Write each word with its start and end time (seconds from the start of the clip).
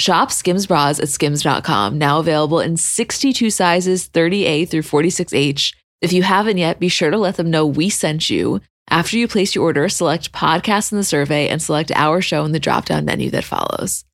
Shop 0.00 0.32
Skims 0.32 0.66
bras 0.66 0.98
at 0.98 1.10
skims.com, 1.10 1.98
now 1.98 2.20
available 2.20 2.58
in 2.58 2.78
62 2.78 3.50
sizes, 3.50 4.08
30A 4.08 4.66
through 4.66 4.82
46H. 4.82 5.74
If 6.00 6.14
you 6.14 6.22
haven't 6.22 6.56
yet, 6.56 6.80
be 6.80 6.88
sure 6.88 7.10
to 7.10 7.18
let 7.18 7.36
them 7.36 7.50
know 7.50 7.66
we 7.66 7.90
sent 7.90 8.30
you. 8.30 8.62
After 8.88 9.18
you 9.18 9.28
place 9.28 9.54
your 9.54 9.64
order, 9.64 9.90
select 9.90 10.32
podcast 10.32 10.90
in 10.90 10.96
the 10.98 11.04
survey 11.04 11.48
and 11.48 11.60
select 11.60 11.92
our 11.94 12.22
show 12.22 12.46
in 12.46 12.52
the 12.52 12.58
drop 12.58 12.86
down 12.86 13.04
menu 13.04 13.30
that 13.30 13.44
follows. 13.44 14.04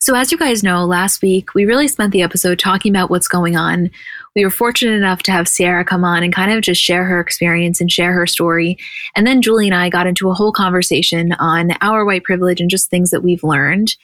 So, 0.00 0.14
as 0.14 0.30
you 0.30 0.36
guys 0.36 0.62
know, 0.62 0.84
last 0.84 1.22
week 1.22 1.54
we 1.54 1.64
really 1.64 1.88
spent 1.88 2.12
the 2.12 2.20
episode 2.20 2.58
talking 2.58 2.92
about 2.92 3.08
what's 3.08 3.26
going 3.26 3.56
on. 3.56 3.90
We 4.36 4.44
were 4.44 4.50
fortunate 4.50 4.92
enough 4.92 5.22
to 5.22 5.32
have 5.32 5.48
Sierra 5.48 5.82
come 5.82 6.04
on 6.04 6.22
and 6.22 6.30
kind 6.30 6.52
of 6.52 6.60
just 6.60 6.82
share 6.82 7.04
her 7.06 7.20
experience 7.20 7.80
and 7.80 7.90
share 7.90 8.12
her 8.12 8.26
story. 8.26 8.76
And 9.16 9.26
then 9.26 9.40
Julie 9.40 9.66
and 9.66 9.74
I 9.74 9.88
got 9.88 10.06
into 10.06 10.28
a 10.28 10.34
whole 10.34 10.52
conversation 10.52 11.32
on 11.38 11.70
our 11.80 12.04
white 12.04 12.24
privilege 12.24 12.60
and 12.60 12.68
just 12.68 12.90
things 12.90 13.10
that 13.12 13.22
we've 13.22 13.42
learned. 13.42 13.96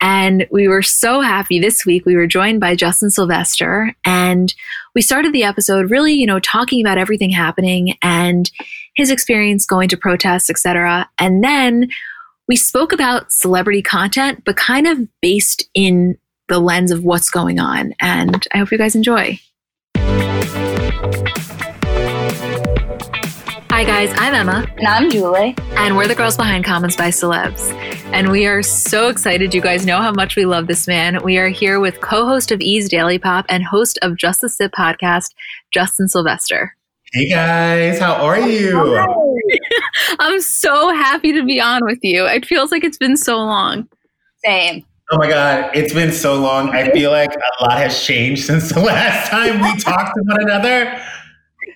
And 0.00 0.46
we 0.50 0.68
were 0.68 0.82
so 0.82 1.20
happy 1.20 1.58
this 1.58 1.84
week. 1.84 2.06
We 2.06 2.16
were 2.16 2.26
joined 2.26 2.60
by 2.60 2.74
Justin 2.76 3.10
Sylvester 3.10 3.94
and 4.04 4.54
we 4.94 5.02
started 5.02 5.32
the 5.32 5.44
episode 5.44 5.90
really, 5.90 6.14
you 6.14 6.26
know, 6.26 6.40
talking 6.40 6.80
about 6.80 6.98
everything 6.98 7.30
happening 7.30 7.96
and 8.02 8.50
his 8.94 9.10
experience 9.10 9.66
going 9.66 9.88
to 9.88 9.96
protests, 9.96 10.50
etc. 10.50 11.08
And 11.18 11.42
then 11.42 11.88
we 12.48 12.56
spoke 12.56 12.92
about 12.92 13.32
celebrity 13.32 13.82
content, 13.82 14.42
but 14.44 14.56
kind 14.56 14.86
of 14.86 15.06
based 15.20 15.68
in 15.74 16.16
the 16.48 16.58
lens 16.58 16.90
of 16.90 17.04
what's 17.04 17.30
going 17.30 17.58
on. 17.58 17.92
And 18.00 18.46
I 18.52 18.58
hope 18.58 18.72
you 18.72 18.78
guys 18.78 18.96
enjoy. 18.96 19.38
Hi, 23.78 23.84
guys. 23.84 24.12
I'm 24.16 24.34
Emma. 24.34 24.66
And 24.76 24.88
I'm 24.88 25.08
Julie. 25.08 25.54
And 25.76 25.96
we're 25.96 26.08
the 26.08 26.14
girls 26.16 26.36
behind 26.36 26.64
Comments 26.64 26.96
by 26.96 27.10
Celebs. 27.10 27.72
And 28.12 28.32
we 28.32 28.44
are 28.44 28.60
so 28.60 29.06
excited. 29.06 29.54
You 29.54 29.60
guys 29.60 29.86
know 29.86 30.02
how 30.02 30.10
much 30.10 30.34
we 30.34 30.46
love 30.46 30.66
this 30.66 30.88
man. 30.88 31.22
We 31.22 31.38
are 31.38 31.46
here 31.48 31.78
with 31.78 32.00
co 32.00 32.26
host 32.26 32.50
of 32.50 32.60
E's 32.60 32.88
Daily 32.88 33.20
Pop 33.20 33.46
and 33.48 33.62
host 33.62 33.96
of 34.02 34.16
Just 34.16 34.40
the 34.40 34.48
Sip 34.48 34.72
podcast, 34.72 35.32
Justin 35.70 36.08
Sylvester. 36.08 36.74
Hey 37.12 37.28
guys, 37.28 38.00
how 38.00 38.14
are 38.14 38.40
you? 38.40 38.98
I'm 40.18 40.40
so 40.40 40.92
happy 40.92 41.32
to 41.34 41.44
be 41.44 41.60
on 41.60 41.84
with 41.84 42.00
you. 42.02 42.26
It 42.26 42.46
feels 42.46 42.72
like 42.72 42.82
it's 42.82 42.98
been 42.98 43.16
so 43.16 43.36
long. 43.36 43.88
Same. 44.44 44.84
Oh 45.12 45.18
my 45.18 45.28
God, 45.28 45.70
it's 45.72 45.94
been 45.94 46.12
so 46.12 46.34
long. 46.34 46.70
I 46.70 46.90
feel 46.90 47.12
like 47.12 47.32
a 47.32 47.64
lot 47.64 47.78
has 47.78 48.04
changed 48.04 48.44
since 48.44 48.70
the 48.72 48.80
last 48.84 49.30
time 49.30 49.62
we 49.62 49.76
talked 49.80 50.16
to 50.16 50.22
one 50.24 50.42
another. 50.42 51.00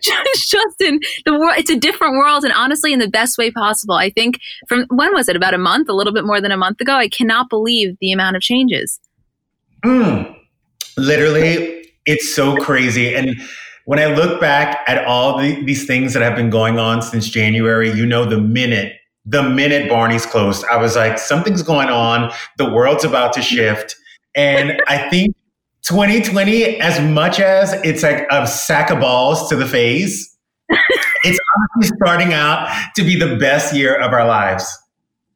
Justin, 0.35 1.01
the 1.25 1.39
world 1.39 1.57
it's 1.59 1.71
a 1.71 1.79
different 1.79 2.15
world 2.15 2.45
and 2.45 2.53
honestly 2.53 2.93
in 2.93 2.99
the 2.99 3.09
best 3.09 3.39
way 3.39 3.51
possible. 3.51 3.95
I 3.95 4.11
think 4.11 4.39
from 4.69 4.87
when 4.91 5.13
was 5.15 5.29
it? 5.29 5.37
About 5.37 5.55
a 5.55 5.59
month, 5.59 5.89
a 5.89 5.93
little 5.93 6.13
bit 6.13 6.25
more 6.25 6.41
than 6.41 6.53
a 6.53 6.57
month 6.57 6.81
ago. 6.81 6.95
I 6.95 7.09
cannot 7.09 7.49
believe 7.49 7.97
the 8.01 8.13
amount 8.13 8.37
of 8.37 8.43
changes. 8.43 9.01
Mm, 9.85 10.37
literally, 10.97 11.85
it's 12.07 12.35
so 12.35 12.57
crazy. 12.57 13.15
And 13.15 13.41
when 13.85 13.99
I 13.99 14.07
look 14.07 14.41
back 14.41 14.81
at 14.87 15.05
all 15.05 15.39
the, 15.39 15.63
these 15.65 15.87
things 15.87 16.13
that 16.15 16.23
have 16.23 16.37
been 16.37 16.51
going 16.51 16.79
on 16.79 17.03
since 17.03 17.29
January, 17.29 17.91
you 17.91 18.07
know, 18.07 18.25
the 18.25 18.41
minute, 18.41 18.97
the 19.25 19.43
minute 19.43 19.89
Barney's 19.89 20.27
closed, 20.27 20.65
I 20.71 20.77
was 20.77 20.97
like, 20.97 21.19
something's 21.19 21.63
going 21.63 21.89
on. 21.89 22.33
The 22.59 22.71
world's 22.71 23.05
about 23.05 23.33
to 23.35 23.43
shift. 23.43 23.97
And 24.35 24.81
I 24.89 25.09
think 25.11 25.35
2020, 25.85 26.81
as 26.81 27.01
much 27.01 27.41
as 27.41 27.73
it's 27.85 28.03
like 28.03 28.27
a 28.31 28.47
sack 28.47 28.91
of 28.91 29.01
balls 29.01 29.49
to 29.49 29.57
the 29.57 29.67
face, 29.67 30.37
it's 31.25 31.39
honestly 31.57 31.97
starting 32.03 32.33
out 32.33 32.69
to 32.95 33.03
be 33.03 33.19
the 33.19 33.37
best 33.37 33.75
year 33.75 33.95
of 33.95 34.13
our 34.13 34.27
lives. 34.27 34.79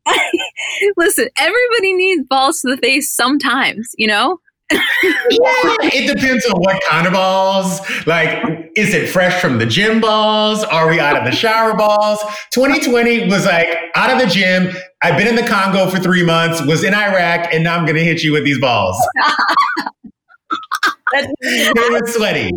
Listen, 0.97 1.29
everybody 1.37 1.95
needs 1.95 2.27
balls 2.29 2.61
to 2.61 2.75
the 2.75 2.77
face 2.77 3.11
sometimes, 3.11 3.91
you 3.99 4.07
know? 4.07 4.39
yeah, 4.73 4.79
it 5.83 6.12
depends 6.12 6.45
on 6.47 6.61
what 6.61 6.83
kind 6.89 7.07
of 7.07 7.13
balls. 7.13 7.81
Like, 8.05 8.73
is 8.77 8.95
it 8.95 9.09
fresh 9.09 9.41
from 9.41 9.59
the 9.59 9.67
gym 9.67 10.01
balls? 10.01 10.65
Are 10.65 10.89
we 10.89 10.99
out 10.99 11.17
of 11.17 11.25
the 11.25 11.31
shower 11.31 11.77
balls? 11.77 12.21
2020 12.53 13.28
was 13.28 13.47
like 13.47 13.69
out 13.95 14.11
of 14.11 14.19
the 14.19 14.27
gym. 14.27 14.73
I've 15.03 15.17
been 15.17 15.28
in 15.28 15.37
the 15.37 15.47
Congo 15.47 15.89
for 15.89 15.99
three 15.99 16.25
months, 16.25 16.61
was 16.63 16.83
in 16.83 16.95
Iraq, 16.95 17.53
and 17.53 17.63
now 17.63 17.77
I'm 17.77 17.84
going 17.84 17.97
to 17.97 18.05
hit 18.05 18.25
you 18.25 18.33
with 18.33 18.45
these 18.45 18.61
balls. 18.61 18.97
They 21.12 21.91
were 21.91 22.06
sweaty. 22.06 22.50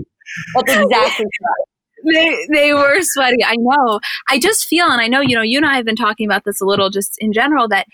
That's 0.56 0.76
exactly 0.76 1.26
right. 1.26 1.66
They, 2.14 2.48
they 2.54 2.74
were 2.74 3.02
sweaty. 3.02 3.44
I 3.44 3.56
know. 3.58 4.00
I 4.30 4.40
just 4.40 4.66
feel, 4.66 4.88
and 4.88 5.02
I 5.02 5.08
know, 5.08 5.22
you 5.22 5.36
know, 5.36 5.42
you 5.42 5.58
and 5.58 5.66
I 5.66 5.76
have 5.76 5.86
been 5.86 5.96
talking 5.96 6.26
about 6.26 6.44
this 6.46 6.62
a 6.62 6.66
little 6.66 6.90
just 6.90 7.16
in 7.20 7.34
general, 7.34 7.68
that 7.70 7.88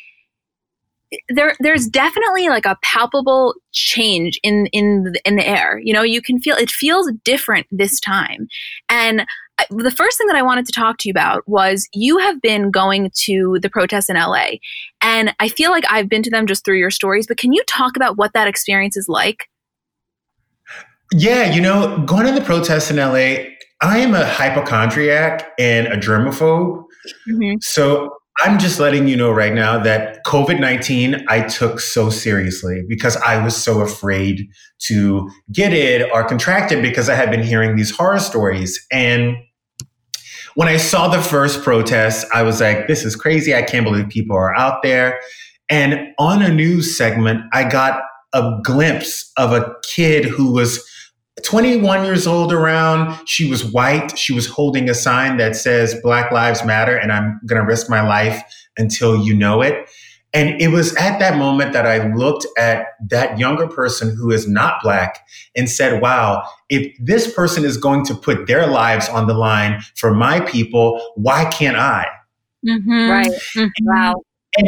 there 1.29 1.55
there's 1.59 1.88
definitely 1.88 2.49
like 2.49 2.65
a 2.65 2.77
palpable 2.81 3.55
change 3.71 4.39
in 4.44 4.67
in 4.67 5.03
the, 5.03 5.21
in 5.25 5.35
the 5.35 5.47
air 5.47 5.79
you 5.83 5.94
know 5.94 6.01
you 6.01 6.21
can 6.21 6.39
feel 6.39 6.55
it 6.55 6.71
feels 6.71 7.11
different 7.23 7.67
this 7.71 7.99
time 7.99 8.47
and 8.89 9.25
I, 9.57 9.65
the 9.69 9.91
first 9.91 10.17
thing 10.17 10.27
that 10.27 10.35
I 10.35 10.41
wanted 10.41 10.65
to 10.65 10.73
talk 10.73 10.97
to 10.99 11.07
you 11.07 11.11
about 11.11 11.47
was 11.47 11.88
you 11.94 12.17
have 12.17 12.41
been 12.41 12.71
going 12.71 13.11
to 13.25 13.57
the 13.61 13.69
protests 13.69 14.09
in 14.09 14.17
LA 14.17 14.57
and 15.01 15.33
I 15.39 15.47
feel 15.47 15.71
like 15.71 15.85
I've 15.89 16.09
been 16.09 16.23
to 16.23 16.31
them 16.31 16.47
just 16.47 16.65
through 16.65 16.79
your 16.79 16.91
stories 16.91 17.27
but 17.27 17.38
can 17.38 17.53
you 17.53 17.63
talk 17.67 17.95
about 17.95 18.17
what 18.17 18.33
that 18.33 18.47
experience 18.47 18.97
is 18.97 19.07
like 19.07 19.47
yeah, 21.17 21.49
you 21.49 21.61
know, 21.61 21.97
going 22.00 22.25
to 22.25 22.33
the 22.33 22.45
protests 22.45 22.91
in 22.91 22.97
LA, 22.97 23.45
I 23.81 24.00
am 24.00 24.13
a 24.13 24.25
hypochondriac 24.25 25.53
and 25.57 25.88
a 25.88 25.95
germaphobe. 25.95 26.83
Mm-hmm. 27.29 27.56
So 27.62 28.13
I'm 28.39 28.59
just 28.59 28.81
letting 28.81 29.07
you 29.07 29.15
know 29.15 29.31
right 29.31 29.53
now 29.53 29.79
that 29.79 30.25
COVID 30.25 30.59
19 30.59 31.23
I 31.29 31.41
took 31.47 31.79
so 31.79 32.09
seriously 32.09 32.83
because 32.89 33.15
I 33.17 33.41
was 33.41 33.56
so 33.56 33.79
afraid 33.79 34.50
to 34.88 35.29
get 35.53 35.71
it 35.71 36.09
or 36.12 36.25
contract 36.25 36.73
it 36.73 36.81
because 36.81 37.07
I 37.07 37.15
had 37.15 37.31
been 37.31 37.44
hearing 37.44 37.77
these 37.77 37.91
horror 37.91 38.19
stories. 38.19 38.85
And 38.91 39.38
when 40.56 40.68
I 40.68 40.75
saw 40.75 41.07
the 41.07 41.21
first 41.21 41.63
protest, 41.63 42.27
I 42.33 42.44
was 42.44 42.59
like, 42.59 42.88
this 42.88 43.06
is 43.06 43.15
crazy. 43.15 43.56
I 43.56 43.61
can't 43.61 43.85
believe 43.85 44.09
people 44.09 44.35
are 44.35 44.53
out 44.56 44.83
there. 44.83 45.21
And 45.69 46.09
on 46.19 46.41
a 46.41 46.53
news 46.53 46.97
segment, 46.97 47.41
I 47.53 47.69
got 47.69 48.03
a 48.33 48.59
glimpse 48.63 49.31
of 49.38 49.53
a 49.53 49.73
kid 49.85 50.25
who 50.25 50.51
was 50.51 50.85
21 51.43 52.05
years 52.05 52.25
old 52.25 52.53
around. 52.53 53.17
She 53.27 53.49
was 53.49 53.63
white. 53.65 54.17
She 54.17 54.33
was 54.33 54.47
holding 54.47 54.89
a 54.89 54.93
sign 54.93 55.37
that 55.37 55.55
says 55.55 55.95
Black 56.01 56.31
Lives 56.31 56.63
Matter 56.63 56.95
and 56.95 57.11
I'm 57.11 57.39
going 57.45 57.61
to 57.61 57.67
risk 57.67 57.89
my 57.89 58.01
life 58.01 58.41
until 58.77 59.17
you 59.17 59.35
know 59.35 59.61
it. 59.61 59.89
And 60.33 60.61
it 60.61 60.67
was 60.67 60.93
at 60.97 61.17
that 61.19 61.37
moment 61.37 61.71
that 61.71 61.87
I 61.87 62.13
looked 62.13 62.45
at 62.57 62.87
that 63.09 63.39
younger 63.39 63.67
person 63.67 64.13
who 64.17 64.31
is 64.31 64.49
not 64.49 64.83
black 64.83 65.25
and 65.55 65.69
said, 65.69 66.01
wow, 66.01 66.45
if 66.69 66.93
this 66.99 67.33
person 67.33 67.63
is 67.63 67.77
going 67.77 68.05
to 68.07 68.15
put 68.15 68.45
their 68.45 68.67
lives 68.67 69.07
on 69.07 69.27
the 69.27 69.33
line 69.33 69.81
for 69.95 70.13
my 70.13 70.41
people, 70.41 71.01
why 71.15 71.45
can't 71.45 71.77
I? 71.77 72.07
Mm-hmm. 72.67 73.09
Right. 73.09 73.31
Mm-hmm. 73.55 73.85
Wow. 73.85 74.15
And 74.57 74.67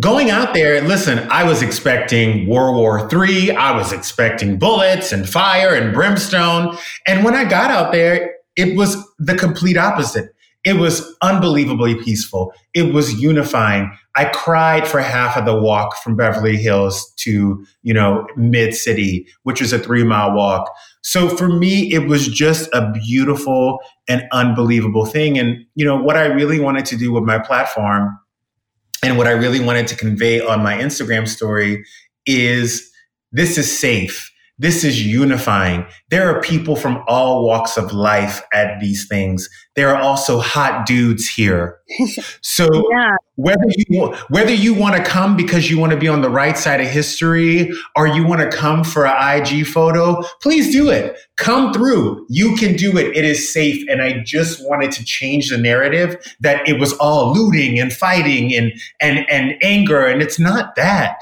going 0.00 0.30
out 0.30 0.54
there, 0.54 0.80
listen, 0.82 1.18
I 1.30 1.44
was 1.44 1.62
expecting 1.62 2.48
World 2.48 2.76
War 2.76 3.08
III. 3.12 3.56
I 3.56 3.76
was 3.76 3.92
expecting 3.92 4.58
bullets 4.58 5.12
and 5.12 5.28
fire 5.28 5.74
and 5.74 5.92
brimstone. 5.92 6.76
And 7.06 7.24
when 7.24 7.34
I 7.34 7.44
got 7.44 7.70
out 7.70 7.92
there, 7.92 8.34
it 8.56 8.76
was 8.76 8.96
the 9.18 9.34
complete 9.34 9.76
opposite. 9.76 10.30
It 10.64 10.78
was 10.78 11.14
unbelievably 11.20 11.96
peaceful. 11.96 12.54
It 12.72 12.94
was 12.94 13.20
unifying. 13.20 13.94
I 14.16 14.26
cried 14.26 14.88
for 14.88 15.00
half 15.00 15.36
of 15.36 15.44
the 15.44 15.60
walk 15.60 15.96
from 15.98 16.16
Beverly 16.16 16.56
Hills 16.56 17.12
to, 17.16 17.66
you 17.82 17.92
know, 17.92 18.26
mid 18.36 18.74
city, 18.74 19.26
which 19.42 19.60
was 19.60 19.74
a 19.74 19.78
three 19.78 20.04
mile 20.04 20.32
walk. 20.32 20.72
So 21.02 21.28
for 21.28 21.48
me, 21.48 21.92
it 21.92 22.08
was 22.08 22.26
just 22.26 22.70
a 22.72 22.90
beautiful 22.92 23.78
and 24.08 24.22
unbelievable 24.32 25.04
thing. 25.04 25.38
And, 25.38 25.66
you 25.74 25.84
know, 25.84 25.96
what 26.00 26.16
I 26.16 26.24
really 26.24 26.60
wanted 26.60 26.86
to 26.86 26.96
do 26.96 27.12
with 27.12 27.24
my 27.24 27.38
platform 27.38 28.18
and 29.04 29.18
what 29.18 29.26
I 29.26 29.32
really 29.32 29.60
wanted 29.60 29.86
to 29.88 29.96
convey 29.96 30.40
on 30.40 30.62
my 30.62 30.74
Instagram 30.78 31.28
story 31.28 31.84
is 32.24 32.90
this 33.32 33.58
is 33.58 33.78
safe. 33.78 34.30
This 34.56 34.84
is 34.84 35.04
unifying. 35.04 35.84
There 36.10 36.28
are 36.28 36.40
people 36.40 36.76
from 36.76 37.02
all 37.08 37.44
walks 37.44 37.76
of 37.76 37.92
life 37.92 38.40
at 38.52 38.78
these 38.78 39.08
things. 39.08 39.48
There 39.74 39.88
are 39.88 40.00
also 40.00 40.38
hot 40.38 40.86
dudes 40.86 41.28
here. 41.28 41.78
So 42.40 42.68
yeah. 42.92 43.16
whether 43.36 43.64
you 43.76 44.14
whether 44.28 44.52
you 44.52 44.74
want 44.74 44.96
to 44.96 45.02
come 45.02 45.36
because 45.36 45.70
you 45.70 45.78
want 45.78 45.92
to 45.92 45.98
be 45.98 46.08
on 46.08 46.22
the 46.22 46.30
right 46.30 46.56
side 46.56 46.80
of 46.80 46.86
history 46.86 47.72
or 47.96 48.06
you 48.06 48.24
want 48.26 48.40
to 48.48 48.56
come 48.56 48.84
for 48.84 49.06
an 49.06 49.40
IG 49.40 49.66
photo, 49.66 50.22
please 50.40 50.70
do 50.70 50.88
it. 50.90 51.18
Come 51.36 51.72
through. 51.72 52.26
You 52.28 52.54
can 52.56 52.76
do 52.76 52.96
it. 52.96 53.16
It 53.16 53.24
is 53.24 53.52
safe. 53.52 53.84
And 53.88 54.02
I 54.02 54.22
just 54.24 54.64
wanted 54.66 54.92
to 54.92 55.04
change 55.04 55.50
the 55.50 55.58
narrative 55.58 56.16
that 56.40 56.66
it 56.68 56.78
was 56.78 56.92
all 56.94 57.32
looting 57.34 57.78
and 57.78 57.92
fighting 57.92 58.54
and 58.54 58.72
and 59.00 59.28
and 59.30 59.54
anger 59.62 60.06
and 60.06 60.22
it's 60.22 60.38
not 60.38 60.76
that. 60.76 61.18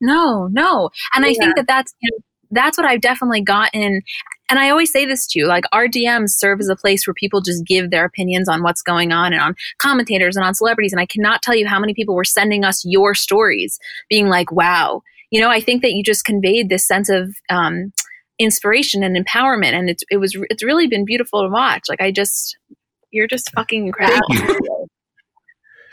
No, 0.00 0.48
no. 0.48 0.90
And 1.14 1.24
yeah. 1.24 1.30
I 1.30 1.34
think 1.34 1.56
that 1.56 1.66
that's 1.66 1.94
you 2.00 2.10
know, 2.12 2.18
that's 2.54 2.78
what 2.78 2.86
I've 2.86 3.00
definitely 3.00 3.42
gotten. 3.42 4.02
And 4.50 4.58
I 4.58 4.70
always 4.70 4.92
say 4.92 5.06
this 5.06 5.26
to 5.28 5.38
you 5.38 5.46
like, 5.46 5.64
our 5.72 5.86
DMs 5.86 6.30
serve 6.30 6.60
as 6.60 6.68
a 6.68 6.76
place 6.76 7.06
where 7.06 7.14
people 7.14 7.40
just 7.40 7.64
give 7.64 7.90
their 7.90 8.04
opinions 8.04 8.48
on 8.48 8.62
what's 8.62 8.82
going 8.82 9.12
on 9.12 9.32
and 9.32 9.42
on 9.42 9.54
commentators 9.78 10.36
and 10.36 10.44
on 10.44 10.54
celebrities. 10.54 10.92
And 10.92 11.00
I 11.00 11.06
cannot 11.06 11.42
tell 11.42 11.54
you 11.54 11.66
how 11.66 11.80
many 11.80 11.94
people 11.94 12.14
were 12.14 12.24
sending 12.24 12.64
us 12.64 12.84
your 12.84 13.14
stories, 13.14 13.78
being 14.08 14.28
like, 14.28 14.52
wow. 14.52 15.02
You 15.30 15.40
know, 15.40 15.50
I 15.50 15.60
think 15.60 15.82
that 15.82 15.92
you 15.92 16.02
just 16.02 16.24
conveyed 16.24 16.68
this 16.68 16.86
sense 16.86 17.08
of, 17.08 17.34
um, 17.50 17.92
inspiration 18.40 19.04
and 19.04 19.16
empowerment 19.16 19.74
and 19.74 19.88
it's 19.88 20.02
it 20.10 20.16
was 20.16 20.36
it's 20.50 20.64
really 20.64 20.88
been 20.88 21.04
beautiful 21.04 21.40
to 21.42 21.48
watch 21.48 21.82
like 21.88 22.00
i 22.00 22.10
just 22.10 22.58
you're 23.12 23.28
just 23.28 23.48
fucking 23.52 23.86
incredible 23.86 24.26
you. 24.30 24.86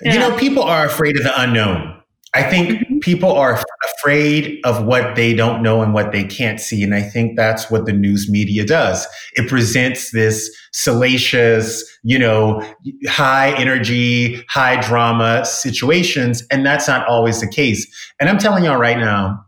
yeah. 0.02 0.14
you 0.14 0.20
know 0.20 0.36
people 0.38 0.64
are 0.64 0.84
afraid 0.84 1.16
of 1.16 1.22
the 1.24 1.40
unknown 1.40 2.02
I 2.34 2.44
think 2.44 2.70
mm-hmm. 2.70 3.00
people 3.00 3.32
are 3.32 3.62
afraid 4.02 4.60
of 4.64 4.86
what 4.86 5.16
they 5.16 5.34
don't 5.34 5.62
know 5.62 5.82
and 5.82 5.94
what 5.94 6.12
they 6.12 6.24
can't 6.24 6.60
see. 6.60 6.84
And 6.84 6.96
I 6.96 7.02
think 7.02 7.38
that's 7.38 7.70
what 7.70 7.86
the 7.86 7.94
news 7.94 8.30
media 8.30 8.66
does. 8.66 9.08
It 9.34 9.48
presents 9.48 10.12
this 10.12 10.50
salacious, 10.72 11.84
you 12.04 12.18
know, 12.18 12.62
high 13.08 13.56
energy, 13.58 14.44
high 14.50 14.82
drama 14.82 15.46
situations. 15.46 16.44
And 16.50 16.66
that's 16.66 16.88
not 16.88 17.08
always 17.08 17.42
the 17.42 17.48
case. 17.48 17.88
And 18.20 18.30
I'm 18.30 18.38
telling 18.38 18.64
y'all 18.64 18.78
right 18.80 18.98
now, 18.98 19.46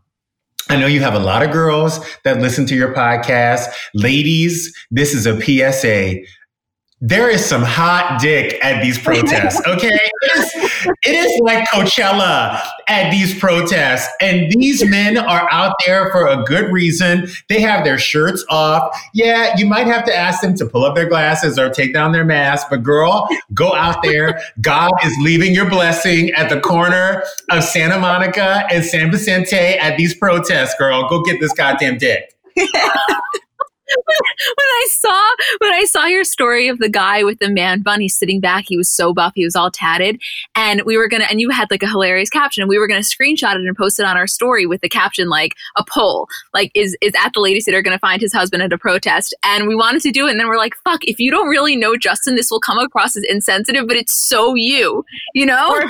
I 0.70 0.76
know 0.76 0.86
you 0.86 1.00
have 1.00 1.14
a 1.14 1.18
lot 1.18 1.42
of 1.42 1.50
girls 1.50 2.00
that 2.24 2.40
listen 2.40 2.64
to 2.66 2.74
your 2.74 2.94
podcast. 2.94 3.66
Ladies, 3.92 4.74
this 4.90 5.12
is 5.14 5.26
a 5.26 5.38
PSA 5.40 6.22
there 7.06 7.28
is 7.28 7.44
some 7.44 7.62
hot 7.62 8.18
dick 8.18 8.58
at 8.64 8.82
these 8.82 8.98
protests. 8.98 9.60
Okay, 9.66 9.98
it 11.04 11.14
is, 11.14 11.40
like 11.42 11.68
Coachella 11.68 12.60
at 12.88 13.10
these 13.10 13.38
protests, 13.38 14.08
and 14.20 14.50
these 14.52 14.84
men 14.88 15.18
are 15.18 15.48
out 15.50 15.74
there 15.86 16.10
for 16.10 16.26
a 16.26 16.42
good 16.44 16.70
reason. 16.72 17.28
They 17.48 17.60
have 17.60 17.84
their 17.84 17.98
shirts 17.98 18.44
off. 18.48 18.96
Yeah, 19.12 19.54
you 19.56 19.66
might 19.66 19.86
have 19.86 20.04
to 20.06 20.14
ask 20.14 20.40
them 20.40 20.54
to 20.56 20.66
pull 20.66 20.84
up 20.84 20.94
their 20.94 21.08
glasses 21.08 21.58
or 21.58 21.70
take 21.70 21.92
down 21.92 22.12
their 22.12 22.24
mask, 22.24 22.68
but 22.70 22.82
girl, 22.82 23.28
go 23.52 23.74
out 23.74 24.02
there. 24.02 24.40
God 24.60 24.90
is 25.04 25.16
leaving 25.20 25.54
your 25.54 25.68
blessing 25.68 26.30
at 26.32 26.48
the 26.48 26.60
corner 26.60 27.22
of 27.50 27.64
Santa 27.64 27.98
Monica 27.98 28.66
and 28.70 28.84
San 28.84 29.10
Vicente 29.10 29.56
at 29.56 29.96
these 29.96 30.14
protests. 30.14 30.74
Girl, 30.78 31.08
go 31.08 31.22
get 31.22 31.40
this 31.40 31.52
goddamn 31.52 31.98
dick. 31.98 32.34
when 34.06 34.56
I 34.58 34.86
saw 34.90 35.30
when 35.58 35.72
I 35.72 35.84
saw 35.84 36.06
your 36.06 36.24
story 36.24 36.68
of 36.68 36.78
the 36.78 36.88
guy 36.88 37.22
with 37.22 37.38
the 37.38 37.50
man 37.50 37.82
bun, 37.82 38.00
he's 38.00 38.16
sitting 38.16 38.40
back, 38.40 38.64
he 38.66 38.76
was 38.76 38.90
so 38.90 39.12
buff, 39.12 39.32
he 39.34 39.44
was 39.44 39.56
all 39.56 39.70
tatted, 39.70 40.20
and 40.54 40.82
we 40.84 40.96
were 40.96 41.08
gonna 41.08 41.26
and 41.30 41.40
you 41.40 41.50
had 41.50 41.70
like 41.70 41.82
a 41.82 41.88
hilarious 41.88 42.30
caption, 42.30 42.62
and 42.62 42.68
we 42.68 42.78
were 42.78 42.86
gonna 42.86 43.00
screenshot 43.00 43.54
it 43.54 43.60
and 43.60 43.76
post 43.76 43.98
it 44.00 44.06
on 44.06 44.16
our 44.16 44.26
story 44.26 44.66
with 44.66 44.80
the 44.80 44.88
caption 44.88 45.28
like 45.28 45.54
a 45.76 45.84
poll, 45.84 46.28
like 46.52 46.70
is 46.74 46.96
is 47.00 47.12
at 47.24 47.32
the 47.34 47.40
ladies' 47.40 47.64
sitter 47.64 47.82
gonna 47.82 47.98
find 47.98 48.20
his 48.20 48.32
husband 48.32 48.62
at 48.62 48.72
a 48.72 48.78
protest? 48.78 49.34
And 49.44 49.66
we 49.68 49.74
wanted 49.74 50.02
to 50.02 50.10
do 50.10 50.26
it, 50.26 50.30
and 50.30 50.40
then 50.40 50.48
we're 50.48 50.58
like, 50.58 50.74
fuck, 50.84 51.04
if 51.04 51.18
you 51.18 51.30
don't 51.30 51.48
really 51.48 51.76
know 51.76 51.96
Justin, 51.96 52.36
this 52.36 52.50
will 52.50 52.60
come 52.60 52.78
across 52.78 53.16
as 53.16 53.24
insensitive, 53.28 53.86
but 53.86 53.96
it's 53.96 54.12
so 54.12 54.54
you, 54.54 55.04
you 55.34 55.46
know. 55.46 55.80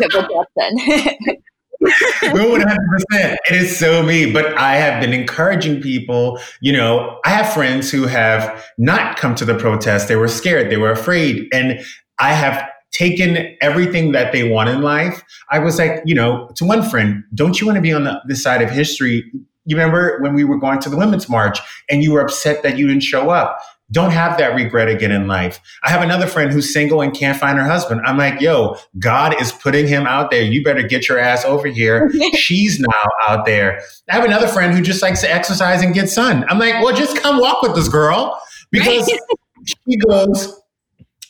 Justin. 0.00 1.36
100%. 1.84 2.66
It 3.12 3.56
is 3.56 3.76
so 3.78 4.02
me. 4.02 4.32
But 4.32 4.56
I 4.56 4.76
have 4.76 5.00
been 5.00 5.12
encouraging 5.12 5.80
people. 5.80 6.38
You 6.60 6.72
know, 6.72 7.20
I 7.24 7.30
have 7.30 7.52
friends 7.52 7.90
who 7.90 8.06
have 8.06 8.64
not 8.78 9.16
come 9.16 9.34
to 9.36 9.44
the 9.44 9.54
protest. 9.54 10.08
They 10.08 10.16
were 10.16 10.28
scared, 10.28 10.70
they 10.70 10.76
were 10.76 10.90
afraid. 10.90 11.48
And 11.52 11.80
I 12.18 12.32
have 12.32 12.68
taken 12.94 13.56
everything 13.60 14.12
that 14.12 14.32
they 14.32 14.48
want 14.48 14.68
in 14.68 14.80
life. 14.80 15.22
I 15.50 15.58
was 15.58 15.78
like, 15.78 16.00
you 16.04 16.14
know, 16.14 16.48
to 16.54 16.64
one 16.64 16.88
friend, 16.88 17.24
don't 17.34 17.60
you 17.60 17.66
want 17.66 17.76
to 17.76 17.82
be 17.82 17.92
on 17.92 18.04
the, 18.04 18.36
side 18.36 18.62
of 18.62 18.70
history? 18.70 19.24
You 19.66 19.76
remember 19.76 20.20
when 20.20 20.34
we 20.34 20.44
were 20.44 20.58
going 20.58 20.78
to 20.80 20.88
the 20.88 20.96
Women's 20.96 21.28
March 21.28 21.58
and 21.90 22.02
you 22.02 22.12
were 22.12 22.20
upset 22.20 22.62
that 22.62 22.78
you 22.78 22.86
didn't 22.86 23.02
show 23.02 23.30
up? 23.30 23.58
Don't 23.92 24.12
have 24.12 24.38
that 24.38 24.54
regret 24.54 24.88
again 24.88 25.12
in 25.12 25.28
life. 25.28 25.60
I 25.82 25.90
have 25.90 26.02
another 26.02 26.26
friend 26.26 26.50
who's 26.50 26.72
single 26.72 27.02
and 27.02 27.14
can't 27.14 27.38
find 27.38 27.58
her 27.58 27.64
husband. 27.64 28.00
I'm 28.04 28.16
like, 28.16 28.40
yo, 28.40 28.76
God 28.98 29.40
is 29.40 29.52
putting 29.52 29.86
him 29.86 30.06
out 30.06 30.30
there. 30.30 30.42
You 30.42 30.64
better 30.64 30.82
get 30.82 31.08
your 31.08 31.18
ass 31.18 31.44
over 31.44 31.68
here. 31.68 32.10
She's 32.34 32.80
now 32.80 33.04
out 33.22 33.44
there. 33.44 33.80
I 34.10 34.14
have 34.14 34.24
another 34.24 34.48
friend 34.48 34.74
who 34.74 34.82
just 34.82 35.02
likes 35.02 35.20
to 35.20 35.32
exercise 35.32 35.82
and 35.82 35.92
get 35.92 36.08
sun. 36.08 36.44
I'm 36.48 36.58
like, 36.58 36.82
well, 36.82 36.96
just 36.96 37.16
come 37.18 37.38
walk 37.38 37.62
with 37.62 37.74
this 37.74 37.88
girl 37.88 38.40
because 38.70 39.06
she 39.66 39.96
goes, 39.98 40.60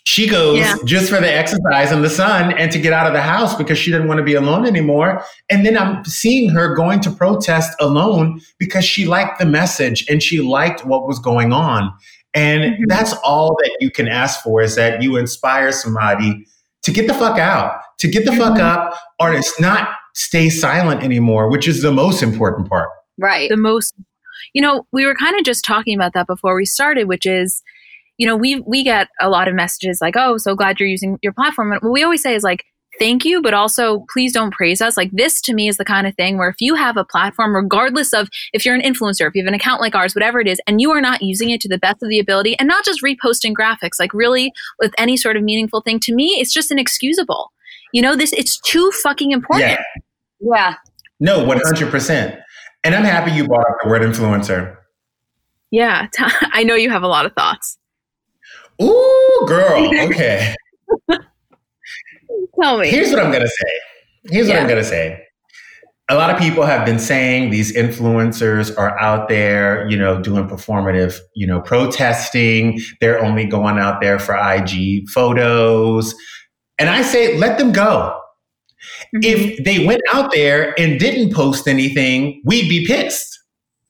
she 0.05 0.29
goes 0.29 0.59
yeah. 0.59 0.77
just 0.85 1.11
for 1.11 1.19
the 1.19 1.33
exercise 1.33 1.91
and 1.91 2.05
the 2.05 2.11
sun 2.11 2.53
and 2.53 2.71
to 2.71 2.79
get 2.79 2.93
out 2.93 3.07
of 3.07 3.15
the 3.15 3.23
house 3.23 3.57
because 3.57 3.79
she 3.79 3.91
didn't 3.91 4.07
want 4.07 4.19
to 4.19 4.25
be 4.25 4.35
alone 4.35 4.67
anymore. 4.67 5.25
And 5.51 5.67
then 5.67 5.77
I'm 5.77 6.05
seeing 6.05 6.51
her 6.51 6.75
going 6.75 7.01
to 7.01 7.11
protest 7.11 7.75
alone 7.81 8.41
because 8.59 8.85
she 8.85 9.07
liked 9.07 9.39
the 9.39 9.47
message 9.47 10.07
and 10.09 10.23
she 10.23 10.41
liked 10.41 10.85
what 10.85 11.09
was 11.09 11.19
going 11.19 11.53
on. 11.53 11.93
And 12.35 12.65
mm-hmm. 12.65 12.85
that's 12.89 13.13
all 13.25 13.57
that 13.63 13.77
you 13.81 13.91
can 13.91 14.09
ask 14.09 14.43
for 14.43 14.61
is 14.61 14.75
that 14.77 15.03
you 15.03 15.17
inspire 15.17 15.71
somebody 15.73 16.45
to 16.83 16.91
get 16.91 17.07
the 17.07 17.15
fuck 17.15 17.39
out, 17.39 17.81
to 17.99 18.09
get 18.09 18.25
the 18.25 18.33
mm-hmm. 18.33 18.41
fuck 18.41 18.59
up, 18.59 18.99
or 19.21 19.33
to 19.33 19.43
not 19.61 19.91
stay 20.15 20.49
silent 20.49 21.03
anymore, 21.03 21.51
which 21.51 21.69
is 21.69 21.83
the 21.83 21.93
most 21.93 22.23
important 22.23 22.69
part. 22.69 22.89
Right. 23.19 23.49
The 23.49 23.57
most, 23.57 23.95
you 24.53 24.61
know, 24.61 24.87
we 24.93 25.07
were 25.07 25.15
kind 25.15 25.39
of 25.39 25.45
just 25.45 25.65
talking 25.65 25.95
about 25.95 26.13
that 26.15 26.27
before 26.27 26.57
we 26.57 26.65
started, 26.65 27.09
which 27.09 27.27
is, 27.27 27.63
you 28.19 28.27
know, 28.27 28.37
we 28.37 28.61
we 28.61 28.85
get 28.85 29.09
a 29.21 29.29
lot 29.29 29.49
of 29.49 29.55
messages 29.55 29.99
like, 30.01 30.15
"Oh, 30.17 30.37
so 30.37 30.55
glad 30.55 30.79
you're 30.79 30.89
using 30.89 31.19
your 31.23 31.33
platform." 31.33 31.73
And 31.73 31.81
what 31.83 31.93
we 31.93 32.05
always 32.05 32.23
say 32.23 32.35
is 32.35 32.45
like, 32.45 32.65
thank 32.99 33.25
you, 33.25 33.43
but 33.43 33.55
also 33.55 34.05
please 34.13 34.33
don't 34.33 34.53
praise 34.53 34.81
us. 34.81 34.97
Like 34.97 35.11
this 35.13 35.41
to 35.43 35.55
me 35.55 35.69
is 35.69 35.77
the 35.77 35.85
kind 35.85 36.07
of 36.07 36.15
thing 36.15 36.39
where 36.39 36.49
if 36.49 36.61
you 36.61 36.75
have 36.75 36.97
a 36.97 37.05
platform, 37.05 37.55
regardless 37.55 38.13
of 38.13 38.29
if 38.53 38.65
you're 38.65 38.75
an 38.75 38.83
influencer, 38.83 39.27
if 39.27 39.35
you 39.35 39.43
have 39.43 39.49
an 39.49 39.55
account 39.55 39.81
like 39.81 39.95
ours, 39.95 40.15
whatever 40.15 40.41
it 40.41 40.49
is, 40.49 40.61
and 40.67 40.81
you 40.81 40.91
are 40.91 41.01
not 41.01 41.23
using 41.23 41.51
it 41.51 41.61
to 41.63 41.69
the 41.69 41.79
best 41.79 42.03
of 42.03 42.09
the 42.09 42.19
ability 42.19 42.59
and 42.59 42.69
not 42.69 42.85
just 42.85 43.03
reposting 43.03 43.53
graphics, 43.53 43.99
like 43.99 44.13
really 44.15 44.53
with 44.79 44.93
any 44.99 45.17
sort 45.17 45.37
of 45.37 45.43
meaningful 45.43 45.81
thing, 45.81 46.01
to 46.01 46.15
me, 46.15 46.37
it's 46.41 46.53
just 46.53 46.71
inexcusable. 46.71 47.53
You 47.93 48.03
know, 48.03 48.17
this 48.17 48.33
it's 48.33 48.59
too 48.61 48.91
fucking 49.03 49.31
important. 49.31 49.79
Yeah. 50.41 50.55
yeah. 50.55 50.75
No, 51.21 51.47
100%. 51.47 52.41
And 52.83 52.95
I'm 52.95 53.05
happy 53.05 53.33
you 53.33 53.47
brought 53.47 53.67
up 53.67 53.77
the 53.83 53.89
word 53.89 54.03
influencer. 54.03 54.77
Yeah. 55.71 56.09
I 56.19 56.65
know 56.65 56.75
you 56.75 56.91
have 56.91 57.03
a 57.03 57.09
lot 57.09 57.25
of 57.27 57.33
thoughts. 57.33 57.79
Ooh, 58.83 59.45
girl. 59.47 59.91
Okay. 60.07 60.55
Tell 62.61 62.79
me. 62.79 62.89
Here's 62.89 63.11
what 63.11 63.21
I'm 63.21 63.31
going 63.31 63.43
to 63.43 63.49
say. 63.49 63.81
Here's 64.31 64.49
yeah. 64.49 64.55
what 64.55 64.63
I'm 64.63 64.69
going 64.69 64.83
to 64.83 64.89
say. 64.89 65.21
A 66.11 66.15
lot 66.15 66.29
of 66.29 66.39
people 66.39 66.65
have 66.67 66.85
been 66.85 66.99
saying 66.99 67.51
these 67.51 67.75
influencers 67.75 68.77
are 68.77 68.99
out 69.01 69.29
there, 69.29 69.89
you 69.89 69.97
know, 69.97 70.21
doing 70.21 70.47
performative, 70.47 71.19
you 71.35 71.47
know, 71.47 71.61
protesting. 71.61 72.81
They're 73.01 73.25
only 73.25 73.47
going 73.47 73.79
out 73.79 74.03
there 74.03 74.19
for 74.19 74.37
IG 74.37 75.09
photos. 75.09 76.15
And 76.79 76.91
I 76.91 77.03
say, 77.03 77.39
let 77.39 77.59
them 77.59 77.73
go. 77.73 78.21
Mm-hmm. 79.15 79.21
If 79.23 79.65
they 79.65 79.87
went 79.87 80.03
out 80.13 80.31
there 80.33 80.79
and 80.79 81.01
didn't 81.01 81.33
post 81.33 81.67
anything, 81.67 82.43
we'd 82.45 82.69
be 82.69 82.87
pissed. 82.87 83.41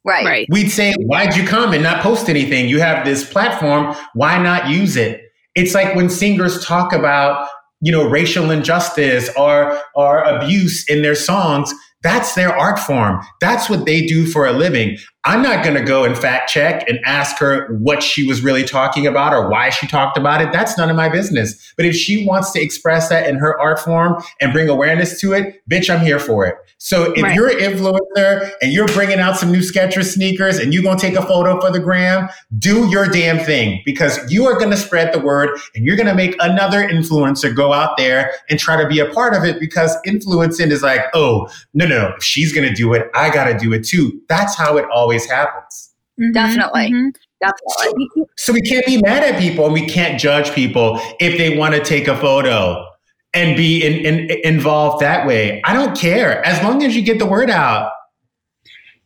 Right. 0.04 0.24
right. 0.24 0.46
We'd 0.50 0.68
say, 0.68 0.94
why'd 1.00 1.34
you 1.34 1.46
come 1.46 1.72
and 1.72 1.82
not 1.82 2.02
post 2.02 2.28
anything? 2.28 2.68
You 2.68 2.78
have 2.78 3.04
this 3.04 3.28
platform. 3.28 3.96
Why 4.12 4.40
not 4.40 4.68
use 4.68 4.96
it? 4.96 5.22
It's 5.54 5.74
like 5.74 5.94
when 5.94 6.10
singers 6.10 6.64
talk 6.64 6.92
about, 6.92 7.48
you 7.84 7.92
know, 7.92 8.08
racial 8.08 8.50
injustice 8.50 9.30
or, 9.36 9.78
or 9.94 10.20
abuse 10.22 10.88
in 10.88 11.02
their 11.02 11.14
songs. 11.14 11.72
That's 12.02 12.34
their 12.34 12.54
art 12.54 12.78
form. 12.78 13.20
That's 13.40 13.68
what 13.68 13.86
they 13.86 14.04
do 14.06 14.26
for 14.26 14.46
a 14.46 14.52
living. 14.52 14.96
I'm 15.26 15.40
not 15.40 15.64
going 15.64 15.76
to 15.76 15.82
go 15.82 16.04
and 16.04 16.16
fact 16.16 16.50
check 16.50 16.86
and 16.88 17.00
ask 17.06 17.38
her 17.38 17.66
what 17.78 18.02
she 18.02 18.26
was 18.26 18.42
really 18.42 18.62
talking 18.62 19.06
about 19.06 19.32
or 19.32 19.48
why 19.48 19.70
she 19.70 19.86
talked 19.86 20.18
about 20.18 20.42
it. 20.42 20.52
That's 20.52 20.76
none 20.76 20.90
of 20.90 20.96
my 20.96 21.08
business. 21.08 21.72
But 21.76 21.86
if 21.86 21.96
she 21.96 22.26
wants 22.26 22.50
to 22.52 22.60
express 22.60 23.08
that 23.08 23.26
in 23.28 23.36
her 23.36 23.58
art 23.58 23.78
form 23.78 24.22
and 24.40 24.52
bring 24.52 24.68
awareness 24.68 25.18
to 25.22 25.32
it, 25.32 25.62
bitch, 25.68 25.88
I'm 25.88 26.04
here 26.04 26.18
for 26.18 26.44
it. 26.44 26.56
So 26.76 27.14
if 27.14 27.22
right. 27.22 27.34
you're 27.34 27.48
an 27.48 27.56
influencer 27.56 28.50
and 28.60 28.72
you're 28.72 28.86
bringing 28.88 29.18
out 29.18 29.38
some 29.38 29.50
new 29.50 29.60
Skechers 29.60 30.12
sneakers 30.12 30.58
and 30.58 30.74
you're 30.74 30.82
going 30.82 30.98
to 30.98 31.00
take 31.00 31.16
a 31.16 31.24
photo 31.24 31.58
for 31.58 31.70
the 31.70 31.80
gram, 31.80 32.28
do 32.58 32.86
your 32.90 33.06
damn 33.06 33.38
thing 33.38 33.80
because 33.86 34.18
you 34.30 34.44
are 34.44 34.58
going 34.58 34.70
to 34.70 34.76
spread 34.76 35.14
the 35.14 35.18
word 35.18 35.48
and 35.74 35.86
you're 35.86 35.96
going 35.96 36.08
to 36.08 36.14
make 36.14 36.36
another 36.40 36.86
influencer 36.86 37.56
go 37.56 37.72
out 37.72 37.96
there 37.96 38.32
and 38.50 38.58
try 38.58 38.76
to 38.76 38.86
be 38.86 38.98
a 38.98 39.06
part 39.12 39.34
of 39.34 39.44
it 39.44 39.58
because 39.58 39.96
influencing 40.04 40.70
is 40.70 40.82
like, 40.82 41.00
oh, 41.14 41.48
no, 41.72 41.86
no, 41.86 42.12
if 42.16 42.22
she's 42.22 42.52
going 42.52 42.68
to 42.68 42.74
do 42.74 42.92
it, 42.92 43.08
I 43.14 43.30
got 43.30 43.44
to 43.44 43.56
do 43.56 43.72
it 43.72 43.84
too. 43.84 44.20
That's 44.28 44.54
how 44.54 44.76
it 44.76 44.84
always 44.92 45.13
always 45.14 45.30
happens. 45.30 45.90
Mm-hmm, 46.20 46.32
Definitely. 46.32 46.92
Mm-hmm. 46.92 47.08
Definitely. 47.40 48.08
So, 48.14 48.26
so 48.36 48.52
we 48.52 48.60
can't 48.62 48.86
be 48.86 49.00
mad 49.02 49.22
at 49.22 49.40
people 49.40 49.64
and 49.64 49.74
we 49.74 49.86
can't 49.86 50.18
judge 50.18 50.52
people 50.52 50.98
if 51.20 51.36
they 51.36 51.56
want 51.56 51.74
to 51.74 51.82
take 51.82 52.08
a 52.08 52.16
photo 52.16 52.86
and 53.34 53.56
be 53.56 53.84
in, 53.84 54.06
in, 54.06 54.30
involved 54.44 55.02
that 55.02 55.26
way. 55.26 55.60
I 55.64 55.74
don't 55.74 55.96
care 55.96 56.44
as 56.46 56.62
long 56.62 56.84
as 56.84 56.94
you 56.94 57.02
get 57.02 57.18
the 57.18 57.26
word 57.26 57.50
out. 57.50 57.90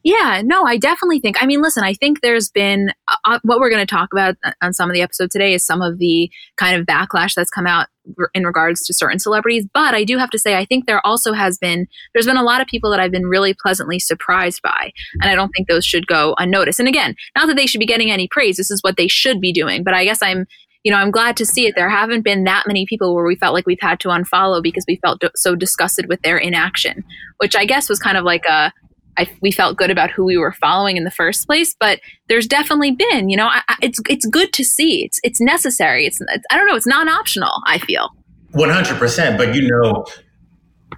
Yeah, 0.05 0.43
no, 0.45 0.65
I 0.65 0.77
definitely 0.77 1.19
think. 1.19 1.43
I 1.43 1.47
mean, 1.47 1.61
listen, 1.61 1.83
I 1.83 1.93
think 1.93 2.21
there's 2.21 2.50
been 2.50 2.91
uh, 3.09 3.17
uh 3.25 3.38
what 3.43 3.59
we're 3.59 3.71
going 3.71 3.85
to 3.85 3.95
talk 3.95 4.12
about 4.12 4.37
on 4.62 4.73
some 4.73 4.88
of 4.88 4.95
the 4.95 5.03
episode 5.03 5.31
today 5.31 5.55
is 5.55 5.67
some 5.67 5.83
of 5.83 5.99
the 5.99 6.31
kind 6.57 6.81
of 6.81 6.87
backlash 6.87 7.35
that's 7.35 7.50
come 7.50 7.67
out 7.67 7.88
in 8.35 8.45
regards 8.45 8.85
to 8.87 8.95
certain 8.95 9.19
celebrities. 9.19 9.67
But 9.73 9.95
I 9.95 10.05
do 10.05 10.19
have 10.19 10.31
to 10.31 10.38
say, 10.38 10.57
I 10.57 10.65
think 10.65 10.87
there 10.87 11.05
also 11.07 11.33
has 11.33 11.59
been 11.59 11.87
there's 12.12 12.27
been 12.27 12.37
a 12.37 12.43
lot 12.43 12.61
of 12.61 12.67
people 12.67 12.91
that 12.91 13.00
I've 13.00 13.12
been 13.12 13.27
really 13.27 13.55
pleasantly 13.55 13.99
surprised 13.99 14.61
by, 14.62 14.93
and 15.21 15.31
I 15.31 15.35
don't 15.35 15.50
think 15.50 15.69
those 15.69 15.85
should 15.85 16.07
go 16.07 16.35
unnoticed. 16.38 16.81
And 16.81 16.88
again, 16.88 17.15
not 17.37 17.47
that 17.47 17.57
they 17.57 17.67
should 17.67 17.81
be 17.81 17.87
getting 17.87 18.11
any 18.11 18.29
praise. 18.29 18.57
This 18.57 18.71
is 18.71 18.83
what 18.83 18.97
they 18.97 19.09
should 19.09 19.41
be 19.41 19.53
doing. 19.53 19.85
But 19.85 19.95
I 19.95 20.05
guess 20.05 20.23
I'm 20.23 20.47
you 20.85 20.93
know, 20.93 20.99
I'm 20.99 21.11
glad 21.11 21.37
to 21.38 21.45
see 21.45 21.67
it. 21.67 21.75
There 21.75 21.91
haven't 21.91 22.23
been 22.23 22.45
that 22.45 22.65
many 22.67 22.87
people 22.87 23.15
where 23.15 23.27
we 23.27 23.37
felt 23.37 23.53
like 23.53 23.67
we've 23.67 23.81
had 23.81 23.99
to 24.00 24.09
unfollow 24.09 24.62
because 24.62 24.85
we 24.87 24.97
felt 24.97 25.23
so 25.35 25.55
disgusted 25.55 26.09
with 26.09 26.23
their 26.23 26.38
inaction, 26.38 27.05
which 27.38 27.57
I 27.57 27.65
guess 27.65 27.88
was 27.88 27.99
kind 27.99 28.17
of 28.17 28.25
like 28.25 28.45
a 28.47 28.73
I, 29.19 29.29
we 29.43 29.51
felt 29.51 29.77
good 29.77 29.91
about 29.91 30.11
who 30.11 30.25
we 30.25 30.37
were 30.37 30.53
following 30.53 30.97
in 30.97 31.05
the 31.05 31.11
first 31.11 31.47
place. 31.47 31.75
But 31.79 32.01
there's 32.29 32.47
definitely 32.47 32.93
been, 32.93 33.29
you 33.29 33.37
know, 33.37 33.49
I, 33.49 33.63
it's 33.83 34.01
it's 34.09 34.27
good 34.27 34.53
to 34.55 34.65
see. 34.65 35.05
It's 35.05 35.21
it's 35.23 35.41
necessary. 35.41 36.07
It's, 36.07 36.21
it's 36.21 36.45
I 36.51 36.57
don't 36.57 36.67
know. 36.67 36.77
It's 36.77 36.87
non 36.87 37.09
optional. 37.09 37.53
I 37.67 37.79
feel. 37.79 38.11
One 38.53 38.71
hundred 38.71 38.99
percent. 38.99 39.37
But 39.37 39.55
you 39.55 39.69
know, 39.69 40.07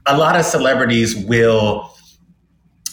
a 0.07 0.17
lot 0.17 0.37
of 0.37 0.45
celebrities 0.45 1.17
will 1.17 1.95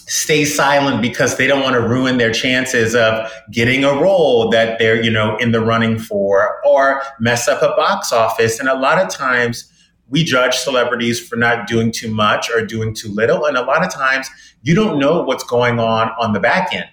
stay 0.08 0.46
silent 0.46 1.02
because 1.02 1.36
they 1.36 1.48
don't 1.48 1.62
want 1.62 1.74
to 1.74 1.82
ruin 1.82 2.18
their 2.18 2.32
chances 2.32 2.96
of 2.96 3.30
getting 3.52 3.84
a 3.84 3.92
role 3.92 4.50
that 4.50 4.80
they're 4.80 5.02
you 5.02 5.12
know 5.12 5.36
in 5.38 5.52
the 5.52 5.60
running 5.60 6.00
for 6.00 6.62
or 6.66 7.02
mess 7.20 7.50
up 7.50 7.62
a 7.62 7.76
box 7.76 8.14
office 8.14 8.58
and 8.58 8.70
a 8.70 8.76
lot 8.76 8.98
of 8.98 9.10
times 9.10 9.70
we 10.10 10.24
judge 10.24 10.56
celebrities 10.56 11.20
for 11.20 11.36
not 11.36 11.68
doing 11.68 11.92
too 11.92 12.12
much 12.12 12.50
or 12.50 12.66
doing 12.66 12.94
too 12.94 13.10
little. 13.10 13.46
And 13.46 13.58
a 13.58 13.62
lot 13.62 13.84
of 13.84 13.94
times 13.94 14.30
you 14.64 14.74
don't 14.76 15.00
know 15.00 15.22
what's 15.22 15.44
going 15.44 15.80
on 15.80 16.10
on 16.20 16.34
the 16.34 16.40
back 16.40 16.74
end. 16.74 16.90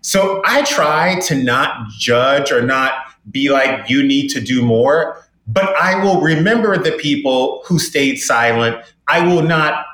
So 0.00 0.42
I 0.44 0.62
try 0.62 1.18
to 1.20 1.34
not 1.34 1.88
judge 1.98 2.52
or 2.52 2.62
not 2.62 2.94
be 3.30 3.50
like, 3.50 3.88
you 3.88 4.02
need 4.02 4.28
to 4.28 4.40
do 4.40 4.62
more, 4.62 5.20
but 5.48 5.74
I 5.76 6.02
will 6.02 6.20
remember 6.20 6.76
the 6.78 6.92
people 6.92 7.62
who 7.66 7.78
stayed 7.78 8.16
silent. 8.16 8.76
I 9.08 9.26
will 9.26 9.42
not 9.42 9.84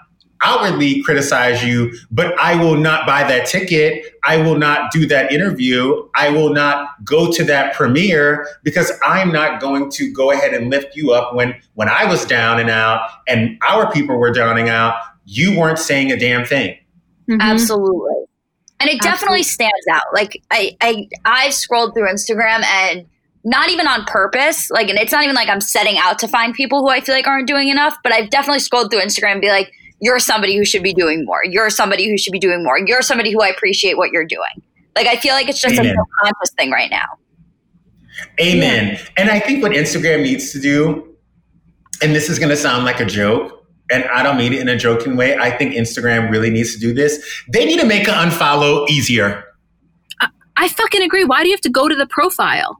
outwardly 0.42 1.02
criticize 1.02 1.62
you, 1.64 1.92
but 2.10 2.38
I 2.38 2.54
will 2.56 2.76
not 2.76 3.06
buy 3.06 3.24
that 3.24 3.46
ticket. 3.46 4.14
I 4.24 4.38
will 4.38 4.58
not 4.58 4.90
do 4.90 5.06
that 5.06 5.32
interview. 5.32 6.08
I 6.14 6.30
will 6.30 6.52
not 6.52 7.04
go 7.04 7.30
to 7.32 7.44
that 7.44 7.74
premiere 7.74 8.46
because 8.62 8.92
I'm 9.04 9.32
not 9.32 9.60
going 9.60 9.90
to 9.92 10.12
go 10.12 10.30
ahead 10.30 10.54
and 10.54 10.70
lift 10.70 10.96
you 10.96 11.12
up 11.12 11.34
when 11.34 11.54
when 11.74 11.88
I 11.88 12.04
was 12.04 12.24
down 12.24 12.60
and 12.60 12.70
out 12.70 13.08
and 13.28 13.58
our 13.66 13.90
people 13.92 14.16
were 14.16 14.32
downing 14.32 14.68
out. 14.68 14.94
You 15.24 15.58
weren't 15.58 15.78
saying 15.78 16.10
a 16.12 16.18
damn 16.18 16.44
thing. 16.44 16.76
Mm-hmm. 17.28 17.40
Absolutely. 17.40 18.24
And 18.80 18.90
it 18.90 19.00
definitely 19.00 19.40
Absolutely. 19.40 19.42
stands 19.44 19.86
out. 19.92 20.12
Like 20.12 20.42
I, 20.50 20.76
I 20.80 21.08
I've 21.24 21.54
scrolled 21.54 21.94
through 21.94 22.08
Instagram 22.08 22.64
and 22.64 23.06
not 23.44 23.70
even 23.70 23.86
on 23.86 24.04
purpose. 24.04 24.70
Like, 24.70 24.88
and 24.88 24.98
it's 24.98 25.12
not 25.12 25.24
even 25.24 25.34
like 25.34 25.48
I'm 25.48 25.60
setting 25.60 25.98
out 25.98 26.18
to 26.20 26.28
find 26.28 26.54
people 26.54 26.80
who 26.80 26.88
I 26.88 27.00
feel 27.00 27.14
like 27.14 27.26
aren't 27.26 27.48
doing 27.48 27.68
enough, 27.68 27.96
but 28.02 28.12
I've 28.12 28.30
definitely 28.30 28.60
scrolled 28.60 28.90
through 28.90 29.00
Instagram 29.00 29.32
and 29.32 29.40
be 29.40 29.48
like, 29.48 29.72
you're 30.02 30.18
somebody 30.18 30.56
who 30.56 30.64
should 30.64 30.82
be 30.82 30.92
doing 30.92 31.24
more. 31.24 31.42
You're 31.44 31.70
somebody 31.70 32.10
who 32.10 32.18
should 32.18 32.32
be 32.32 32.40
doing 32.40 32.64
more. 32.64 32.76
You're 32.76 33.02
somebody 33.02 33.32
who 33.32 33.40
I 33.40 33.48
appreciate 33.48 33.96
what 33.96 34.10
you're 34.10 34.26
doing. 34.26 34.60
Like 34.96 35.06
I 35.06 35.16
feel 35.16 35.32
like 35.32 35.48
it's 35.48 35.60
just 35.60 35.78
Amen. 35.78 35.94
a 35.96 36.24
conscious 36.24 36.52
thing 36.58 36.72
right 36.72 36.90
now. 36.90 37.06
Amen. 38.40 38.94
Yeah. 38.94 39.00
And 39.16 39.30
I 39.30 39.38
think 39.38 39.62
what 39.62 39.72
Instagram 39.72 40.22
needs 40.22 40.50
to 40.52 40.60
do, 40.60 41.16
and 42.02 42.14
this 42.14 42.28
is 42.28 42.38
going 42.40 42.50
to 42.50 42.56
sound 42.56 42.84
like 42.84 42.98
a 42.98 43.06
joke, 43.06 43.64
and 43.92 44.04
I 44.06 44.24
don't 44.24 44.36
mean 44.36 44.52
it 44.52 44.58
in 44.58 44.68
a 44.68 44.76
joking 44.76 45.16
way. 45.16 45.36
I 45.38 45.50
think 45.50 45.74
Instagram 45.74 46.30
really 46.30 46.50
needs 46.50 46.74
to 46.74 46.80
do 46.80 46.92
this. 46.92 47.44
They 47.48 47.64
need 47.64 47.78
to 47.78 47.86
make 47.86 48.08
an 48.08 48.14
unfollow 48.14 48.88
easier. 48.90 49.44
I, 50.20 50.28
I 50.56 50.68
fucking 50.68 51.02
agree. 51.02 51.24
Why 51.24 51.42
do 51.42 51.48
you 51.48 51.54
have 51.54 51.60
to 51.60 51.70
go 51.70 51.88
to 51.88 51.94
the 51.94 52.06
profile? 52.06 52.76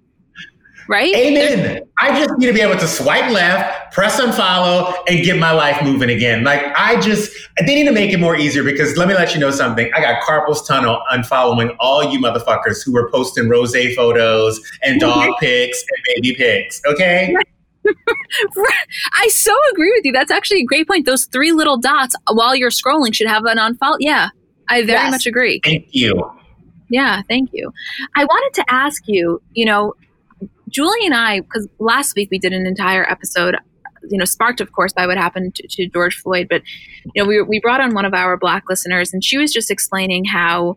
Right? 0.88 1.14
Amen. 1.14 1.82
I 1.98 2.18
just 2.18 2.38
need 2.38 2.46
to 2.46 2.52
be 2.52 2.60
able 2.60 2.78
to 2.78 2.86
swipe 2.86 3.30
left, 3.30 3.92
press 3.92 4.20
unfollow, 4.20 4.94
and 5.08 5.24
get 5.24 5.38
my 5.38 5.52
life 5.52 5.82
moving 5.82 6.10
again. 6.10 6.44
Like 6.44 6.64
I 6.76 7.00
just, 7.00 7.32
they 7.58 7.74
need 7.74 7.84
to 7.84 7.92
make 7.92 8.12
it 8.12 8.18
more 8.18 8.36
easier 8.36 8.64
because 8.64 8.96
let 8.96 9.08
me 9.08 9.14
let 9.14 9.34
you 9.34 9.40
know 9.40 9.50
something. 9.50 9.90
I 9.94 10.00
got 10.00 10.22
carpals 10.22 10.66
tunnel 10.66 11.00
unfollowing 11.12 11.76
all 11.80 12.04
you 12.04 12.18
motherfuckers 12.18 12.84
who 12.84 12.92
were 12.92 13.10
posting 13.10 13.48
rose 13.48 13.74
photos 13.96 14.60
and 14.82 15.00
dog 15.00 15.30
pics 15.40 15.82
and 15.82 15.98
baby 16.14 16.34
pics. 16.36 16.80
Okay. 16.86 17.34
I 19.14 19.28
so 19.28 19.56
agree 19.72 19.92
with 19.96 20.04
you. 20.04 20.12
That's 20.12 20.30
actually 20.30 20.60
a 20.60 20.64
great 20.64 20.86
point. 20.86 21.06
Those 21.06 21.26
three 21.26 21.52
little 21.52 21.78
dots 21.78 22.14
while 22.30 22.54
you're 22.54 22.70
scrolling 22.70 23.14
should 23.14 23.26
have 23.26 23.44
an 23.44 23.58
unfollow. 23.58 23.96
Yeah, 23.98 24.28
I 24.68 24.84
very 24.84 25.00
yes. 25.00 25.10
much 25.10 25.26
agree. 25.26 25.60
Thank 25.64 25.88
you. 25.90 26.30
Yeah, 26.88 27.22
thank 27.28 27.50
you. 27.52 27.72
I 28.16 28.24
wanted 28.24 28.54
to 28.60 28.64
ask 28.72 29.02
you, 29.06 29.40
you 29.52 29.64
know, 29.64 29.94
Julie 30.72 31.04
and 31.04 31.14
I, 31.14 31.40
because 31.40 31.68
last 31.78 32.14
week 32.16 32.28
we 32.30 32.38
did 32.38 32.52
an 32.52 32.66
entire 32.66 33.08
episode, 33.08 33.56
you 34.10 34.18
know, 34.18 34.24
sparked, 34.24 34.60
of 34.60 34.72
course, 34.72 34.92
by 34.92 35.06
what 35.06 35.16
happened 35.16 35.54
to, 35.54 35.68
to 35.68 35.88
George 35.88 36.16
Floyd. 36.16 36.48
But, 36.50 36.62
you 37.14 37.22
know, 37.22 37.28
we, 37.28 37.40
we 37.42 37.60
brought 37.60 37.80
on 37.80 37.94
one 37.94 38.04
of 38.04 38.14
our 38.14 38.36
Black 38.36 38.64
listeners, 38.68 39.12
and 39.12 39.22
she 39.22 39.38
was 39.38 39.52
just 39.52 39.70
explaining 39.70 40.24
how, 40.24 40.76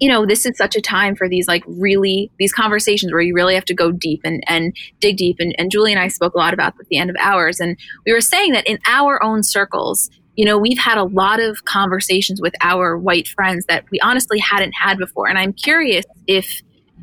you 0.00 0.08
know, 0.08 0.24
this 0.26 0.46
is 0.46 0.56
such 0.56 0.74
a 0.74 0.80
time 0.80 1.14
for 1.14 1.28
these 1.28 1.46
like 1.46 1.62
really 1.66 2.30
these 2.38 2.52
conversations 2.52 3.12
where 3.12 3.20
you 3.20 3.34
really 3.34 3.54
have 3.54 3.64
to 3.66 3.74
go 3.74 3.92
deep 3.92 4.20
and, 4.24 4.42
and 4.48 4.74
dig 5.00 5.16
deep. 5.16 5.36
And, 5.38 5.54
and 5.58 5.70
Julie 5.70 5.92
and 5.92 6.00
I 6.00 6.08
spoke 6.08 6.34
a 6.34 6.38
lot 6.38 6.54
about 6.54 6.74
at 6.80 6.88
the 6.88 6.96
end 6.96 7.10
of 7.10 7.16
ours. 7.20 7.60
And 7.60 7.76
we 8.06 8.12
were 8.12 8.20
saying 8.20 8.52
that 8.52 8.66
in 8.66 8.78
our 8.86 9.22
own 9.22 9.42
circles, 9.42 10.10
you 10.34 10.44
know, 10.44 10.58
we've 10.58 10.78
had 10.78 10.98
a 10.98 11.04
lot 11.04 11.40
of 11.40 11.64
conversations 11.66 12.40
with 12.40 12.54
our 12.62 12.98
white 12.98 13.28
friends 13.28 13.66
that 13.66 13.84
we 13.92 14.00
honestly 14.00 14.38
hadn't 14.38 14.72
had 14.72 14.98
before. 14.98 15.28
And 15.28 15.38
I'm 15.38 15.52
curious 15.52 16.04
if 16.26 16.62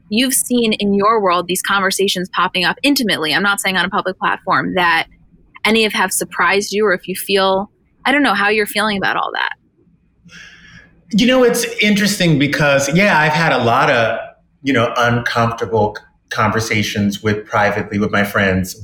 you've 0.10 0.34
seen 0.34 0.74
in 0.74 0.94
your 0.94 1.22
world 1.22 1.48
these 1.48 1.62
conversations 1.62 2.30
popping 2.34 2.66
up 2.66 2.78
intimately. 2.84 3.34
I'm 3.34 3.44
not 3.44 3.60
saying 3.60 3.78
on 3.78 3.86
a 3.86 3.90
public 3.90 4.18
platform 4.18 4.76
that 4.76 5.08
any 5.66 5.86
of 5.86 5.94
have 5.94 6.12
surprised 6.12 6.72
you 6.74 6.86
or 6.86 6.94
if 6.94 7.08
you 7.08 7.16
feel 7.16 7.72
I 8.06 8.12
don't 8.12 8.24
know 8.24 8.34
how 8.34 8.50
you're 8.50 8.66
feeling 8.66 8.98
about 8.98 9.18
all 9.18 9.32
that. 9.34 9.54
You 11.12 11.28
know, 11.28 11.44
it's 11.44 11.64
interesting 11.82 12.40
because 12.40 12.94
yeah, 12.96 13.20
I've 13.20 13.34
had 13.34 13.52
a 13.52 13.64
lot 13.64 13.90
of, 13.90 14.20
you 14.64 14.74
know, 14.74 14.94
uncomfortable 14.98 15.98
conversations 16.30 17.22
with 17.22 17.46
privately 17.46 18.00
with 18.00 18.12
my 18.12 18.24
friends. 18.24 18.76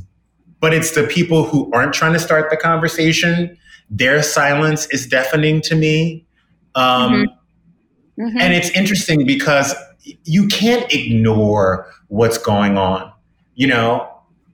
But 0.60 0.74
it's 0.74 0.92
the 0.92 1.04
people 1.04 1.44
who 1.44 1.72
aren't 1.74 1.94
trying 1.94 2.14
to 2.14 2.20
start 2.20 2.50
the 2.50 2.58
conversation. 2.58 3.58
Their 3.90 4.24
silence 4.24 4.88
is 4.88 5.08
deafening 5.08 5.62
to 5.62 5.76
me. 5.76 6.26
Um, 6.74 7.14
mm-hmm. 7.14 8.22
Mm-hmm. 8.22 8.38
And 8.40 8.54
it's 8.54 8.70
interesting 8.72 9.26
because 9.26 9.76
you 10.24 10.48
can't 10.48 10.92
ignore 10.94 11.88
what's 12.08 12.38
going 12.38 12.78
on, 12.78 13.12
you 13.56 13.68
know, 13.68 14.12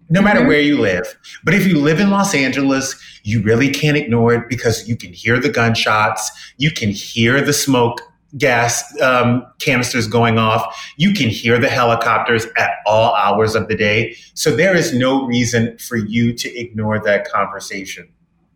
no 0.10 0.22
matter 0.22 0.39
mm-hmm. 0.39 0.50
where 0.50 0.62
you 0.62 0.79
live. 0.79 1.17
But 1.43 1.53
if 1.53 1.65
you 1.65 1.79
live 1.79 2.00
in 2.00 2.10
Los 2.10 2.36
Angeles, 2.36 2.96
you 3.24 3.41
really 3.41 3.70
can't 3.70 3.98
ignore 3.98 4.34
it 4.34 4.50
because 4.50 4.88
you 4.88 4.96
can 4.96 5.13
hear 5.13 5.39
the 5.39 5.50
gunshots, 5.50 6.31
you 6.58 6.72
can 6.72 6.89
hear 6.89 7.41
the 7.41 7.53
smoke 7.53 8.01
gas 8.38 8.84
um, 9.01 9.46
canisters 9.60 10.08
going 10.08 10.38
off, 10.38 10.93
you 10.98 11.13
can 11.13 11.29
hear 11.29 11.60
the 11.60 11.67
helicopters 11.67 12.46
at 12.58 12.72
all 12.86 13.13
hours 13.15 13.55
of 13.55 13.67
the 13.67 13.75
day. 13.75 14.15
So 14.34 14.55
there 14.55 14.75
is 14.75 14.93
no 14.93 15.25
reason 15.25 15.77
for 15.77 15.98
you 15.98 16.34
to 16.34 16.50
ignore 16.58 17.00
that 17.03 17.29
conversation. 17.29 18.08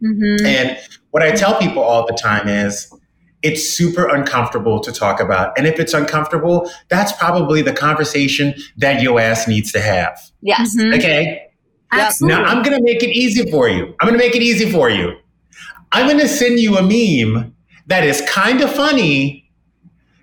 Mm-hmm. 0.02 0.46
And 0.46 0.78
what 1.12 1.24
I 1.24 1.32
tell 1.32 1.58
people 1.60 1.84
all 1.84 2.06
the 2.06 2.14
time 2.14 2.48
is 2.48 2.92
it's 3.46 3.70
super 3.70 4.08
uncomfortable 4.08 4.80
to 4.80 4.92
talk 4.92 5.20
about. 5.20 5.56
And 5.56 5.68
if 5.68 5.80
it's 5.80 5.94
uncomfortable, 5.94 6.70
that's 6.90 7.12
probably 7.14 7.62
the 7.62 7.72
conversation 7.72 8.56
that 8.78 9.04
your 9.04 9.20
ass 9.20 9.48
needs 9.48 9.72
to 9.74 9.80
have. 9.80 10.20
Yes. 10.42 10.75
Mm-hmm. 10.75 10.96
Okay. 10.96 11.48
Absolutely. 11.92 12.42
Now 12.42 12.50
I'm 12.50 12.64
going 12.64 12.75
to 12.75 12.84
make 12.84 13.04
it 13.04 13.12
easy 13.12 13.50
for 13.52 13.70
you. 13.70 13.96
I'm 14.00 14.10
going 14.10 14.20
to 14.20 14.25
make 14.25 14.36
it 14.36 14.42
easy 14.42 14.70
for 14.70 14.90
you. 14.90 15.16
I'm 15.92 16.08
going 16.08 16.20
to 16.20 16.28
send 16.28 16.60
you 16.60 16.75
a 16.78 16.82
meme 16.82 17.56
that 17.86 18.04
is 18.04 18.22
kind 18.28 18.62
of 18.62 18.74
funny, 18.74 19.50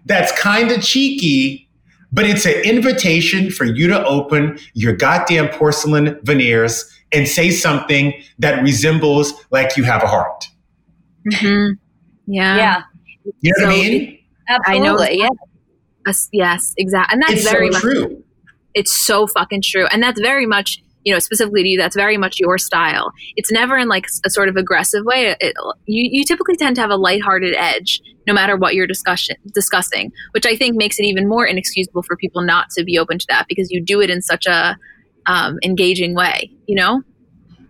that's 0.05 0.37
kind 0.39 0.73
of 0.73 0.83
cheeky, 0.83 1.71
but 2.11 2.27
it's 2.27 2.45
an 2.45 2.61
invitation 2.65 3.51
for 3.51 3.65
you 3.65 3.87
to 3.87 4.05
open 4.05 4.59
your 4.75 4.95
goddamn 4.95 5.49
porcelain 5.49 6.19
veneers 6.25 6.91
and 7.13 7.29
say 7.29 7.51
something 7.51 8.13
that 8.41 8.61
resembles 8.65 9.33
like 9.53 9.77
you 9.77 9.85
have 9.85 10.03
a 10.03 10.09
heart. 10.09 10.49
Mm-hmm. 11.31 11.75
Yeah. 12.27 12.57
Yeah. 12.57 12.83
You 13.41 13.53
know 13.57 13.65
so 13.65 13.67
what 13.67 13.75
I 13.75 13.79
mean? 13.79 14.19
Absolutely. 14.49 15.07
I 15.07 15.17
know. 15.17 15.29
Yeah. 16.07 16.13
Yes, 16.33 16.75
exactly. 16.77 17.15
And 17.15 17.23
that's 17.23 17.33
it's 17.33 17.51
very 17.51 17.69
so 17.69 17.73
much 17.73 17.83
true. 17.83 18.25
It's 18.75 19.07
so 19.07 19.27
fucking 19.27 19.63
true. 19.65 19.87
And 19.87 20.03
that's 20.03 20.21
very 20.21 20.47
much 20.47 20.83
you 21.05 21.13
know, 21.13 21.19
specifically 21.19 21.63
to 21.63 21.69
you, 21.69 21.79
that's 21.79 21.97
very 21.97 22.17
much 22.17 22.39
your 22.39 22.59
style. 22.59 23.13
It's 23.37 23.51
never 23.51 23.77
in 23.77 23.89
like 23.89 24.07
a 24.25 24.31
sort 24.31 24.49
of 24.49 24.57
aggressive 24.57 25.05
way. 25.05 25.35
It, 25.41 25.55
you, 25.87 26.09
you 26.11 26.25
typically 26.25 26.57
tend 26.57 26.77
to 26.77 26.83
have 26.83 26.91
a 26.91 26.97
lighthearted 26.97 27.55
edge, 27.55 28.01
no 28.27 28.33
matter 28.33 28.57
what 28.57 28.75
you're 28.75 28.87
discussion, 28.87 29.37
discussing, 29.53 30.13
which 30.33 30.47
I 30.47 30.57
think 30.57 30.77
makes 30.77 30.99
it 30.99 31.05
even 31.05 31.29
more 31.29 31.45
inexcusable 31.45 32.03
for 32.03 32.17
people 32.17 32.43
not 32.43 32.71
to 32.71 32.85
be 32.85 32.99
open 32.99 33.19
to 33.19 33.27
that 33.29 33.47
because 33.49 33.71
you 33.71 33.83
do 33.83 34.01
it 34.01 34.11
in 34.11 34.23
such 34.23 34.47
a 34.47 34.77
um, 35.27 35.59
engaging 35.65 36.15
way, 36.15 36.51
you 36.67 36.77
know? 36.77 37.03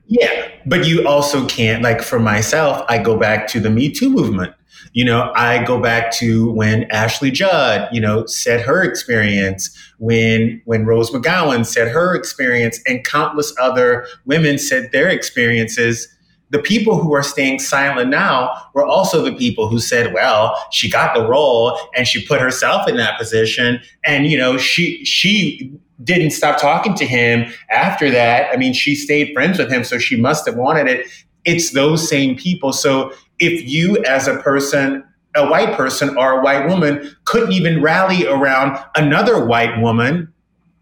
Yeah, 0.07 0.51
but 0.67 0.87
you 0.87 1.07
also 1.07 1.47
can't, 1.47 1.83
like 1.83 2.03
for 2.03 2.19
myself, 2.19 2.85
I 2.89 2.99
go 2.99 3.17
back 3.17 3.47
to 3.49 3.61
the 3.61 3.71
Me 3.71 3.91
Too 3.91 4.11
movement. 4.11 4.53
You 4.93 5.05
know, 5.05 5.33
I 5.35 5.65
go 5.65 5.81
back 5.81 6.13
to 6.19 6.51
when 6.53 6.85
Ashley 6.91 7.31
Judd, 7.31 7.89
you 7.93 8.01
know, 8.01 8.27
said 8.27 8.61
her 8.61 8.83
experience, 8.83 9.71
when 9.99 10.61
when 10.65 10.85
Rose 10.85 11.11
McGowan 11.11 11.65
said 11.65 11.89
her 11.89 12.15
experience, 12.15 12.81
and 12.87 13.05
countless 13.05 13.55
other 13.61 14.07
women 14.27 14.59
said 14.59 14.91
their 14.93 15.09
experiences. 15.09 16.09
The 16.51 16.59
people 16.59 16.99
who 16.99 17.15
are 17.15 17.23
staying 17.23 17.61
silent 17.61 18.11
now 18.11 18.55
were 18.75 18.85
also 18.85 19.23
the 19.23 19.33
people 19.33 19.69
who 19.69 19.79
said, 19.79 20.13
well, 20.13 20.55
she 20.71 20.91
got 20.91 21.15
the 21.15 21.27
role 21.27 21.79
and 21.97 22.07
she 22.07 22.27
put 22.27 22.43
herself 22.43 22.87
in 22.87 22.99
that 22.99 23.19
position. 23.19 23.81
And, 24.05 24.27
you 24.27 24.37
know, 24.37 24.59
she 24.59 25.03
she 25.03 25.73
didn't 26.05 26.33
stop 26.33 26.61
talking 26.61 26.95
to 26.97 27.07
him 27.07 27.51
after 27.71 28.11
that. 28.11 28.53
I 28.53 28.59
mean, 28.59 28.75
she 28.75 28.95
stayed 28.95 29.33
friends 29.33 29.59
with 29.59 29.71
him, 29.73 29.83
so 29.83 29.99
she 29.99 30.17
must 30.17 30.45
have 30.45 30.57
wanted 30.57 30.89
it. 30.89 31.07
It's 31.45 31.71
those 31.71 32.07
same 32.07 32.37
people. 32.37 32.73
So 32.73 33.13
if 33.43 33.69
you, 33.69 34.03
as 34.05 34.29
a 34.29 34.39
person, 34.39 35.05
a 35.35 35.49
white 35.49 35.77
person 35.77 36.17
or 36.17 36.41
a 36.41 36.43
white 36.43 36.69
woman, 36.69 37.15
couldn't 37.25 37.53
even 37.53 37.83
rally 37.83 38.27
around 38.27 38.79
another 38.97 39.45
white 39.45 39.81
woman, 39.81 40.33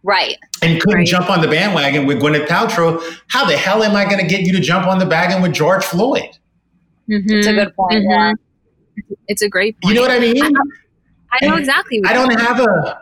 right, 0.03 0.37
and 0.63 0.81
couldn't 0.81 0.99
right. 0.99 1.07
jump 1.07 1.31
on 1.31 1.41
the 1.41 1.49
bandwagon 1.49 2.07
with 2.07 2.21
Gwyneth 2.21 2.47
Paltrow, 2.47 3.03
how 3.29 3.45
the 3.45 3.57
hell 3.57 3.83
am 3.83 3.97
I 3.97 4.05
going 4.05 4.19
to 4.19 4.27
get 4.27 4.43
you 4.43 4.53
to 4.53 4.61
jump 4.61 4.87
on 4.87 4.99
the 4.99 5.07
wagon 5.07 5.43
with 5.43 5.53
George 5.53 5.85
Floyd? 5.85 6.39
Mm-hmm. 7.09 7.31
It's 7.31 7.47
a 7.47 7.55
good 7.55 7.75
point. 7.75 7.93
Mm-hmm. 7.93 8.11
Yeah. 8.11 8.33
It's 9.29 9.43
a 9.43 9.49
great 9.49 9.81
point. 9.81 9.95
You 9.95 10.01
know 10.01 10.07
what 10.07 10.11
I 10.11 10.21
mean? 10.21 10.45
I, 10.45 11.39
I 11.43 11.47
know 11.47 11.57
exactly. 11.57 12.03
I 12.05 12.13
don't 12.13 12.39
have 12.39 12.61
a, 12.61 13.01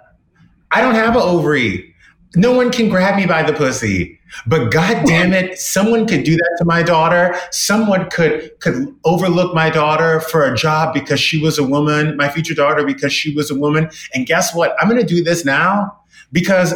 I 0.70 0.80
don't 0.80 0.94
have 0.94 1.16
an 1.16 1.22
ovary. 1.22 1.94
No 2.38 2.52
one 2.52 2.70
can 2.70 2.88
grab 2.88 3.16
me 3.16 3.26
by 3.26 3.42
the 3.42 3.52
pussy. 3.52 4.16
But 4.46 4.70
god 4.70 5.04
damn 5.06 5.32
it, 5.32 5.58
someone 5.58 6.06
could 6.06 6.22
do 6.22 6.36
that 6.36 6.56
to 6.58 6.64
my 6.64 6.84
daughter. 6.84 7.36
Someone 7.50 8.08
could 8.10 8.52
could 8.60 8.94
overlook 9.04 9.54
my 9.56 9.70
daughter 9.70 10.20
for 10.20 10.44
a 10.44 10.56
job 10.56 10.94
because 10.94 11.18
she 11.18 11.40
was 11.42 11.58
a 11.58 11.64
woman, 11.64 12.16
my 12.16 12.28
future 12.28 12.54
daughter 12.54 12.86
because 12.86 13.12
she 13.12 13.34
was 13.34 13.50
a 13.50 13.56
woman. 13.56 13.90
And 14.14 14.24
guess 14.24 14.54
what? 14.54 14.76
I'm 14.80 14.88
going 14.88 15.00
to 15.00 15.06
do 15.06 15.24
this 15.24 15.44
now 15.44 15.98
because 16.30 16.74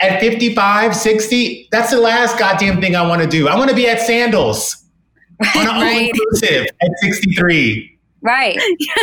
at 0.00 0.18
55, 0.18 0.96
60, 0.96 1.68
that's 1.70 1.90
the 1.90 2.00
last 2.00 2.38
goddamn 2.38 2.80
thing 2.80 2.96
I 2.96 3.06
want 3.06 3.20
to 3.20 3.28
do. 3.28 3.48
I 3.48 3.56
want 3.56 3.68
to 3.68 3.76
be 3.76 3.86
at 3.86 4.00
Sandals 4.00 4.82
on 5.56 5.68
an 5.68 5.82
right. 5.82 6.08
inclusive 6.08 6.68
at 6.80 6.90
63. 7.02 7.98
Right. 8.22 8.58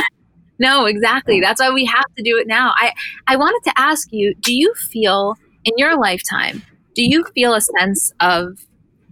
no, 0.58 0.88
exactly. 0.88 1.40
That's 1.40 1.62
why 1.62 1.70
we 1.70 1.86
have 1.86 2.06
to 2.18 2.24
do 2.24 2.40
it 2.40 2.48
now. 2.48 2.74
I 2.78 2.94
I 3.28 3.36
wanted 3.36 3.62
to 3.70 3.80
ask 3.80 4.12
you, 4.12 4.34
do 4.42 4.56
you 4.56 4.74
feel 4.92 5.38
in 5.66 5.74
your 5.78 5.98
lifetime, 5.98 6.64
do 6.96 7.04
you 7.04 7.26
feel 7.34 7.54
a 7.54 7.62
sense 7.62 8.14
of 8.20 8.60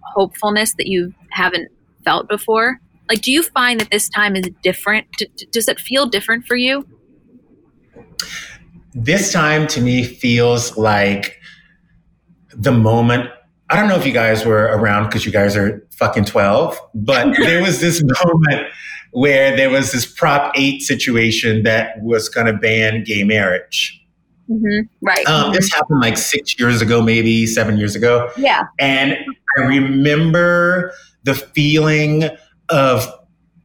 hopefulness 0.01 0.73
that 0.75 0.87
you 0.87 1.13
haven't 1.29 1.71
felt 2.03 2.27
before? 2.27 2.79
Like, 3.09 3.21
do 3.21 3.31
you 3.31 3.43
find 3.43 3.79
that 3.81 3.91
this 3.91 4.09
time 4.09 4.35
is 4.35 4.49
different? 4.63 5.07
D- 5.17 5.29
does 5.51 5.67
it 5.67 5.79
feel 5.79 6.05
different 6.05 6.45
for 6.45 6.55
you? 6.55 6.87
This 8.93 9.31
time 9.31 9.67
to 9.67 9.81
me 9.81 10.03
feels 10.03 10.77
like 10.77 11.39
the 12.53 12.71
moment. 12.71 13.29
I 13.69 13.77
don't 13.77 13.87
know 13.87 13.95
if 13.95 14.05
you 14.05 14.11
guys 14.11 14.45
were 14.45 14.65
around 14.65 15.05
because 15.05 15.25
you 15.25 15.31
guys 15.31 15.55
are 15.55 15.85
fucking 15.91 16.25
12, 16.25 16.77
but 16.93 17.35
there 17.39 17.61
was 17.61 17.79
this 17.79 18.03
moment 18.03 18.67
where 19.11 19.55
there 19.55 19.69
was 19.69 19.91
this 19.91 20.05
Prop 20.05 20.51
8 20.55 20.81
situation 20.81 21.63
that 21.63 22.01
was 22.01 22.29
going 22.29 22.47
to 22.47 22.53
ban 22.53 23.03
gay 23.03 23.23
marriage. 23.23 24.00
Mm-hmm. 24.49 24.87
Right. 25.01 25.25
Um, 25.27 25.45
mm-hmm. 25.45 25.53
This 25.53 25.73
happened 25.73 26.01
like 26.01 26.17
six 26.17 26.59
years 26.59 26.81
ago, 26.81 27.01
maybe 27.01 27.45
seven 27.45 27.77
years 27.77 27.95
ago. 27.95 28.31
Yeah. 28.37 28.63
And 28.79 29.17
I 29.57 29.61
remember 29.61 30.93
the 31.23 31.35
feeling 31.35 32.29
of 32.69 33.07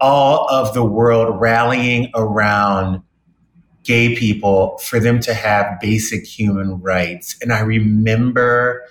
all 0.00 0.48
of 0.50 0.74
the 0.74 0.84
world 0.84 1.40
rallying 1.40 2.10
around 2.14 3.02
gay 3.84 4.16
people 4.16 4.78
for 4.78 4.98
them 4.98 5.20
to 5.20 5.32
have 5.32 5.80
basic 5.80 6.26
human 6.26 6.80
rights. 6.80 7.36
And 7.40 7.52
I 7.52 7.60
remember 7.60 8.82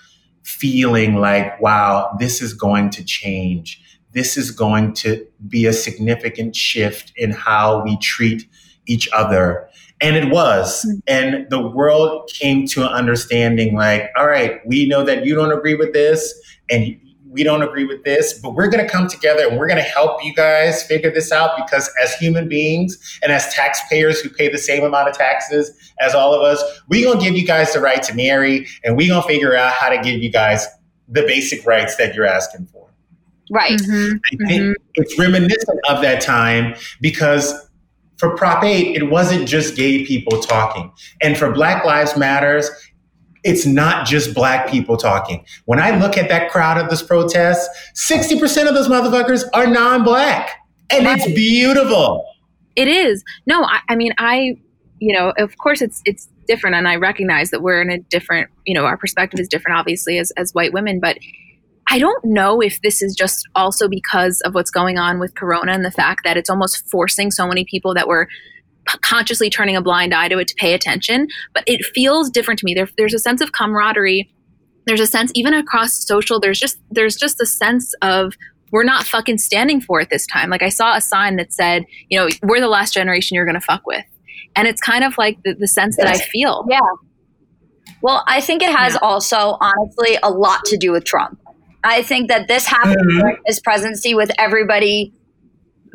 feeling 0.43 1.15
like, 1.15 1.60
wow, 1.60 2.15
this 2.19 2.41
is 2.41 2.54
going 2.54 2.91
to 2.91 3.04
change. 3.04 3.82
This 4.13 4.38
is 4.38 4.52
going 4.52 4.93
to 4.93 5.28
be 5.48 5.65
a 5.65 5.74
significant 5.74 6.56
shift 6.56 7.12
in 7.17 7.32
how 7.32 7.84
we 7.84 7.98
treat 7.98 8.48
each 8.88 9.10
other. 9.12 9.64
And 10.01 10.15
it 10.15 10.29
was. 10.29 10.84
Hmm. 10.84 10.99
And 11.08 11.49
the 11.49 11.65
world 11.67 12.29
came 12.34 12.67
to 12.67 12.84
an 12.84 12.89
understanding 12.89 13.75
like, 13.75 14.10
all 14.17 14.27
right, 14.27 14.60
we 14.65 14.88
know 14.88 15.03
that 15.03 15.25
you 15.25 15.36
don't 15.36 15.51
agree 15.51 15.75
with 15.75 15.93
this 15.93 16.34
and 16.69 16.99
we 17.36 17.43
don't 17.43 17.62
agree 17.62 17.84
with 17.84 18.03
this, 18.05 18.39
but 18.39 18.55
we're 18.55 18.69
going 18.69 18.84
to 18.84 18.89
come 18.89 19.10
together 19.10 19.45
and 19.45 19.60
we're 19.60 19.67
going 19.67 19.77
to 19.77 19.84
help 19.84 20.23
you 20.23 20.34
guys 20.34 20.84
figure 20.84 21.12
this 21.12 21.34
out 21.34 21.58
because 21.58 21.91
as 22.01 22.13
human 22.15 22.47
beings 22.47 23.19
and 23.21 23.31
as 23.31 23.53
taxpayers 23.53 24.21
who 24.21 24.29
pay 24.29 24.49
the 24.49 24.58
same 24.58 24.86
amount 24.86 25.10
of 25.10 25.17
taxes 25.17 25.71
as 25.99 26.15
all 26.15 26.34
of 26.34 26.41
us, 26.41 26.63
we're 26.88 27.03
going 27.03 27.19
to 27.19 27.25
give 27.25 27.36
you 27.36 27.45
guys 27.45 27.73
the 27.73 27.81
right 27.81 28.01
to 28.03 28.15
marry 28.15 28.65
and 28.86 28.95
we're 28.95 29.10
going 29.10 29.21
to 29.21 29.27
figure 29.27 29.53
out 29.53 29.73
how 29.73 29.89
to 29.89 29.97
give 29.97 30.23
you 30.23 30.31
guys 30.31 30.65
the 31.10 31.23
basic 31.23 31.65
rights 31.65 31.97
that 31.97 32.15
you're 32.15 32.25
asking 32.25 32.67
for. 32.67 32.88
Right. 33.51 33.79
Mm-hmm. 33.79 34.15
I 34.15 34.47
think 34.47 34.62
mm-hmm. 34.62 34.71
it's 34.95 35.19
reminiscent 35.19 35.79
of 35.89 36.01
that 36.01 36.21
time 36.21 36.73
because 37.01 37.64
for 38.17 38.36
Prop 38.36 38.63
8, 38.63 38.95
it 38.95 39.10
wasn't 39.10 39.47
just 39.47 39.75
gay 39.75 40.06
people 40.06 40.39
talking. 40.39 40.91
And 41.21 41.38
for 41.38 41.51
Black 41.51 41.84
Lives 41.86 42.15
Matters, 42.17 42.69
it's 43.43 43.65
not 43.65 44.08
just 44.08 44.34
black 44.34 44.69
people 44.69 44.97
talking. 44.97 45.45
When 45.65 45.80
I 45.80 45.97
look 45.97 46.17
at 46.17 46.30
that 46.30 46.49
crowd 46.49 46.78
of 46.84 46.89
this 46.89 47.04
protest, 47.04 47.69
60% 47.93 48.67
of 48.67 48.73
those 48.73 48.88
motherfuckers 48.88 49.43
are 49.54 49.67
non-black. 49.67 50.49
And 50.89 51.06
right. 51.06 51.17
it's 51.17 51.28
beautiful. 51.28 52.25
It 52.75 52.88
is. 52.88 53.23
No, 53.45 53.63
I, 53.63 53.80
I 53.89 53.95
mean, 53.95 54.13
I, 54.17 54.58
you 54.99 55.13
know, 55.13 55.34
of 55.38 55.58
course 55.58 55.82
it's 55.82 56.01
it's 56.06 56.28
different 56.47 56.75
and 56.75 56.88
I 56.88 56.95
recognize 56.95 57.51
that 57.51 57.62
we're 57.62 57.82
in 57.82 57.89
a 57.89 57.99
different, 57.99 58.49
you 58.65 58.73
know, 58.73 58.86
our 58.86 58.97
perspective 58.97 59.39
is 59.39 59.47
different 59.47 59.78
obviously 59.78 60.17
as 60.17 60.32
as 60.32 60.54
white 60.54 60.73
women, 60.73 60.99
but 60.99 61.17
I 61.88 62.00
don't 62.00 62.24
know 62.26 62.62
if 62.62 62.82
this 62.82 63.02
is 63.02 63.15
just 63.15 63.48
also 63.56 63.88
because 63.88 64.41
of 64.41 64.54
what's 64.56 64.71
going 64.71 64.98
on 64.98 65.19
with 65.19 65.36
Corona 65.36 65.71
and 65.71 65.86
the 65.86 65.91
fact 65.91 66.24
that 66.24 66.36
it's 66.36 66.50
almost 66.50 66.89
forcing 66.89 67.32
so 67.32 67.48
many 67.48 67.65
people 67.65 67.93
that 67.93 68.08
were 68.08 68.28
consciously 69.02 69.50
turning 69.50 69.76
a 69.76 69.82
blind 69.82 70.13
eye 70.13 70.28
to 70.28 70.38
it 70.38 70.48
to 70.48 70.56
pay 70.56 70.74
attention. 70.74 71.28
But 71.54 71.63
it 71.67 71.86
feels 71.86 72.30
different 72.30 72.60
to 72.60 72.65
me. 72.65 72.74
There, 72.74 72.89
there's 72.98 73.13
a 73.13 73.19
sense 73.19 73.41
of 73.41 73.52
camaraderie. 73.52 74.32
There's 74.88 75.00
a 75.00 75.08
sense, 75.08 75.32
even 75.36 75.54
across 75.54 76.06
social, 76.06 76.39
there's 76.39 76.60
just 76.60 76.78
there's 76.91 77.15
just 77.15 77.41
a 77.41 77.45
sense 77.45 77.93
of 78.02 78.36
we're 78.71 78.84
not 78.84 79.06
fucking 79.06 79.38
standing 79.38 79.82
for 79.82 80.02
it 80.02 80.10
this 80.10 80.28
time. 80.28 80.50
Like 80.50 80.62
I 80.62 80.69
saw 80.69 80.95
a 80.95 81.02
sign 81.02 81.38
that 81.38 81.54
said, 81.54 81.86
you 82.10 82.19
know, 82.19 82.28
we're 82.43 82.60
the 82.60 82.67
last 82.67 82.93
generation 82.93 83.36
you're 83.36 83.45
going 83.45 83.60
to 83.60 83.62
fuck 83.62 83.86
with, 83.88 84.06
and 84.56 84.67
it's 84.67 84.82
kind 84.82 85.04
of 85.04 85.17
like 85.17 85.41
the, 85.43 85.54
the 85.54 85.67
sense 85.67 85.98
that 85.98 86.08
I 86.08 86.17
feel. 86.17 86.65
Yeah. 86.69 86.80
Well, 88.02 88.24
I 88.28 88.41
think 88.41 88.62
it 88.62 88.76
has 88.76 88.93
yeah. 88.93 89.00
also, 89.02 89.58
honestly, 89.60 90.17
a 90.21 90.30
lot 90.30 90.63
to 90.65 90.78
do 90.78 90.91
with 90.91 91.06
Trump. 91.06 91.39
I 91.86 92.02
think 92.02 92.30
that 92.30 92.48
this 92.48 92.65
happened 92.65 92.98
mm-hmm. 92.98 93.19
during 93.19 93.38
his 93.45 93.60
presidency 93.60 94.13
with 94.13 94.32
everybody 94.39 95.13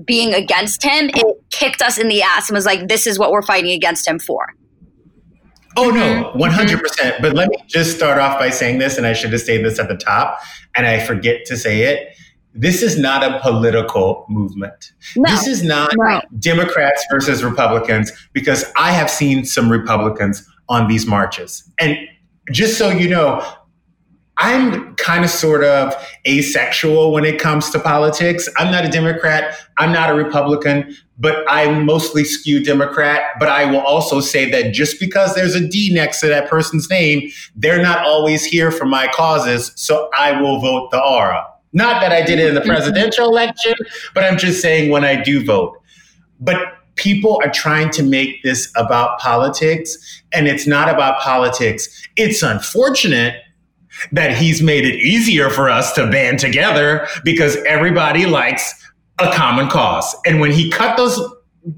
being 0.04 0.32
against 0.32 0.82
him. 0.82 1.10
It 1.12 1.36
kicked 1.50 1.82
us 1.82 1.98
in 1.98 2.08
the 2.08 2.22
ass 2.22 2.48
and 2.48 2.54
was 2.54 2.64
like, 2.64 2.88
this 2.88 3.06
is 3.06 3.18
what 3.18 3.32
we're 3.32 3.42
fighting 3.42 3.72
against 3.72 4.06
him 4.06 4.18
for. 4.18 4.46
Oh, 5.76 5.90
no, 5.90 6.32
100%. 6.34 6.78
Mm-hmm. 6.78 7.22
But 7.22 7.34
let 7.34 7.48
me 7.48 7.56
just 7.66 7.96
start 7.96 8.18
off 8.18 8.38
by 8.38 8.50
saying 8.50 8.78
this, 8.78 8.98
and 8.98 9.06
I 9.06 9.12
should 9.12 9.32
have 9.32 9.40
said 9.40 9.64
this 9.64 9.78
at 9.78 9.88
the 9.88 9.96
top, 9.96 10.40
and 10.76 10.86
I 10.86 11.04
forget 11.04 11.44
to 11.46 11.56
say 11.56 11.82
it. 11.82 12.16
this 12.54 12.82
is 12.82 12.98
not 12.98 13.22
a 13.22 13.38
political 13.40 14.26
movement. 14.28 14.92
No, 15.16 15.30
this 15.30 15.46
is 15.46 15.62
not 15.62 15.92
no. 15.96 16.20
Democrats 16.38 17.04
versus 17.10 17.44
Republicans 17.44 18.10
because 18.32 18.64
I 18.76 18.92
have 18.92 19.10
seen 19.10 19.44
some 19.44 19.70
Republicans 19.70 20.46
on 20.68 20.88
these 20.88 21.06
marches. 21.06 21.68
And 21.78 21.96
just 22.50 22.76
so 22.76 22.90
you 22.90 23.08
know, 23.08 23.44
I'm 24.40 24.94
kind 24.96 25.22
of 25.22 25.30
sort 25.30 25.64
of 25.64 25.94
asexual 26.26 27.12
when 27.12 27.24
it 27.24 27.38
comes 27.38 27.68
to 27.70 27.78
politics. 27.78 28.48
I'm 28.56 28.72
not 28.72 28.86
a 28.86 28.88
Democrat, 28.88 29.54
I'm 29.76 29.92
not 29.92 30.08
a 30.08 30.14
Republican, 30.14 30.96
but 31.18 31.44
I 31.46 31.70
mostly 31.70 32.24
skew 32.24 32.64
Democrat. 32.64 33.20
But 33.38 33.48
I 33.50 33.70
will 33.70 33.80
also 33.80 34.20
say 34.20 34.50
that 34.50 34.72
just 34.72 34.98
because 34.98 35.34
there's 35.34 35.54
a 35.54 35.68
D 35.68 35.92
next 35.92 36.20
to 36.20 36.26
that 36.28 36.48
person's 36.48 36.88
name, 36.88 37.30
they're 37.54 37.82
not 37.82 37.98
always 37.98 38.42
here 38.42 38.70
for 38.70 38.86
my 38.86 39.08
causes. 39.12 39.72
So 39.76 40.08
I 40.16 40.40
will 40.40 40.58
vote 40.58 40.90
the 40.90 41.02
aura. 41.02 41.46
Not 41.74 42.00
that 42.00 42.10
I 42.10 42.22
did 42.22 42.38
it 42.38 42.48
in 42.48 42.54
the 42.54 42.62
presidential 42.62 43.28
election, 43.28 43.74
but 44.14 44.24
I'm 44.24 44.38
just 44.38 44.62
saying 44.62 44.90
when 44.90 45.04
I 45.04 45.22
do 45.22 45.44
vote. 45.44 45.76
But 46.40 46.58
people 46.96 47.40
are 47.44 47.50
trying 47.50 47.90
to 47.90 48.02
make 48.02 48.42
this 48.42 48.72
about 48.74 49.18
politics, 49.20 50.22
and 50.32 50.48
it's 50.48 50.66
not 50.66 50.88
about 50.88 51.20
politics. 51.20 52.08
It's 52.16 52.42
unfortunate 52.42 53.42
that 54.12 54.36
he's 54.36 54.62
made 54.62 54.84
it 54.84 54.96
easier 54.96 55.50
for 55.50 55.68
us 55.68 55.92
to 55.94 56.10
band 56.10 56.38
together 56.38 57.06
because 57.24 57.56
everybody 57.66 58.26
likes 58.26 58.74
a 59.18 59.32
common 59.32 59.68
cause. 59.68 60.14
And 60.24 60.40
when 60.40 60.52
he 60.52 60.70
cut 60.70 60.96
those 60.96 61.20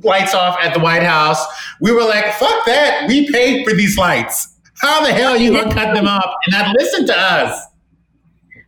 lights 0.03 0.35
off 0.35 0.59
at 0.61 0.75
the 0.75 0.81
White 0.81 1.03
House, 1.03 1.45
we 1.81 1.93
were 1.93 2.05
like, 2.05 2.27
fuck 2.35 2.65
that. 2.67 3.07
We 3.09 3.31
paid 3.33 3.67
for 3.67 3.75
these 3.75 3.97
lights. 3.97 4.49
How 4.81 5.05
the 5.05 5.13
hell 5.13 5.37
you 5.37 5.53
gonna 5.53 5.73
cut 5.73 5.95
them 5.95 6.07
off 6.07 6.35
and 6.47 6.53
not 6.53 6.77
listen 6.79 7.07
to 7.07 7.17
us? 7.17 7.67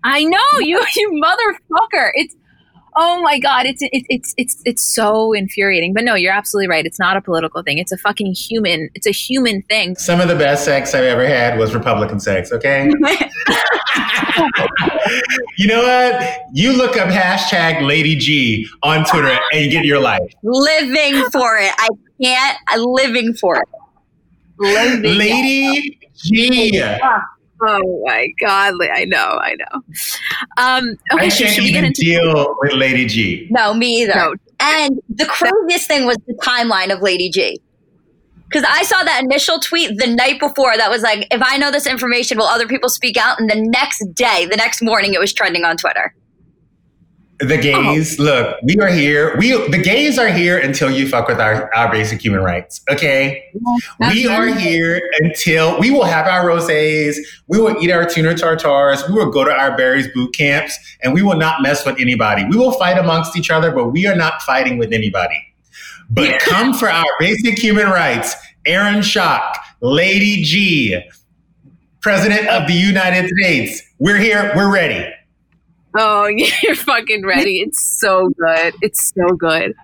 I 0.04 0.24
know 0.24 0.38
you, 0.60 0.84
you 0.96 1.22
motherfucker. 1.22 2.10
It's 2.14 2.36
oh 2.96 3.22
my 3.22 3.38
god, 3.38 3.66
it's 3.66 3.82
it, 3.82 4.04
it's 4.08 4.34
it's 4.36 4.60
it's 4.64 4.82
so 4.82 5.32
infuriating. 5.32 5.92
But 5.92 6.04
no, 6.04 6.14
you're 6.14 6.32
absolutely 6.32 6.68
right. 6.68 6.86
It's 6.86 6.98
not 6.98 7.16
a 7.16 7.20
political 7.20 7.62
thing. 7.62 7.78
It's 7.78 7.92
a 7.92 7.98
fucking 7.98 8.34
human. 8.34 8.90
It's 8.94 9.06
a 9.06 9.12
human 9.12 9.62
thing. 9.62 9.96
Some 9.96 10.20
of 10.20 10.28
the 10.28 10.36
best 10.36 10.64
sex 10.64 10.94
I've 10.94 11.04
ever 11.04 11.26
had 11.26 11.58
was 11.58 11.74
Republican 11.74 12.20
sex. 12.20 12.52
Okay. 12.52 12.84
you 15.58 15.66
know 15.66 15.82
what? 15.82 16.42
You 16.52 16.72
look 16.76 16.96
up 16.96 17.08
hashtag 17.08 17.86
Lady 17.86 18.16
G 18.16 18.66
on 18.82 19.04
Twitter 19.04 19.38
and 19.52 19.70
get 19.70 19.84
your 19.84 20.00
life. 20.00 20.32
Living 20.42 21.24
for 21.30 21.58
it. 21.58 21.72
I 21.78 21.88
can't. 22.22 22.58
I'm 22.68 22.84
living 22.84 23.34
for 23.34 23.56
it. 23.56 23.68
Living 24.58 25.18
Lady 25.18 25.98
G. 26.16 26.80
Oh 27.62 28.02
my 28.04 28.28
god! 28.40 28.74
I 28.92 29.04
know, 29.04 29.16
I 29.18 29.54
know. 29.54 29.82
Um, 30.56 30.96
okay, 31.12 31.26
I 31.26 31.30
can't 31.30 31.54
should 31.54 31.64
even 31.64 31.92
deal 31.92 32.56
with 32.60 32.72
Lady 32.74 33.06
G. 33.06 33.46
No, 33.50 33.74
me 33.74 34.02
either. 34.02 34.14
No. 34.14 34.34
And 34.60 35.00
the 35.08 35.26
craziest 35.26 35.88
thing 35.88 36.06
was 36.06 36.16
the 36.26 36.34
timeline 36.34 36.92
of 36.92 37.02
Lady 37.02 37.30
G. 37.30 37.60
Because 38.48 38.64
I 38.68 38.84
saw 38.84 39.02
that 39.02 39.22
initial 39.22 39.58
tweet 39.58 39.98
the 39.98 40.06
night 40.06 40.38
before 40.38 40.76
that 40.76 40.90
was 40.90 41.02
like, 41.02 41.26
if 41.30 41.42
I 41.44 41.56
know 41.56 41.70
this 41.70 41.86
information, 41.86 42.38
will 42.38 42.46
other 42.46 42.68
people 42.68 42.88
speak 42.88 43.16
out? 43.16 43.40
And 43.40 43.50
the 43.50 43.60
next 43.60 44.04
day, 44.14 44.46
the 44.46 44.56
next 44.56 44.80
morning, 44.82 45.12
it 45.12 45.18
was 45.18 45.32
trending 45.32 45.64
on 45.64 45.76
Twitter. 45.76 46.14
The 47.48 47.58
oh. 47.58 47.62
gays, 47.62 48.18
oh. 48.18 48.22
look, 48.22 48.56
we 48.62 48.76
are 48.80 48.88
here. 48.88 49.36
We 49.36 49.52
the 49.68 49.78
gays 49.78 50.18
are 50.18 50.28
here 50.28 50.58
until 50.58 50.90
you 50.90 51.08
fuck 51.08 51.28
with 51.28 51.40
our, 51.40 51.72
our 51.74 51.90
basic 51.90 52.22
human 52.22 52.40
rights. 52.40 52.80
Okay. 52.90 53.50
we 54.12 54.26
are 54.26 54.46
here 54.46 55.00
until 55.20 55.78
we 55.78 55.90
will 55.90 56.04
have 56.04 56.26
our 56.26 56.44
rosés, 56.44 57.16
we 57.48 57.58
will 57.58 57.76
eat 57.82 57.90
our 57.90 58.08
tuna 58.08 58.34
tartars, 58.34 59.06
we 59.08 59.14
will 59.14 59.30
go 59.30 59.44
to 59.44 59.50
our 59.50 59.76
Barry's 59.76 60.08
boot 60.08 60.34
camps, 60.34 60.78
and 61.02 61.12
we 61.12 61.22
will 61.22 61.36
not 61.36 61.62
mess 61.62 61.84
with 61.84 62.00
anybody. 62.00 62.44
We 62.44 62.56
will 62.56 62.72
fight 62.72 62.98
amongst 62.98 63.36
each 63.36 63.50
other, 63.50 63.70
but 63.72 63.88
we 63.88 64.06
are 64.06 64.16
not 64.16 64.42
fighting 64.42 64.78
with 64.78 64.92
anybody. 64.92 65.42
But 66.10 66.24
yeah. 66.24 66.38
come 66.38 66.74
for 66.74 66.88
our 66.88 67.04
basic 67.18 67.58
human 67.58 67.86
rights. 67.86 68.34
Aaron 68.66 69.00
Schock, 69.00 69.56
Lady 69.80 70.42
G, 70.42 71.02
President 72.00 72.48
of 72.48 72.66
the 72.66 72.74
United 72.74 73.30
States. 73.38 73.82
We're 73.98 74.18
here, 74.18 74.52
we're 74.56 74.72
ready. 74.72 75.12
Oh, 75.96 76.26
you're 76.62 76.74
fucking 76.74 77.24
ready. 77.24 77.60
It's 77.60 77.82
so 77.82 78.30
good. 78.38 78.74
It's 78.82 79.12
so 79.14 79.34
good. 79.36 79.74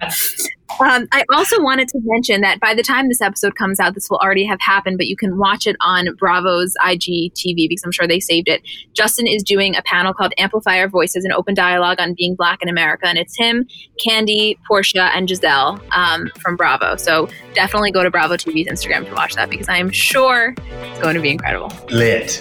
Um, 0.80 1.08
I 1.12 1.24
also 1.32 1.60
wanted 1.60 1.88
to 1.88 2.00
mention 2.04 2.40
that 2.42 2.60
by 2.60 2.74
the 2.74 2.82
time 2.82 3.08
this 3.08 3.20
episode 3.20 3.54
comes 3.56 3.80
out, 3.80 3.94
this 3.94 4.08
will 4.08 4.18
already 4.18 4.44
have 4.44 4.60
happened, 4.60 4.98
but 4.98 5.08
you 5.08 5.16
can 5.16 5.36
watch 5.36 5.66
it 5.66 5.76
on 5.80 6.14
Bravo's 6.16 6.74
IGTV 6.80 7.68
because 7.68 7.82
I'm 7.84 7.92
sure 7.92 8.06
they 8.06 8.20
saved 8.20 8.48
it. 8.48 8.62
Justin 8.94 9.26
is 9.26 9.42
doing 9.42 9.74
a 9.74 9.82
panel 9.82 10.14
called 10.14 10.32
Amplify 10.38 10.78
Our 10.78 10.88
Voices, 10.88 11.24
an 11.24 11.32
open 11.32 11.54
dialogue 11.54 12.00
on 12.00 12.14
being 12.16 12.34
black 12.34 12.62
in 12.62 12.68
America. 12.68 13.06
And 13.06 13.18
it's 13.18 13.36
him, 13.36 13.66
Kandi, 14.04 14.56
Porsha, 14.70 15.10
and 15.12 15.28
Gizelle 15.28 15.80
um, 15.94 16.30
from 16.40 16.56
Bravo. 16.56 16.96
So 16.96 17.28
definitely 17.54 17.90
go 17.90 18.02
to 18.02 18.10
Bravo 18.10 18.36
TV's 18.36 18.68
Instagram 18.68 19.06
to 19.06 19.14
watch 19.14 19.34
that 19.34 19.50
because 19.50 19.68
I 19.68 19.78
am 19.78 19.90
sure 19.90 20.54
it's 20.58 21.00
going 21.00 21.16
to 21.16 21.20
be 21.20 21.30
incredible. 21.30 21.72
Lit. 21.90 22.40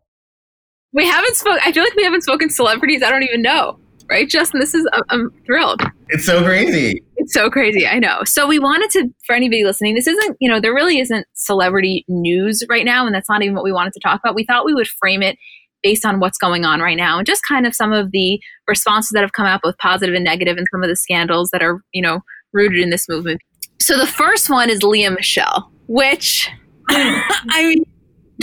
We 0.93 1.05
haven't 1.05 1.35
spoken. 1.35 1.59
I 1.63 1.71
feel 1.71 1.83
like 1.83 1.95
we 1.95 2.03
haven't 2.03 2.21
spoken 2.23 2.49
celebrities. 2.49 3.01
I 3.03 3.09
don't 3.09 3.23
even 3.23 3.41
know. 3.41 3.79
Right, 4.09 4.27
Justin? 4.27 4.59
This 4.59 4.75
is. 4.75 4.87
I'm 5.09 5.31
thrilled. 5.45 5.81
It's 6.09 6.25
so 6.25 6.43
crazy. 6.43 7.01
It's 7.15 7.33
so 7.33 7.49
crazy. 7.49 7.87
I 7.87 7.99
know. 7.99 8.23
So 8.25 8.45
we 8.45 8.59
wanted 8.59 8.89
to, 8.91 9.07
for 9.25 9.33
anybody 9.33 9.63
listening, 9.63 9.95
this 9.95 10.07
isn't. 10.07 10.37
You 10.41 10.49
know, 10.49 10.59
there 10.59 10.73
really 10.73 10.99
isn't 10.99 11.25
celebrity 11.33 12.03
news 12.09 12.61
right 12.69 12.83
now, 12.83 13.05
and 13.05 13.15
that's 13.15 13.29
not 13.29 13.41
even 13.41 13.55
what 13.55 13.63
we 13.63 13.71
wanted 13.71 13.93
to 13.93 14.01
talk 14.01 14.19
about. 14.21 14.35
We 14.35 14.43
thought 14.43 14.65
we 14.65 14.73
would 14.73 14.87
frame 14.87 15.23
it 15.23 15.37
based 15.83 16.05
on 16.05 16.19
what's 16.19 16.37
going 16.37 16.65
on 16.65 16.79
right 16.79 16.97
now 16.97 17.17
and 17.17 17.25
just 17.25 17.41
kind 17.47 17.65
of 17.65 17.75
some 17.75 17.91
of 17.91 18.11
the 18.11 18.39
responses 18.67 19.11
that 19.11 19.21
have 19.21 19.33
come 19.33 19.45
out 19.45 19.61
both 19.61 19.77
positive 19.77 20.15
and 20.15 20.23
negative 20.23 20.57
and 20.57 20.67
some 20.71 20.83
of 20.83 20.89
the 20.89 20.95
scandals 20.95 21.49
that 21.51 21.63
are 21.63 21.81
you 21.91 22.01
know 22.01 22.21
rooted 22.53 22.79
in 22.79 22.89
this 22.89 23.07
movement 23.09 23.41
so 23.79 23.97
the 23.97 24.07
first 24.07 24.49
one 24.49 24.69
is 24.69 24.83
lea 24.83 25.09
michele 25.09 25.71
which 25.87 26.49
i 26.89 27.65
mean 27.67 27.83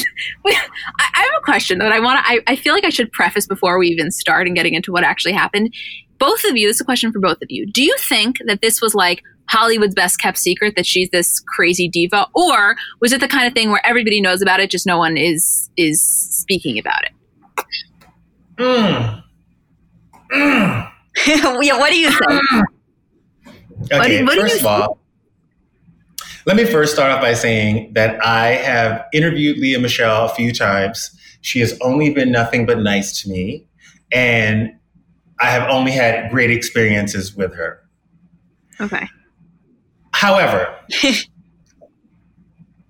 I 0.46 0.60
have 1.14 1.30
a 1.38 1.44
question 1.44 1.78
that 1.78 1.92
I 1.92 2.00
want 2.00 2.24
to. 2.24 2.30
I, 2.30 2.40
I 2.46 2.56
feel 2.56 2.74
like 2.74 2.84
I 2.84 2.90
should 2.90 3.10
preface 3.12 3.46
before 3.46 3.78
we 3.78 3.88
even 3.88 4.10
start 4.10 4.46
and 4.46 4.56
getting 4.56 4.74
into 4.74 4.92
what 4.92 5.04
actually 5.04 5.32
happened. 5.32 5.74
Both 6.18 6.44
of 6.44 6.56
you, 6.56 6.66
this 6.66 6.76
is 6.76 6.80
a 6.80 6.84
question 6.84 7.12
for 7.12 7.20
both 7.20 7.38
of 7.42 7.48
you. 7.48 7.66
Do 7.70 7.82
you 7.82 7.96
think 7.98 8.38
that 8.46 8.60
this 8.60 8.80
was 8.80 8.94
like 8.94 9.22
Hollywood's 9.48 9.94
best 9.94 10.20
kept 10.20 10.38
secret 10.38 10.74
that 10.76 10.86
she's 10.86 11.08
this 11.10 11.40
crazy 11.40 11.88
diva, 11.88 12.26
or 12.34 12.76
was 13.00 13.12
it 13.12 13.20
the 13.20 13.28
kind 13.28 13.46
of 13.46 13.54
thing 13.54 13.70
where 13.70 13.84
everybody 13.84 14.20
knows 14.20 14.42
about 14.42 14.60
it, 14.60 14.70
just 14.70 14.86
no 14.86 14.98
one 14.98 15.16
is 15.16 15.70
is 15.76 16.02
speaking 16.02 16.78
about 16.78 17.04
it? 17.04 17.12
Mm. 18.56 19.22
Mm. 20.32 20.90
yeah, 21.26 21.78
what 21.78 21.90
do 21.90 21.98
you 21.98 22.10
think? 22.10 22.42
Okay, 23.92 24.22
what, 24.22 24.36
what 24.36 24.40
first 24.40 24.60
of 24.60 24.66
all, 24.66 24.97
Let 26.48 26.56
me 26.56 26.64
first 26.64 26.94
start 26.94 27.10
off 27.10 27.20
by 27.20 27.34
saying 27.34 27.92
that 27.92 28.24
I 28.24 28.52
have 28.52 29.04
interviewed 29.12 29.58
Lea 29.58 29.76
Michele 29.76 30.24
a 30.24 30.30
few 30.30 30.50
times. 30.50 31.10
She 31.42 31.60
has 31.60 31.78
only 31.82 32.08
been 32.08 32.32
nothing 32.32 32.64
but 32.64 32.78
nice 32.78 33.20
to 33.20 33.28
me. 33.28 33.66
And 34.12 34.72
I 35.40 35.50
have 35.50 35.68
only 35.68 35.92
had 35.92 36.30
great 36.30 36.50
experiences 36.50 37.36
with 37.36 37.54
her. 37.54 37.86
Okay. 38.80 39.06
However, 40.12 40.74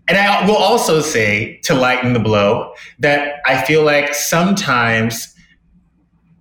and 0.07 0.17
I 0.17 0.47
will 0.47 0.57
also 0.57 1.01
say 1.01 1.59
to 1.65 1.75
lighten 1.75 2.13
the 2.13 2.21
blow 2.21 2.73
that 3.01 3.41
I 3.45 3.65
feel 3.65 3.83
like 3.83 4.15
sometimes 4.15 5.35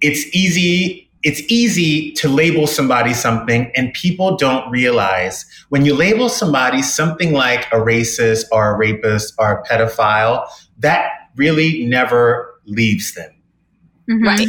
it's 0.02 0.24
easy 0.36 1.07
it's 1.28 1.42
easy 1.52 2.14
to 2.14 2.30
label 2.30 2.66
somebody 2.66 3.14
something 3.14 3.70
and 3.76 3.92
people 3.92 4.38
don't 4.38 4.72
realize 4.72 5.46
when 5.68 5.84
you 5.84 5.94
label 5.94 6.30
somebody 6.30 6.82
something 6.82 7.34
like 7.34 7.66
a 7.74 7.76
racist 7.76 8.46
or 8.50 8.74
a 8.74 8.78
rapist 8.78 9.34
or 9.38 9.60
a 9.60 9.64
pedophile 9.64 10.48
that 10.78 11.12
really 11.36 11.86
never 11.86 12.58
leaves 12.66 13.14
them 13.14 13.30
mm-hmm. 14.10 14.24
right 14.24 14.48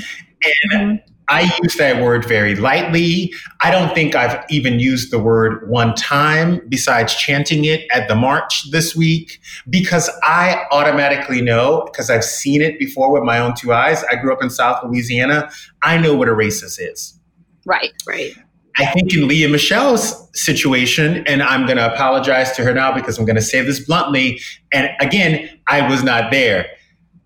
and 0.71 1.01
mm-hmm. 1.01 1.08
I 1.29 1.51
use 1.63 1.77
that 1.77 2.03
word 2.03 2.25
very 2.25 2.55
lightly. 2.55 3.33
I 3.61 3.71
don't 3.71 3.95
think 3.95 4.15
I've 4.15 4.43
even 4.51 4.81
used 4.81 5.13
the 5.13 5.19
word 5.19 5.69
one 5.69 5.95
time 5.95 6.61
besides 6.69 7.15
chanting 7.15 7.65
it 7.65 7.87
at 7.93 8.09
the 8.09 8.15
march 8.15 8.71
this 8.71 8.97
week 8.97 9.39
because 9.69 10.11
I 10.23 10.65
automatically 10.73 11.43
know, 11.43 11.83
because 11.85 12.09
I've 12.09 12.25
seen 12.25 12.63
it 12.63 12.79
before 12.79 13.13
with 13.13 13.25
my 13.25 13.39
own 13.39 13.55
two 13.55 13.73
eyes. 13.73 14.03
I 14.11 14.17
grew 14.17 14.33
up 14.33 14.43
in 14.43 14.49
South 14.51 14.83
Louisiana. 14.85 15.51
I 15.83 15.99
know 15.99 16.17
what 16.17 16.29
a 16.29 16.33
racist 16.33 16.79
is. 16.81 17.19
Right, 17.67 17.93
right. 18.07 18.33
I 18.79 18.87
think 18.93 19.13
in 19.13 19.27
Lea 19.27 19.49
Michele's 19.49 20.29
situation, 20.35 21.27
and 21.27 21.43
I'm 21.43 21.67
going 21.67 21.79
to 21.79 21.93
apologize 21.93 22.53
to 22.53 22.65
her 22.65 22.73
now 22.73 22.95
because 22.95 23.19
I'm 23.19 23.25
going 23.25 23.37
to 23.37 23.43
say 23.43 23.61
this 23.61 23.85
bluntly. 23.85 24.41
And 24.73 24.89
again, 25.01 25.51
I 25.67 25.89
was 25.89 26.05
not 26.05 26.31
there. 26.31 26.67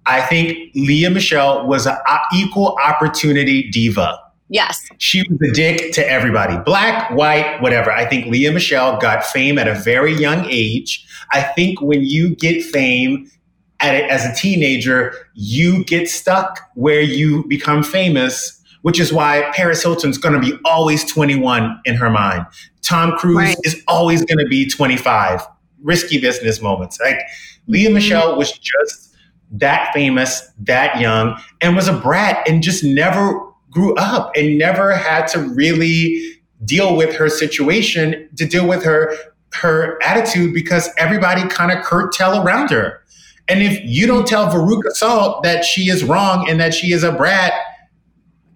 I 0.07 0.21
think 0.21 0.71
Lea 0.75 1.09
Michele 1.09 1.67
was 1.67 1.87
an 1.87 1.97
equal 2.35 2.77
opportunity 2.83 3.71
diva. 3.71 4.19
Yes. 4.49 4.87
She 4.99 5.23
was 5.31 5.51
a 5.51 5.53
dick 5.55 5.93
to 5.95 6.07
everybody, 6.07 6.59
black, 6.59 7.11
white, 7.13 7.61
whatever. 7.63 7.91
I 7.91 8.05
think 8.05 8.27
Lea 8.27 8.51
Michele 8.51 8.99
got 8.99 9.25
fame 9.25 9.59
at 9.59 9.67
a 9.67 9.75
very 9.75 10.15
young 10.15 10.45
age. 10.51 11.07
I 11.33 11.43
think 11.43 11.81
when 11.81 12.05
you 12.05 12.37
get 12.37 12.63
fame 12.63 13.31
a, 13.81 14.05
as 14.11 14.27
a 14.27 14.35
teenager, 14.35 15.15
you 15.35 15.85
get 15.85 16.09
stuck 16.11 16.61
where 16.75 17.01
you 17.01 17.45
become 17.49 17.83
famous, 17.83 18.63
which 18.83 19.01
is 19.01 19.11
why 19.11 19.51
Paris 19.55 19.83
Hilton's 19.83 20.19
going 20.19 20.35
to 20.35 20.41
be 20.41 20.59
always 20.67 21.11
21 21.11 21.81
in 21.87 21.95
her 21.95 22.11
mind. 22.11 22.45
Tom 22.83 23.17
Cruise 23.17 23.37
right. 23.37 23.57
is 23.65 23.83
always 23.89 24.23
going 24.23 24.39
to 24.39 24.49
be 24.49 24.69
25. 24.69 25.47
Risky 25.83 26.21
business 26.21 26.61
moments. 26.61 27.01
Like 27.01 27.19
Leah 27.69 27.87
mm-hmm. 27.87 27.95
Michele 27.95 28.37
was 28.37 28.53
just 28.53 29.12
that 29.53 29.93
famous, 29.93 30.51
that 30.61 31.01
young, 31.01 31.39
and 31.61 31.77
was 31.77 31.89
a 31.89 31.93
brat 31.93 32.47
and 32.49 32.63
just 32.63 32.83
never 32.83 33.41
grew 33.71 33.95
up 33.97 34.33
and 34.37 34.59
never 34.59 34.95
had 34.95 35.27
to 35.29 35.39
really 35.41 36.41
deal 36.65 36.97
with 36.97 37.15
her 37.17 37.29
situation, 37.29 38.29
to 38.37 38.47
deal 38.47 38.67
with 38.67 38.85
her 38.85 39.15
her 39.55 40.03
attitude 40.03 40.55
because 40.55 40.89
everybody 40.97 41.47
kind 41.49 41.71
of 41.71 41.85
curtail 41.85 42.43
around 42.43 42.71
her. 42.71 43.03
And 43.49 43.63
if 43.63 43.79
you 43.85 44.07
don't 44.07 44.27
tell 44.27 44.49
Veruca 44.49 44.93
Salt 44.93 45.43
that 45.43 45.65
she 45.65 45.91
is 45.91 46.05
wrong 46.05 46.49
and 46.49 46.59
that 46.61 46.73
she 46.73 46.93
is 46.93 47.03
a 47.03 47.13
brat, 47.13 47.53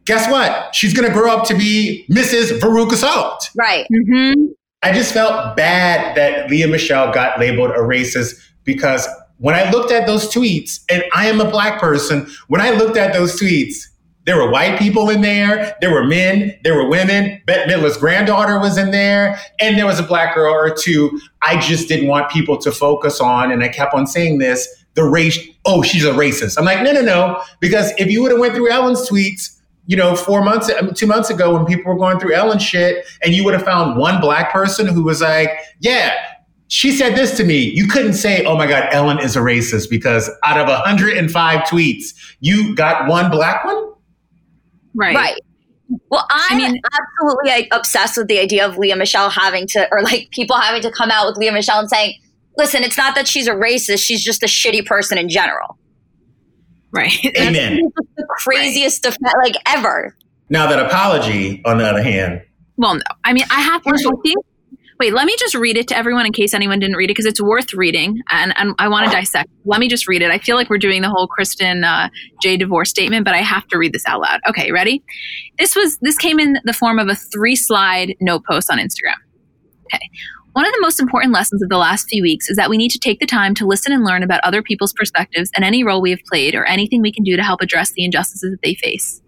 guess 0.04 0.30
what? 0.30 0.74
She's 0.74 0.94
going 0.94 1.06
to 1.06 1.12
grow 1.12 1.30
up 1.30 1.46
to 1.48 1.54
be 1.54 2.06
Mrs. 2.10 2.60
Veruca 2.60 2.94
Salt. 2.94 3.50
Right. 3.56 3.86
Mm-hmm. 3.92 4.46
I 4.82 4.92
just 4.92 5.12
felt 5.12 5.56
bad 5.56 6.16
that 6.16 6.48
Lea 6.48 6.66
Michele 6.66 7.12
got 7.12 7.38
labeled 7.38 7.70
a 7.70 7.80
racist 7.80 8.40
because 8.64 9.06
when 9.38 9.54
I 9.54 9.70
looked 9.70 9.92
at 9.92 10.06
those 10.06 10.32
tweets, 10.32 10.80
and 10.90 11.04
I 11.14 11.26
am 11.26 11.40
a 11.40 11.50
black 11.50 11.80
person, 11.80 12.28
when 12.48 12.60
I 12.60 12.70
looked 12.70 12.96
at 12.96 13.12
those 13.12 13.38
tweets, 13.38 13.88
there 14.24 14.36
were 14.36 14.50
white 14.50 14.78
people 14.78 15.08
in 15.08 15.20
there, 15.20 15.76
there 15.80 15.92
were 15.92 16.04
men, 16.04 16.58
there 16.64 16.74
were 16.74 16.88
women. 16.88 17.40
Bette 17.46 17.70
Midler's 17.70 17.96
granddaughter 17.96 18.58
was 18.58 18.76
in 18.76 18.90
there, 18.90 19.38
and 19.60 19.78
there 19.78 19.86
was 19.86 20.00
a 20.00 20.02
black 20.02 20.34
girl 20.34 20.52
or 20.52 20.74
two. 20.74 21.20
I 21.42 21.60
just 21.60 21.86
didn't 21.86 22.08
want 22.08 22.30
people 22.30 22.58
to 22.58 22.72
focus 22.72 23.20
on, 23.20 23.52
and 23.52 23.62
I 23.62 23.68
kept 23.68 23.94
on 23.94 24.06
saying 24.06 24.38
this, 24.38 24.66
the 24.94 25.04
race, 25.04 25.38
oh, 25.64 25.82
she's 25.82 26.04
a 26.04 26.10
racist. 26.10 26.58
I'm 26.58 26.64
like, 26.64 26.82
no, 26.82 26.90
no, 26.90 27.02
no. 27.02 27.42
Because 27.60 27.92
if 27.98 28.10
you 28.10 28.22
would 28.22 28.32
have 28.32 28.40
went 28.40 28.54
through 28.54 28.70
Ellen's 28.70 29.08
tweets, 29.08 29.56
you 29.86 29.96
know, 29.96 30.16
four 30.16 30.42
months, 30.42 30.70
um, 30.72 30.92
two 30.92 31.06
months 31.06 31.30
ago 31.30 31.54
when 31.54 31.64
people 31.64 31.92
were 31.92 31.98
going 31.98 32.18
through 32.18 32.32
Ellen 32.34 32.58
shit, 32.58 33.06
and 33.22 33.32
you 33.32 33.44
would 33.44 33.54
have 33.54 33.64
found 33.64 33.96
one 33.96 34.20
black 34.20 34.52
person 34.52 34.86
who 34.86 35.04
was 35.04 35.20
like, 35.20 35.50
yeah, 35.78 36.14
she 36.68 36.90
said 36.90 37.14
this 37.14 37.36
to 37.36 37.44
me. 37.44 37.58
You 37.58 37.86
couldn't 37.86 38.14
say, 38.14 38.44
oh 38.44 38.56
my 38.56 38.66
God, 38.66 38.88
Ellen 38.92 39.18
is 39.18 39.36
a 39.36 39.40
racist 39.40 39.88
because 39.88 40.28
out 40.44 40.58
of 40.58 40.66
105 40.66 41.60
tweets, 41.60 42.14
you 42.40 42.74
got 42.74 43.08
one 43.08 43.30
black 43.30 43.64
one? 43.64 43.92
Right. 44.94 45.14
Right. 45.14 45.38
Well, 46.10 46.26
I'm 46.28 46.54
I 46.54 46.56
mean, 46.56 46.80
absolutely 46.92 47.50
like, 47.50 47.68
obsessed 47.70 48.16
with 48.16 48.26
the 48.26 48.40
idea 48.40 48.66
of 48.66 48.76
Lea 48.76 48.94
Michele 48.94 49.30
having 49.30 49.68
to, 49.68 49.86
or 49.92 50.02
like 50.02 50.30
people 50.32 50.56
having 50.56 50.82
to 50.82 50.90
come 50.90 51.10
out 51.10 51.28
with 51.28 51.36
Lea 51.36 51.50
Michele 51.50 51.78
and 51.78 51.88
saying, 51.88 52.18
listen, 52.56 52.82
it's 52.82 52.96
not 52.96 53.14
that 53.14 53.28
she's 53.28 53.46
a 53.46 53.52
racist, 53.52 54.04
she's 54.04 54.24
just 54.24 54.42
a 54.42 54.46
shitty 54.46 54.84
person 54.84 55.16
in 55.16 55.28
general. 55.28 55.78
Right. 56.90 57.16
Amen. 57.38 57.80
the 58.16 58.26
craziest 58.38 59.04
right. 59.04 59.16
Def- 59.20 59.32
like 59.44 59.54
ever. 59.66 60.16
Now, 60.48 60.68
that 60.68 60.84
apology, 60.84 61.62
on 61.64 61.78
the 61.78 61.84
other 61.84 62.02
hand. 62.02 62.42
Well, 62.76 62.96
no. 62.96 63.02
I 63.24 63.32
mean, 63.32 63.44
I 63.50 63.60
have 63.60 63.82
to 63.82 63.96
think 64.22 64.44
Wait, 64.98 65.12
let 65.12 65.26
me 65.26 65.36
just 65.38 65.54
read 65.54 65.76
it 65.76 65.86
to 65.88 65.96
everyone 65.96 66.24
in 66.24 66.32
case 66.32 66.54
anyone 66.54 66.78
didn't 66.78 66.96
read 66.96 67.10
it 67.10 67.12
because 67.12 67.26
it's 67.26 67.40
worth 67.40 67.74
reading 67.74 68.22
and, 68.30 68.54
and 68.56 68.74
I 68.78 68.88
want 68.88 69.04
to 69.04 69.14
dissect. 69.14 69.50
Let 69.66 69.78
me 69.78 69.88
just 69.88 70.08
read 70.08 70.22
it. 70.22 70.30
I 70.30 70.38
feel 70.38 70.56
like 70.56 70.70
we're 70.70 70.78
doing 70.78 71.02
the 71.02 71.10
whole 71.10 71.28
Kristin 71.28 71.84
uh, 71.84 72.08
Jay 72.40 72.56
divorce 72.56 72.88
statement, 72.90 73.26
but 73.26 73.34
I 73.34 73.42
have 73.42 73.66
to 73.68 73.78
read 73.78 73.92
this 73.92 74.06
out 74.06 74.20
loud. 74.20 74.40
Okay, 74.48 74.72
ready? 74.72 75.04
This 75.58 75.76
was 75.76 75.98
this 75.98 76.16
came 76.16 76.40
in 76.40 76.58
the 76.64 76.72
form 76.72 76.98
of 76.98 77.08
a 77.08 77.14
three 77.14 77.56
slide 77.56 78.14
note 78.20 78.44
post 78.48 78.70
on 78.70 78.78
Instagram. 78.78 79.16
Okay. 79.92 80.08
One 80.52 80.64
of 80.64 80.72
the 80.72 80.80
most 80.80 80.98
important 80.98 81.34
lessons 81.34 81.62
of 81.62 81.68
the 81.68 81.76
last 81.76 82.08
few 82.08 82.22
weeks 82.22 82.48
is 82.48 82.56
that 82.56 82.70
we 82.70 82.78
need 82.78 82.90
to 82.92 82.98
take 82.98 83.20
the 83.20 83.26
time 83.26 83.54
to 83.56 83.66
listen 83.66 83.92
and 83.92 84.02
learn 84.02 84.22
about 84.22 84.40
other 84.42 84.62
people's 84.62 84.94
perspectives 84.94 85.50
and 85.54 85.62
any 85.62 85.84
role 85.84 86.00
we 86.00 86.10
have 86.10 86.20
played 86.26 86.54
or 86.54 86.64
anything 86.64 87.02
we 87.02 87.12
can 87.12 87.24
do 87.24 87.36
to 87.36 87.42
help 87.42 87.60
address 87.60 87.92
the 87.92 88.06
injustices 88.06 88.50
that 88.50 88.62
they 88.62 88.74
face. 88.74 89.20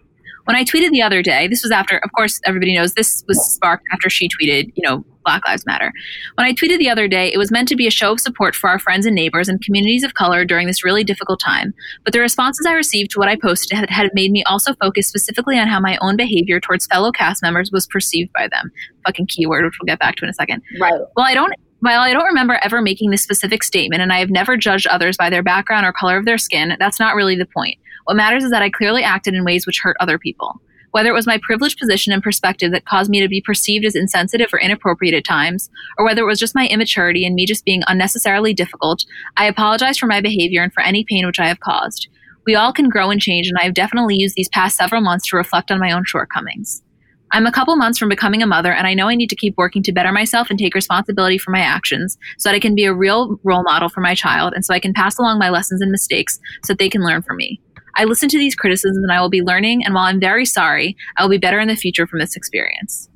When 0.47 0.57
I 0.57 0.65
tweeted 0.65 0.93
the 0.93 1.03
other 1.03 1.21
day, 1.21 1.47
this 1.47 1.63
was 1.63 1.71
after, 1.71 1.99
of 1.99 2.11
course, 2.13 2.41
everybody 2.47 2.75
knows 2.75 2.95
this 2.95 3.23
was 3.29 3.39
sparked 3.53 3.85
after 3.93 4.09
she 4.09 4.31
tweeted, 4.31 4.73
you 4.75 4.89
know, 4.89 5.05
Black 5.29 5.47
Lives 5.47 5.67
Matter. 5.67 5.93
When 6.37 6.47
I 6.47 6.55
tweeted 6.55 6.79
the 6.79 6.89
other 6.89 7.07
day, 7.07 7.31
it 7.31 7.37
was 7.37 7.51
meant 7.51 7.69
to 7.69 7.77
be 7.77 7.87
a 7.87 7.91
show 7.91 8.13
of 8.13 8.19
support 8.19 8.57
for 8.57 8.71
our 8.71 8.79
friends 8.79 9.05
and 9.05 9.15
neighbors 9.15 9.47
and 9.47 9.63
communities 9.63 10.03
of 10.03 10.15
color 10.15 10.43
during 10.43 10.67
this 10.67 10.83
really 10.83 11.05
difficult 11.05 11.39
time. 11.39 11.75
But 12.03 12.15
the 12.15 12.21
responses 12.21 12.65
I 12.65 12.73
received 12.73 13.11
to 13.11 13.19
what 13.19 13.29
I 13.29 13.37
posted 13.37 13.77
had, 13.77 13.91
had 13.91 14.09
made 14.15 14.31
me 14.31 14.43
also 14.45 14.73
focus 14.77 15.07
specifically 15.07 15.59
on 15.59 15.69
how 15.69 15.81
my 15.81 15.99
own 16.01 16.17
behavior 16.17 16.61
towards 16.61 16.87
fellow 16.87 17.13
cast 17.13 17.43
members 17.43 17.71
was 17.71 17.87
perceived 17.87 18.33
by 18.33 18.49
them. 18.49 18.73
Fucking 19.05 19.27
keyword, 19.27 19.67
which 19.67 19.75
we'll 19.79 19.85
get 19.85 19.99
back 19.99 20.17
to 20.17 20.25
in 20.25 20.31
a 20.31 20.33
second. 20.33 20.63
Right. 20.81 20.99
Well, 21.15 21.27
I 21.27 21.35
don't 21.35 21.53
while 21.81 22.01
I 22.01 22.15
don't 22.15 22.25
remember 22.25 22.59
ever 22.63 22.81
making 22.81 23.11
this 23.11 23.23
specific 23.23 23.63
statement 23.63 24.01
and 24.01 24.15
I 24.15 24.19
have 24.21 24.31
never 24.31 24.57
judged 24.57 24.87
others 24.87 25.19
by 25.19 25.29
their 25.29 25.43
background 25.43 25.85
or 25.85 25.93
color 25.93 26.17
of 26.17 26.25
their 26.25 26.39
skin, 26.39 26.75
that's 26.79 26.99
not 26.99 27.15
really 27.15 27.37
the 27.37 27.47
point. 27.47 27.77
What 28.05 28.17
matters 28.17 28.45
is 28.45 28.51
that 28.51 28.63
I 28.63 28.71
clearly 28.71 29.03
acted 29.03 29.35
in 29.35 29.45
ways 29.45 29.67
which 29.67 29.81
hurt 29.81 29.97
other 30.01 30.19
people. 30.19 30.59
Whether 30.93 31.11
it 31.11 31.15
was 31.15 31.27
my 31.27 31.39
privileged 31.43 31.79
position 31.79 32.13
and 32.13 32.23
perspective 32.23 32.73
that 32.73 32.87
caused 32.87 33.11
me 33.11 33.21
to 33.21 33.29
be 33.29 33.41
perceived 33.41 33.85
as 33.85 33.95
insensitive 33.95 34.53
or 34.53 34.61
inappropriate 34.61 35.15
at 35.15 35.25
times, 35.25 35.69
or 35.99 36.05
whether 36.05 36.23
it 36.23 36.27
was 36.27 36.39
just 36.39 36.55
my 36.55 36.67
immaturity 36.67 37.27
and 37.27 37.35
me 37.35 37.47
just 37.47 37.65
being 37.65 37.83
unnecessarily 37.87 38.55
difficult, 38.55 39.05
I 39.37 39.47
apologize 39.47 39.99
for 39.99 40.07
my 40.07 40.21
behavior 40.21 40.63
and 40.63 40.73
for 40.73 40.83
any 40.83 41.05
pain 41.05 41.27
which 41.27 41.41
I 41.41 41.49
have 41.49 41.61
caused. 41.61 42.09
We 42.47 42.55
all 42.55 42.73
can 42.73 42.89
grow 42.89 43.11
and 43.11 43.21
change, 43.21 43.47
and 43.47 43.59
I 43.61 43.65
have 43.65 43.75
definitely 43.75 44.17
used 44.17 44.35
these 44.35 44.49
past 44.49 44.77
several 44.77 45.03
months 45.03 45.29
to 45.29 45.37
reflect 45.37 45.71
on 45.71 45.79
my 45.79 45.93
own 45.93 46.05
shortcomings. 46.07 46.83
I'm 47.31 47.47
a 47.47 47.53
couple 47.53 47.77
months 47.77 47.99
from 47.99 48.09
becoming 48.09 48.43
a 48.43 48.47
mother, 48.47 48.73
and 48.73 48.87
I 48.87 48.95
know 48.95 49.09
I 49.09 49.15
need 49.15 49.29
to 49.29 49.37
keep 49.37 49.55
working 49.59 49.83
to 49.83 49.93
better 49.93 50.13
myself 50.13 50.49
and 50.49 50.59
take 50.59 50.75
responsibility 50.75 51.37
for 51.37 51.51
my 51.51 51.61
actions 51.61 52.17
so 52.39 52.49
that 52.49 52.57
I 52.57 52.61
can 52.61 52.75
be 52.75 52.87
a 52.87 52.95
real 52.95 53.39
role 53.45 53.63
model 53.63 53.91
for 53.91 54.01
my 54.01 54.15
child 54.15 54.55
and 54.55 54.65
so 54.65 54.73
I 54.73 54.81
can 54.81 54.95
pass 54.95 55.19
along 55.19 55.39
my 55.39 55.51
lessons 55.51 55.83
and 55.83 55.93
mistakes 55.93 56.39
so 56.65 56.73
that 56.73 56.79
they 56.79 56.89
can 56.89 57.05
learn 57.05 57.21
from 57.21 57.37
me. 57.37 57.61
I 57.99 58.05
listen 58.05 58.29
to 58.29 58.39
these 58.39 58.55
criticisms 58.55 59.03
and 59.03 59.11
I 59.11 59.21
will 59.21 59.29
be 59.29 59.43
learning. 59.43 59.85
And 59.85 59.93
while 59.93 60.05
I'm 60.05 60.21
very 60.21 60.47
sorry, 60.47 60.97
I 61.17 61.23
will 61.23 61.31
be 61.31 61.37
better 61.37 61.59
in 61.59 61.67
the 61.67 61.75
future 61.75 62.07
from 62.07 62.21
this 62.21 62.37
experience. 62.37 63.09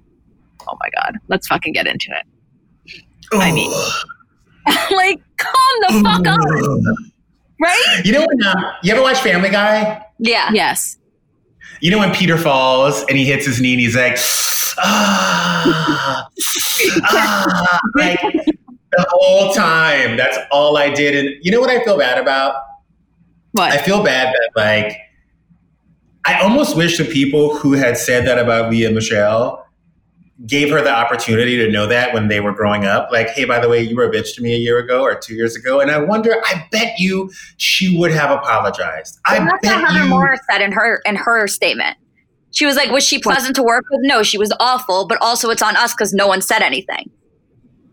Oh 0.69 0.77
my 0.81 0.91
God. 1.01 1.19
Let's 1.29 1.47
fucking 1.47 1.73
get 1.73 1.87
into 1.87 2.09
it. 2.11 3.03
I 3.33 3.53
mean, 3.53 3.71
like, 4.97 5.23
calm 5.39 5.55
the 5.81 6.03
fuck 6.03 6.27
up. 6.27 6.41
Right? 7.61 8.03
You 8.05 8.13
know 8.13 8.27
when 8.27 8.43
uh, 8.43 8.75
you 8.83 8.93
ever 8.93 9.03
watch 9.03 9.21
Family 9.21 9.51
Guy? 9.51 10.05
Yeah. 10.19 10.51
Yes. 10.53 10.99
You 11.81 11.93
know 11.93 11.99
when 11.99 12.13
Peter 12.13 12.37
falls 12.37 13.05
and 13.09 13.17
he 13.17 13.25
hits 13.25 13.47
his 13.47 13.61
knee 13.61 13.73
and 13.75 13.81
he's 13.81 13.97
like, 13.97 14.19
ah, 14.79 16.29
ah, 17.05 17.81
like 17.95 18.21
the 18.21 19.07
whole 19.11 19.53
time. 19.53 20.17
That's 20.17 20.39
all 20.51 20.77
I 20.77 20.91
did. 20.91 21.15
And 21.15 21.45
you 21.45 21.53
know 21.53 21.61
what 21.61 21.71
I 21.71 21.85
feel 21.85 21.99
bad 21.99 22.19
about? 22.19 22.57
What? 23.53 23.73
I 23.73 23.79
feel 23.79 24.03
bad 24.03 24.35
that 24.35 24.51
like 24.57 24.97
I 26.25 26.41
almost 26.41 26.77
wish 26.77 26.99
the 26.99 27.05
people 27.05 27.57
who 27.57 27.73
had 27.73 27.97
said 27.97 28.27
that 28.27 28.39
about 28.39 28.71
Lea 28.71 28.91
Michele 28.93 29.67
gave 30.47 30.71
her 30.71 30.83
the 30.83 30.93
opportunity 30.93 31.57
to 31.57 31.71
know 31.71 31.87
that 31.87 32.13
when 32.15 32.29
they 32.29 32.41
were 32.41 32.53
growing 32.53 32.85
up. 32.85 33.11
Like, 33.13 33.29
hey, 33.29 33.45
by 33.45 33.61
the 33.61 33.69
way, 33.69 33.81
you 33.81 33.95
were 33.95 34.05
a 34.05 34.11
bitch 34.11 34.35
to 34.37 34.43
me 34.43 34.55
a 34.55 34.59
year 34.59 34.79
ago 34.79 35.03
or 35.03 35.15
two 35.15 35.35
years 35.35 35.55
ago. 35.55 35.81
And 35.81 35.91
I 35.91 35.99
wonder, 35.99 36.35
I 36.45 36.67
bet 36.73 36.99
you 36.99 37.31
she 37.59 37.97
would 37.97 38.11
have 38.11 38.31
apologized. 38.31 39.19
I 39.27 39.39
that's 39.39 39.53
bet 39.63 39.83
what 39.83 39.91
Heather 39.91 40.05
you. 40.05 40.11
Morris 40.11 40.41
said 40.51 40.63
in 40.63 40.73
her 40.73 41.01
in 41.05 41.17
her 41.17 41.47
statement. 41.47 41.97
She 42.51 42.67
was 42.67 42.77
like, 42.77 42.91
"Was 42.91 43.03
she 43.05 43.19
pleasant 43.19 43.57
to 43.57 43.63
work 43.63 43.85
with? 43.91 44.01
No, 44.03 44.23
she 44.23 44.37
was 44.37 44.53
awful. 44.61 45.07
But 45.07 45.19
also, 45.23 45.49
it's 45.51 45.63
on 45.63 45.77
us 45.77 45.95
because 45.95 46.13
no 46.13 46.27
one 46.27 46.43
said 46.43 46.61
anything." 46.61 47.11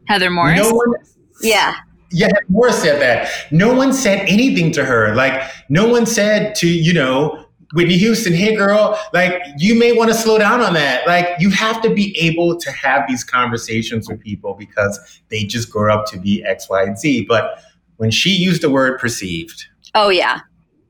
Heather 0.07 0.29
Morris. 0.29 0.59
No 0.59 0.71
one, 0.71 0.95
Yeah, 1.41 1.75
yeah, 2.11 2.29
Morris 2.47 2.81
said 2.81 3.01
that. 3.01 3.29
No 3.51 3.73
one 3.73 3.93
said 3.93 4.27
anything 4.27 4.71
to 4.73 4.85
her. 4.85 5.13
Like, 5.15 5.41
no 5.69 5.87
one 5.87 6.05
said 6.05 6.55
to, 6.55 6.67
you 6.67 6.93
know, 6.93 7.45
Whitney 7.73 7.97
Houston, 7.97 8.33
hey 8.33 8.55
girl, 8.55 8.99
like 9.13 9.41
you 9.57 9.77
may 9.77 9.91
want 9.91 10.09
to 10.09 10.15
slow 10.15 10.39
down 10.39 10.61
on 10.61 10.73
that. 10.73 11.05
Like 11.07 11.27
you 11.39 11.51
have 11.51 11.81
to 11.83 11.93
be 11.93 12.17
able 12.17 12.57
to 12.57 12.71
have 12.71 13.07
these 13.07 13.23
conversations 13.23 14.09
with 14.09 14.19
people 14.21 14.55
because 14.55 15.21
they 15.29 15.43
just 15.43 15.69
grow 15.69 15.93
up 15.93 16.07
to 16.07 16.19
be 16.19 16.43
X, 16.43 16.67
Y, 16.67 16.81
and 16.81 16.97
Z. 16.97 17.25
But 17.29 17.63
when 17.97 18.09
she 18.09 18.31
used 18.31 18.63
the 18.63 18.71
word 18.71 18.99
perceived, 18.99 19.67
oh 19.93 20.09
yeah, 20.09 20.39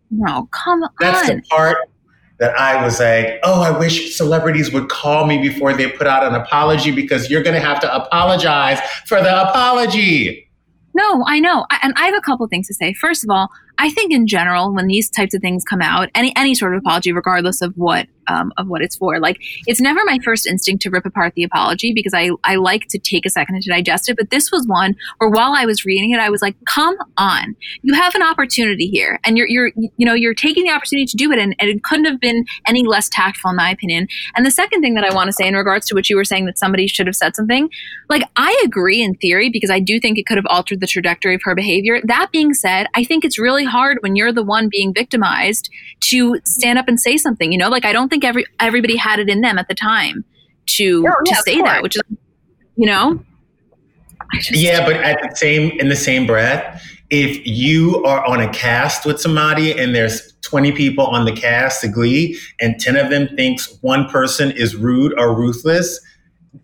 no, 0.10 0.48
come 0.52 0.84
on. 0.84 0.90
that's 1.02 1.28
the 1.28 1.42
part 1.50 1.78
that 2.40 2.58
I 2.58 2.82
was 2.82 3.02
like, 3.02 3.40
oh, 3.44 3.62
I 3.62 3.78
wish 3.78 4.16
celebrities 4.16 4.72
would 4.72 4.88
call 4.88 5.26
me 5.26 5.38
before 5.38 5.74
they 5.74 5.92
put 5.92 6.08
out 6.08 6.24
an 6.24 6.34
apology 6.34 6.92
because 6.92 7.30
you're 7.30 7.44
going 7.44 7.56
to 7.56 7.62
have 7.62 7.82
to 7.82 7.94
apologize 7.94 8.80
for 9.06 9.22
the 9.22 9.50
apology. 9.50 10.49
No, 11.00 11.24
I 11.26 11.40
know. 11.40 11.66
I, 11.70 11.80
and 11.82 11.94
I 11.96 12.08
have 12.08 12.16
a 12.16 12.22
couple 12.22 12.46
things 12.48 12.68
to 12.68 12.74
say. 12.74 12.94
First 12.94 13.24
of 13.24 13.30
all, 13.30 13.48
I 13.78 13.90
think 13.90 14.12
in 14.12 14.28
general, 14.28 14.74
when 14.74 14.88
these 14.88 15.10
types 15.10 15.34
of 15.34 15.42
things 15.42 15.64
come 15.64 15.82
out, 15.82 16.10
any 16.16 16.34
any 16.36 16.56
sort 16.56 16.74
of 16.74 16.80
apology, 16.80 17.12
regardless 17.12 17.62
of 17.62 17.74
what 17.76 18.08
um, 18.28 18.52
of 18.58 18.68
what 18.68 18.82
it's 18.82 18.96
for, 18.96 19.20
like 19.20 19.38
it's 19.66 19.82
never 19.82 20.02
my 20.06 20.20
first 20.24 20.46
instinct 20.46 20.84
to 20.84 20.90
rip 20.90 21.06
apart 21.06 21.34
the 21.36 21.44
apology 21.44 21.94
because 21.94 22.14
I 22.14 22.32
I 22.44 22.56
like 22.56 22.88
to 22.90 23.00
take 23.00 23.26
a 23.26 23.30
second 23.30 23.62
to 23.62 23.70
digest 23.70 24.10
it. 24.10 24.18
But 24.18 24.30
this 24.30 24.52
was 24.52 24.68
one 24.68 24.96
where 25.18 25.30
while 25.30 25.54
I 25.56 25.66
was 25.66 25.86
reading 25.86 26.12
it, 26.12 26.20
I 26.20 26.30
was 26.30 26.42
like, 26.42 26.56
"Come 26.66 26.98
on, 27.18 27.56
you 27.82 27.94
have 27.94 28.16
an 28.16 28.24
opportunity 28.24 28.88
here, 28.88 29.20
and 29.24 29.38
you're 29.38 29.48
you're 29.48 29.72
you 29.76 30.06
know 30.06 30.14
you're 30.14 30.34
taking 30.34 30.66
the 30.66 30.72
opportunity 30.72 31.06
to 31.06 31.18
do 31.18 31.32
it, 31.32 31.40
and, 31.40 31.56
and 31.60 31.70
it 31.70 31.84
couldn't 31.84 32.06
have 32.06 32.20
been 32.20 32.46
any 32.68 32.86
less 32.86 33.10
tactful, 33.10 33.52
in 33.52 33.56
my 33.56 33.72
opinion." 33.72 34.08
And 34.36 34.46
the 34.46 34.52
second 34.52 34.82
thing 34.82 34.96
that 34.96 35.04
I 35.04 35.14
want 35.14 35.28
to 35.28 35.34
say 35.34 35.48
in 35.48 35.56
regards 35.56 35.88
to 35.88 35.96
what 35.96 36.10
you 36.10 36.16
were 36.16 36.26
saying 36.26 36.46
that 36.46 36.60
somebody 36.60 36.88
should 36.88 37.08
have 37.08 37.16
said 37.16 37.36
something, 37.36 37.70
like 38.10 38.24
I 38.36 38.62
agree 38.66 39.02
in 39.02 39.16
theory 39.16 39.50
because 39.50 39.70
I 39.70 39.80
do 39.80 40.00
think 40.00 40.18
it 40.18 40.26
could 40.26 40.38
have 40.38 40.48
altered 40.50 40.82
the 40.82 40.88
trajectory 40.88 41.36
of 41.36 41.42
her 41.44 41.56
behavior. 41.56 42.02
That 42.04 42.32
being 42.32 42.54
said, 42.54 42.88
I 42.94 43.04
think 43.04 43.24
it's 43.24 43.40
really 43.40 43.66
hard 43.70 43.98
when 44.02 44.16
you're 44.16 44.34
the 44.34 44.44
one 44.44 44.70
being 44.70 44.94
victimized 44.94 45.70
to 46.02 46.40
stand 46.46 46.80
up 46.80 46.88
and 46.88 47.00
say 47.00 47.18
something. 47.18 47.52
You 47.52 47.58
know, 47.58 47.70
like 47.70 47.86
I 47.86 47.94
don't 47.94 48.10
think 48.10 48.24
every 48.24 48.46
everybody 48.60 48.96
had 48.96 49.20
it 49.20 49.30
in 49.30 49.42
them 49.42 49.58
at 49.58 49.68
the 49.68 49.76
time 49.76 50.26
to 50.78 51.06
Oh, 51.08 51.24
to 51.26 51.32
yeah, 51.32 51.42
say 51.42 51.62
that, 51.62 51.82
which 51.84 51.96
is 51.96 52.02
you 52.76 52.86
know. 52.86 53.24
Just, 54.36 54.52
Yeah, 54.52 54.86
but 54.86 54.98
at 54.98 55.18
the 55.22 55.36
same 55.36 55.72
in 55.80 55.90
the 55.90 55.96
same 55.96 56.28
breath, 56.28 56.84
if 57.10 57.46
you 57.46 58.04
are 58.06 58.24
on 58.26 58.42
a 58.42 58.50
cast 58.50 59.06
with 59.06 59.20
somebody 59.20 59.78
and 59.78 59.96
there's 59.96 60.34
20 60.42 60.72
people 60.74 61.06
on 61.06 61.26
the 61.26 61.32
cast 61.32 61.84
of 61.84 61.94
Glee 61.94 62.38
and 62.62 62.80
10 62.80 62.96
of 62.96 63.10
them 63.10 63.28
thinks 63.36 63.78
one 63.82 64.08
person 64.10 64.52
is 64.52 64.76
rude 64.76 65.14
or 65.18 65.36
ruthless, 65.36 66.00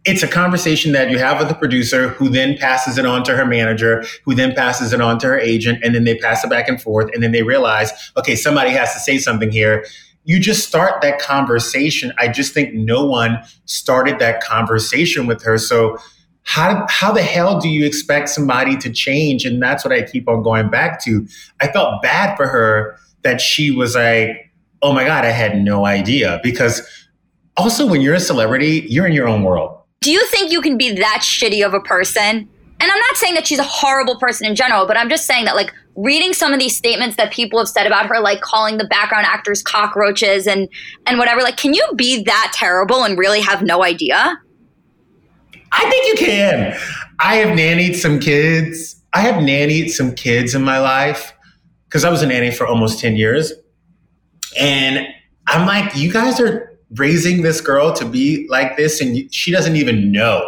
it's 0.05 0.23
a 0.23 0.27
conversation 0.27 0.91
that 0.93 1.09
you 1.09 1.17
have 1.19 1.39
with 1.39 1.47
the 1.47 1.55
producer 1.55 2.09
who 2.09 2.29
then 2.29 2.57
passes 2.57 2.97
it 2.97 3.05
on 3.05 3.23
to 3.23 3.35
her 3.35 3.45
manager, 3.45 4.03
who 4.23 4.33
then 4.33 4.53
passes 4.53 4.93
it 4.93 5.01
on 5.01 5.19
to 5.19 5.27
her 5.27 5.39
agent, 5.39 5.79
and 5.83 5.93
then 5.93 6.03
they 6.03 6.17
pass 6.17 6.43
it 6.43 6.49
back 6.49 6.67
and 6.67 6.81
forth, 6.81 7.09
and 7.13 7.21
then 7.21 7.31
they 7.31 7.43
realize, 7.43 7.91
okay, 8.17 8.35
somebody 8.35 8.71
has 8.71 8.93
to 8.93 8.99
say 8.99 9.17
something 9.17 9.51
here. 9.51 9.85
You 10.23 10.39
just 10.39 10.67
start 10.67 11.01
that 11.01 11.19
conversation. 11.19 12.11
I 12.17 12.27
just 12.29 12.53
think 12.53 12.73
no 12.73 13.05
one 13.05 13.39
started 13.65 14.17
that 14.19 14.41
conversation 14.41 15.27
with 15.27 15.43
her. 15.43 15.57
So 15.59 15.97
how 16.45 16.85
how 16.89 17.11
the 17.11 17.23
hell 17.23 17.59
do 17.59 17.69
you 17.69 17.85
expect 17.85 18.29
somebody 18.29 18.77
to 18.77 18.89
change? 18.89 19.45
And 19.45 19.61
that's 19.61 19.83
what 19.83 19.91
I 19.91 20.03
keep 20.03 20.27
on 20.27 20.43
going 20.43 20.69
back 20.69 21.03
to. 21.03 21.27
I 21.59 21.67
felt 21.67 22.01
bad 22.01 22.35
for 22.37 22.47
her 22.47 22.97
that 23.23 23.41
she 23.41 23.71
was 23.71 23.95
like, 23.95 24.51
oh 24.81 24.93
my 24.93 25.03
God, 25.03 25.25
I 25.25 25.31
had 25.31 25.57
no 25.63 25.85
idea. 25.85 26.39
Because 26.43 26.81
also 27.57 27.87
when 27.87 28.01
you're 28.01 28.15
a 28.15 28.19
celebrity, 28.19 28.85
you're 28.89 29.05
in 29.07 29.13
your 29.13 29.27
own 29.27 29.43
world. 29.43 29.79
Do 30.01 30.11
you 30.11 30.25
think 30.27 30.51
you 30.51 30.61
can 30.61 30.77
be 30.77 30.91
that 30.95 31.21
shitty 31.21 31.65
of 31.65 31.73
a 31.73 31.79
person? 31.79 32.49
And 32.79 32.91
I'm 32.91 32.99
not 32.99 33.15
saying 33.15 33.35
that 33.35 33.47
she's 33.47 33.59
a 33.59 33.63
horrible 33.63 34.19
person 34.19 34.45
in 34.45 34.55
general, 34.55 34.85
but 34.85 34.97
I'm 34.97 35.09
just 35.09 35.25
saying 35.25 35.45
that 35.45 35.55
like 35.55 35.71
reading 35.95 36.33
some 36.33 36.53
of 36.53 36.59
these 36.59 36.75
statements 36.75 37.15
that 37.15 37.31
people 37.31 37.57
have 37.57 37.69
said 37.69 37.87
about 37.87 38.07
her, 38.07 38.19
like 38.19 38.41
calling 38.41 38.77
the 38.77 38.85
background 38.85 39.25
actors 39.25 39.63
cockroaches 39.63 40.45
and 40.45 40.67
and 41.05 41.17
whatever, 41.17 41.41
like 41.41 41.57
can 41.57 41.73
you 41.73 41.85
be 41.95 42.23
that 42.23 42.51
terrible 42.53 43.03
and 43.03 43.17
really 43.17 43.41
have 43.41 43.61
no 43.61 43.83
idea? 43.83 44.39
I 45.71 45.89
think 45.89 46.07
you 46.07 46.25
can. 46.25 46.77
I 47.19 47.35
have 47.35 47.57
nannied 47.57 47.95
some 47.95 48.19
kids. 48.19 49.01
I 49.13 49.21
have 49.21 49.35
nannied 49.35 49.89
some 49.89 50.13
kids 50.13 50.53
in 50.53 50.61
my 50.61 50.79
life 50.79 51.33
because 51.85 52.03
I 52.03 52.09
was 52.09 52.21
a 52.21 52.27
nanny 52.27 52.51
for 52.51 52.67
almost 52.67 52.99
10 52.99 53.15
years. 53.15 53.53
And 54.59 55.07
I'm 55.47 55.65
like, 55.65 55.95
you 55.95 56.11
guys 56.11 56.39
are 56.39 56.74
raising 56.95 57.41
this 57.41 57.61
girl 57.61 57.93
to 57.93 58.05
be 58.05 58.47
like 58.49 58.77
this, 58.77 59.01
and 59.01 59.33
she 59.33 59.51
doesn't 59.51 59.75
even 59.75 60.11
know. 60.11 60.47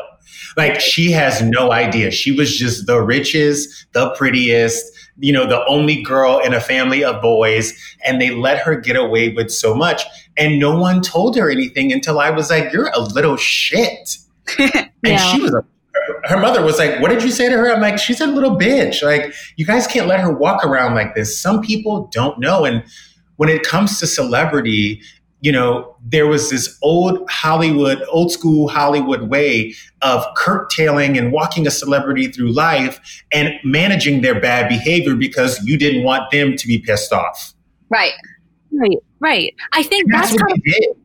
Like, 0.55 0.79
she 0.79 1.11
has 1.11 1.41
no 1.41 1.71
idea. 1.71 2.09
She 2.11 2.31
was 2.31 2.57
just 2.57 2.87
the 2.87 3.01
richest, 3.01 3.85
the 3.93 4.09
prettiest, 4.15 4.85
you 5.19 5.31
know, 5.31 5.45
the 5.45 5.63
only 5.67 6.01
girl 6.01 6.39
in 6.39 6.53
a 6.53 6.59
family 6.59 7.03
of 7.03 7.21
boys, 7.21 7.73
and 8.05 8.19
they 8.21 8.31
let 8.31 8.59
her 8.59 8.75
get 8.75 8.95
away 8.95 9.29
with 9.29 9.51
so 9.51 9.75
much. 9.75 10.03
And 10.35 10.59
no 10.59 10.77
one 10.79 11.01
told 11.01 11.35
her 11.37 11.49
anything 11.49 11.91
until 11.91 12.19
I 12.19 12.29
was 12.31 12.49
like, 12.49 12.71
you're 12.73 12.89
a 12.93 12.99
little 12.99 13.37
shit. 13.37 14.17
And 15.03 15.13
Yeah. 15.13 15.17
she 15.17 15.41
was 15.41 15.53
a 15.53 15.63
her 16.23 16.39
mother 16.39 16.63
was 16.63 16.77
like, 16.77 16.99
What 17.01 17.09
did 17.09 17.23
you 17.23 17.31
say 17.31 17.49
to 17.49 17.57
her? 17.57 17.71
I'm 17.71 17.81
like, 17.81 17.97
She's 17.97 18.21
a 18.21 18.27
little 18.27 18.57
bitch. 18.57 19.03
Like, 19.03 19.33
you 19.55 19.65
guys 19.65 19.87
can't 19.87 20.07
let 20.07 20.19
her 20.19 20.31
walk 20.31 20.65
around 20.65 20.95
like 20.95 21.15
this. 21.15 21.39
Some 21.39 21.61
people 21.61 22.09
don't 22.13 22.39
know. 22.39 22.65
And 22.65 22.83
when 23.37 23.49
it 23.49 23.63
comes 23.63 23.99
to 23.99 24.07
celebrity, 24.07 25.01
you 25.41 25.51
know, 25.51 25.95
there 26.03 26.27
was 26.27 26.49
this 26.49 26.77
old 26.81 27.29
Hollywood, 27.29 28.03
old 28.09 28.31
school 28.31 28.67
Hollywood 28.67 29.29
way 29.29 29.73
of 30.01 30.25
curtailing 30.35 31.17
and 31.17 31.31
walking 31.31 31.67
a 31.67 31.71
celebrity 31.71 32.27
through 32.27 32.51
life 32.51 32.99
and 33.31 33.53
managing 33.63 34.21
their 34.21 34.39
bad 34.39 34.67
behavior 34.67 35.15
because 35.15 35.63
you 35.63 35.77
didn't 35.77 36.03
want 36.03 36.31
them 36.31 36.55
to 36.55 36.67
be 36.67 36.79
pissed 36.79 37.13
off. 37.13 37.53
Right. 37.89 38.13
Right, 38.71 38.97
right. 39.19 39.55
I 39.73 39.83
think 39.83 40.05
And 40.05 40.13
that's, 40.13 40.31
that's 40.31 40.41
kind 40.41 40.49
what 40.49 40.57
of 40.57 40.63
they 40.63 40.71
did. 40.71 40.97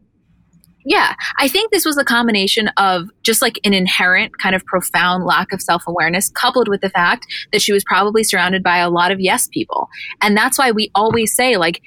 Yeah, 0.84 1.14
I 1.38 1.46
think 1.46 1.70
this 1.70 1.84
was 1.84 1.96
a 1.96 2.04
combination 2.04 2.68
of 2.76 3.08
just 3.22 3.40
like 3.40 3.60
an 3.64 3.72
inherent 3.72 4.38
kind 4.38 4.56
of 4.56 4.64
profound 4.64 5.24
lack 5.24 5.52
of 5.52 5.62
self 5.62 5.84
awareness, 5.86 6.28
coupled 6.30 6.68
with 6.68 6.80
the 6.80 6.90
fact 6.90 7.24
that 7.52 7.62
she 7.62 7.72
was 7.72 7.84
probably 7.84 8.24
surrounded 8.24 8.64
by 8.64 8.78
a 8.78 8.90
lot 8.90 9.12
of 9.12 9.20
yes 9.20 9.46
people. 9.48 9.88
And 10.20 10.36
that's 10.36 10.58
why 10.58 10.72
we 10.72 10.90
always 10.94 11.34
say, 11.34 11.56
like, 11.56 11.82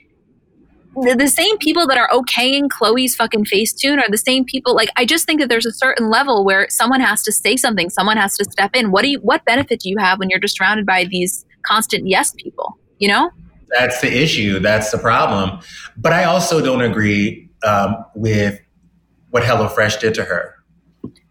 the, 0.95 1.27
same 1.27 1.57
people 1.57 1.87
that 1.87 1.97
are 1.97 2.09
okaying 2.09 2.69
Chloe's 2.69 3.15
fucking 3.15 3.45
Facetune 3.45 4.01
are 4.01 4.09
the 4.09 4.17
same 4.17 4.45
people. 4.45 4.75
Like, 4.75 4.89
I 4.95 5.05
just 5.05 5.25
think 5.25 5.39
that 5.41 5.49
there's 5.49 5.65
a 5.65 5.73
certain 5.73 6.09
level 6.09 6.45
where 6.45 6.67
someone 6.69 7.01
has 7.01 7.21
to 7.23 7.31
say 7.31 7.57
something, 7.57 7.89
someone 7.89 8.17
has 8.17 8.35
to 8.37 8.45
step 8.45 8.75
in. 8.75 8.91
What 8.91 9.03
do 9.03 9.09
you, 9.09 9.19
what 9.19 9.43
benefit 9.45 9.81
do 9.81 9.89
you 9.89 9.97
have 9.97 10.19
when 10.19 10.29
you're 10.29 10.39
just 10.39 10.57
surrounded 10.57 10.85
by 10.85 11.05
these 11.05 11.45
constant 11.65 12.07
yes 12.07 12.33
people? 12.37 12.77
You 12.99 13.09
know? 13.09 13.31
That's 13.69 13.99
the 14.01 14.11
issue. 14.11 14.59
That's 14.59 14.91
the 14.91 14.97
problem. 14.97 15.59
But 15.97 16.13
I 16.13 16.23
also 16.25 16.63
don't 16.63 16.81
agree 16.81 17.49
um, 17.63 18.05
with 18.15 18.59
what 19.31 19.43
HelloFresh 19.43 19.99
did 19.99 20.13
to 20.15 20.23
her. 20.23 20.54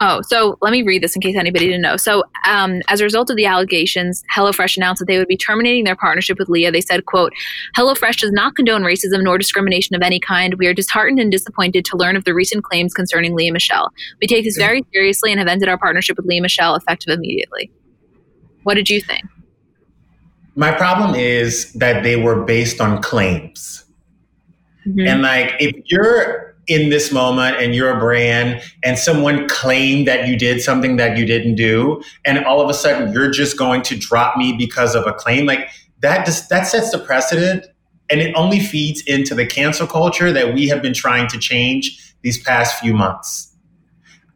Oh, 0.00 0.20
so 0.22 0.58
let 0.60 0.70
me 0.70 0.82
read 0.82 1.02
this 1.02 1.14
in 1.14 1.22
case 1.22 1.36
anybody 1.36 1.66
didn't 1.66 1.82
know. 1.82 1.96
So, 1.96 2.24
um, 2.46 2.82
as 2.88 3.00
a 3.00 3.04
result 3.04 3.30
of 3.30 3.36
the 3.36 3.46
allegations, 3.46 4.22
HelloFresh 4.34 4.76
announced 4.76 5.00
that 5.00 5.06
they 5.06 5.18
would 5.18 5.28
be 5.28 5.36
terminating 5.36 5.84
their 5.84 5.96
partnership 5.96 6.38
with 6.38 6.48
Lea. 6.48 6.70
They 6.70 6.80
said, 6.80 7.06
"quote 7.06 7.32
HelloFresh 7.76 8.18
does 8.18 8.32
not 8.32 8.54
condone 8.54 8.82
racism 8.82 9.22
nor 9.22 9.38
discrimination 9.38 9.94
of 9.94 10.02
any 10.02 10.20
kind. 10.20 10.54
We 10.54 10.66
are 10.66 10.74
disheartened 10.74 11.20
and 11.20 11.30
disappointed 11.30 11.84
to 11.86 11.96
learn 11.96 12.16
of 12.16 12.24
the 12.24 12.34
recent 12.34 12.64
claims 12.64 12.94
concerning 12.94 13.34
Lea 13.34 13.50
Michele. 13.50 13.90
We 14.20 14.26
take 14.26 14.44
this 14.44 14.56
very 14.56 14.84
seriously 14.92 15.30
and 15.30 15.38
have 15.38 15.48
ended 15.48 15.68
our 15.68 15.78
partnership 15.78 16.16
with 16.16 16.26
Lea 16.26 16.40
Michele 16.40 16.74
effective 16.74 17.12
immediately." 17.12 17.70
What 18.64 18.74
did 18.74 18.88
you 18.88 19.00
think? 19.00 19.22
My 20.56 20.72
problem 20.72 21.14
is 21.14 21.72
that 21.72 22.02
they 22.02 22.16
were 22.16 22.44
based 22.44 22.80
on 22.80 23.02
claims. 23.02 23.84
Mhm. 24.86 25.08
And 25.08 25.22
like, 25.22 25.54
if 25.58 25.74
you're 25.86 26.53
in 26.66 26.90
this 26.90 27.12
moment 27.12 27.56
and 27.56 27.74
you're 27.74 27.90
a 27.90 27.98
brand 27.98 28.62
and 28.82 28.98
someone 28.98 29.48
claimed 29.48 30.08
that 30.08 30.26
you 30.26 30.36
did 30.36 30.60
something 30.60 30.96
that 30.96 31.16
you 31.16 31.26
didn't 31.26 31.54
do, 31.54 32.02
and 32.24 32.44
all 32.44 32.60
of 32.60 32.70
a 32.70 32.74
sudden 32.74 33.12
you're 33.12 33.30
just 33.30 33.58
going 33.58 33.82
to 33.82 33.96
drop 33.96 34.36
me 34.36 34.54
because 34.56 34.94
of 34.94 35.06
a 35.06 35.12
claim, 35.12 35.46
like 35.46 35.68
that 36.00 36.26
just 36.26 36.48
that 36.48 36.66
sets 36.66 36.90
the 36.90 36.98
precedent 36.98 37.66
and 38.10 38.20
it 38.20 38.34
only 38.34 38.60
feeds 38.60 39.02
into 39.02 39.34
the 39.34 39.46
cancel 39.46 39.86
culture 39.86 40.32
that 40.32 40.54
we 40.54 40.68
have 40.68 40.82
been 40.82 40.94
trying 40.94 41.26
to 41.28 41.38
change 41.38 42.14
these 42.22 42.42
past 42.42 42.78
few 42.78 42.92
months. 42.92 43.53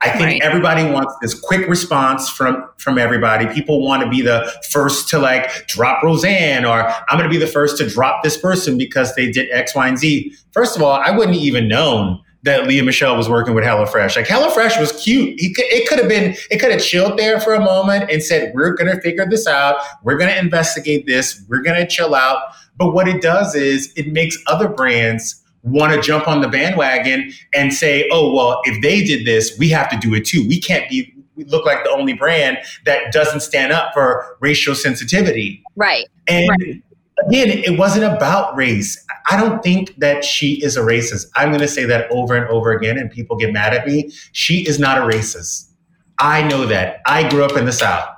I 0.01 0.11
think 0.11 0.23
Right. 0.25 0.43
everybody 0.43 0.85
wants 0.85 1.15
this 1.21 1.35
quick 1.35 1.69
response 1.69 2.29
from 2.29 2.65
from 2.77 2.99
everybody. 2.99 3.47
People 3.47 3.85
want 3.85 4.03
to 4.03 4.09
be 4.09 4.23
the 4.23 4.51
first 4.71 5.09
to 5.11 5.19
like 5.19 5.67
drop 5.67 6.03
Roseanne, 6.05 6.65
or 6.65 6.83
I'm 6.89 7.19
going 7.19 7.25
to 7.25 7.29
be 7.29 7.39
the 7.39 7.51
first 7.51 7.79
to 7.79 7.89
drop 7.89 8.23
this 8.23 8.37
person 8.37 8.79
because 8.79 9.15
they 9.17 9.31
did 9.31 9.49
X, 9.51 9.75
Y, 9.75 9.89
and 9.89 9.99
Z. 9.99 10.33
First 10.53 10.77
of 10.77 10.83
all, 10.83 10.93
I 10.93 11.11
wouldn't 11.11 11.37
even 11.37 11.67
known 11.67 12.21
that 12.45 12.69
Lea 12.69 12.81
Michele 12.83 13.17
was 13.17 13.29
working 13.29 13.53
with 13.53 13.65
HelloFresh. 13.65 14.15
Like 14.15 14.27
HelloFresh 14.27 14.79
was 14.79 14.93
cute. 15.03 15.37
Could, 15.57 15.65
it 15.67 15.89
could 15.89 15.99
have 15.99 16.09
been, 16.09 16.37
it 16.53 16.59
could 16.59 16.71
have 16.71 16.81
chilled 16.81 17.19
there 17.19 17.41
for 17.41 17.53
a 17.53 17.61
moment 17.61 18.09
and 18.13 18.23
said, 18.23 18.53
we're 18.55 18.75
going 18.75 18.95
to 18.95 19.01
figure 19.03 19.27
this 19.29 19.49
out. 19.49 19.75
We're 20.05 20.17
going 20.17 20.31
to 20.31 20.39
investigate 20.39 21.05
this. 21.07 21.45
We're 21.49 21.63
going 21.63 21.77
to 21.77 21.87
chill 21.87 22.15
out. 22.15 22.39
But 22.77 22.93
what 22.95 23.09
it 23.09 23.21
does 23.21 23.57
is 23.57 23.93
it 23.97 24.13
makes 24.13 24.39
other 24.47 24.69
brands 24.69 25.43
want 25.71 25.93
to 25.93 26.01
jump 26.01 26.29
on 26.29 26.41
the 26.41 26.49
bandwagon 26.49 27.33
and 27.55 27.73
say, 27.73 28.09
oh, 28.13 28.33
well, 28.33 28.61
if 28.65 28.81
they 28.83 29.03
did 29.05 29.27
this, 29.27 29.57
we 29.59 29.69
have 29.71 29.89
to 29.91 29.97
do 29.97 30.15
it 30.15 30.25
too. 30.25 30.47
We 30.47 30.61
can't 30.61 30.89
be, 30.89 31.15
we 31.35 31.45
look 31.45 31.65
like 31.65 31.85
the 31.85 31.91
only 31.91 32.15
brand 32.15 32.59
that 32.85 33.13
doesn't 33.13 33.41
stand 33.41 33.73
up 33.73 33.93
for 33.95 34.37
racial 34.41 34.75
sensitivity. 34.75 35.63
Right. 35.77 36.07
And 36.29 36.49
right. 36.49 36.83
again, 37.27 37.49
it 37.49 37.79
wasn't 37.79 38.05
about 38.05 38.57
race. 38.57 39.05
I 39.31 39.41
don't 39.41 39.63
think 39.63 39.95
that 39.99 40.25
she 40.25 40.63
is 40.63 40.77
a 40.77 40.81
racist. 40.81 41.27
I'm 41.37 41.49
going 41.49 41.61
to 41.61 41.69
say 41.69 41.85
that 41.85 42.11
over 42.11 42.35
and 42.35 42.47
over 42.49 42.73
again, 42.73 42.99
and 42.99 43.11
people 43.11 43.37
get 43.37 43.53
mad 43.53 43.75
at 43.75 43.87
me. 43.87 44.11
She 44.33 44.67
is 44.67 44.79
not 44.79 44.99
a 44.99 45.03
racist. 45.03 45.71
I 46.19 46.43
know 46.49 46.67
that. 46.67 47.01
I 47.07 47.29
grew 47.29 47.45
up 47.45 47.57
in 47.57 47.65
the 47.65 47.73
South. 47.73 48.09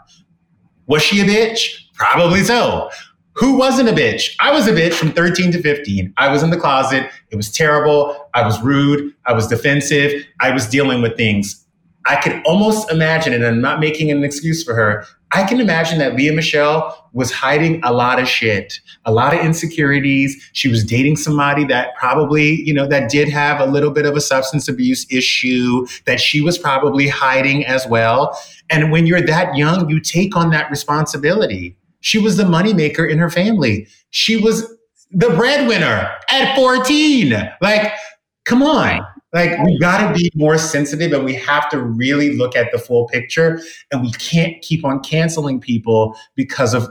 Was 0.87 1.03
she 1.03 1.21
a 1.21 1.25
bitch? 1.25 1.77
Probably 1.95 2.43
so. 2.43 2.91
Who 3.35 3.57
wasn't 3.57 3.89
a 3.89 3.93
bitch? 3.93 4.35
I 4.41 4.53
was 4.53 4.67
a 4.67 4.73
bitch 4.73 4.95
from 4.95 5.13
13 5.13 5.53
to 5.53 5.63
15. 5.63 6.13
I 6.17 6.29
was 6.29 6.43
in 6.43 6.51
the 6.51 6.59
closet. 6.59 7.09
It 7.31 7.37
was 7.37 7.51
terrible. 7.51 8.29
I 8.35 8.45
was 8.45 8.61
rude. 8.63 9.15
I 9.27 9.33
was 9.33 9.47
defensive. 9.47 10.27
I 10.41 10.51
was 10.51 10.69
dealing 10.69 11.01
with 11.01 11.17
things. 11.17 11.65
I 12.07 12.17
could 12.17 12.43
almost 12.45 12.91
imagine, 12.91 13.33
and 13.33 13.45
I'm 13.45 13.61
not 13.61 13.79
making 13.79 14.11
an 14.11 14.25
excuse 14.25 14.65
for 14.65 14.75
her, 14.75 15.05
I 15.33 15.45
can 15.45 15.61
imagine 15.61 15.99
that 15.99 16.17
Lea 16.17 16.33
Michele 16.33 17.09
was 17.13 17.31
hiding 17.31 17.81
a 17.85 17.93
lot 17.93 18.19
of 18.19 18.27
shit, 18.27 18.81
a 19.05 19.13
lot 19.13 19.33
of 19.33 19.41
insecurities. 19.41 20.51
She 20.55 20.69
was 20.69 20.83
dating 20.83 21.17
somebody 21.17 21.65
that 21.67 21.95
probably, 21.97 22.63
you 22.63 22.75
know, 22.75 22.87
that 22.89 23.11
did 23.11 23.29
have 23.29 23.61
a 23.61 23.67
little 23.67 23.93
bit 23.93 24.07
of 24.07 24.17
a 24.17 24.21
substance 24.21 24.67
abuse 24.67 25.07
issue 25.09 25.87
that 26.07 26.19
she 26.19 26.41
was 26.41 26.59
probably 26.59 27.07
hiding 27.07 27.65
as 27.65 27.87
well. 27.87 28.37
And 28.71 28.91
when 28.91 29.07
you're 29.07 29.21
that 29.21 29.55
young, 29.55 29.89
you 29.89 30.01
take 30.01 30.37
on 30.37 30.51
that 30.51 30.69
responsibility. 30.69 31.77
She 32.01 32.19
was 32.19 32.37
the 32.37 32.45
moneymaker 32.45 33.09
in 33.09 33.19
her 33.19 33.31
family. 33.31 33.87
She 34.11 34.37
was 34.37 34.63
the 35.11 35.31
breadwinner 35.31 36.11
at 36.31 36.57
14. 36.57 37.51
Like, 37.61 37.93
come 38.45 38.63
on. 38.63 39.01
Like, 39.33 39.57
we 39.65 39.79
got 39.79 40.09
to 40.09 40.15
be 40.19 40.31
more 40.35 40.59
sensitive 40.59 41.13
and 41.13 41.25
we 41.25 41.35
have 41.35 41.69
to 41.71 41.81
really 41.81 42.37
look 42.37 42.57
at 42.57 42.73
the 42.73 42.79
full 42.79 43.07
picture. 43.09 43.61
And 43.93 44.03
we 44.03 44.11
can't 44.13 44.61
keep 44.63 44.85
on 44.85 45.01
canceling 45.01 45.61
people 45.61 46.17
because 46.35 46.75
of 46.75 46.89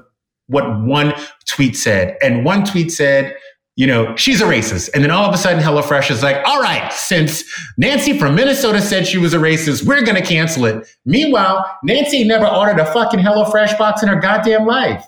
what 0.48 0.80
one 0.82 1.14
tweet 1.46 1.76
said. 1.76 2.18
And 2.22 2.46
one 2.46 2.66
tweet 2.66 2.92
said, 2.92 3.36
you 3.80 3.88
know, 3.88 4.14
she's 4.18 4.42
a 4.42 4.44
racist. 4.44 4.90
And 4.94 5.02
then 5.02 5.10
all 5.10 5.24
of 5.24 5.34
a 5.34 5.38
sudden, 5.38 5.64
HelloFresh 5.64 6.12
is 6.12 6.22
like, 6.22 6.46
all 6.46 6.62
right, 6.62 6.92
since 6.92 7.46
Nancy 7.78 8.20
from 8.20 8.36
Minnesota 8.36 8.82
said 8.82 9.08
she 9.08 9.18
was 9.18 9.34
a 9.34 9.38
racist, 9.38 9.86
we're 9.86 10.02
going 10.02 10.22
to 10.22 10.22
cancel 10.22 10.66
it. 10.66 10.86
Meanwhile, 11.06 11.66
Nancy 11.82 12.26
never 12.26 12.46
ordered 12.46 12.78
a 12.78 12.92
fucking 12.92 13.22
HelloFresh 13.22 13.78
box 13.78 14.04
in 14.04 14.10
her 14.10 14.18
goddamn 14.18 14.66
life. 14.66 15.06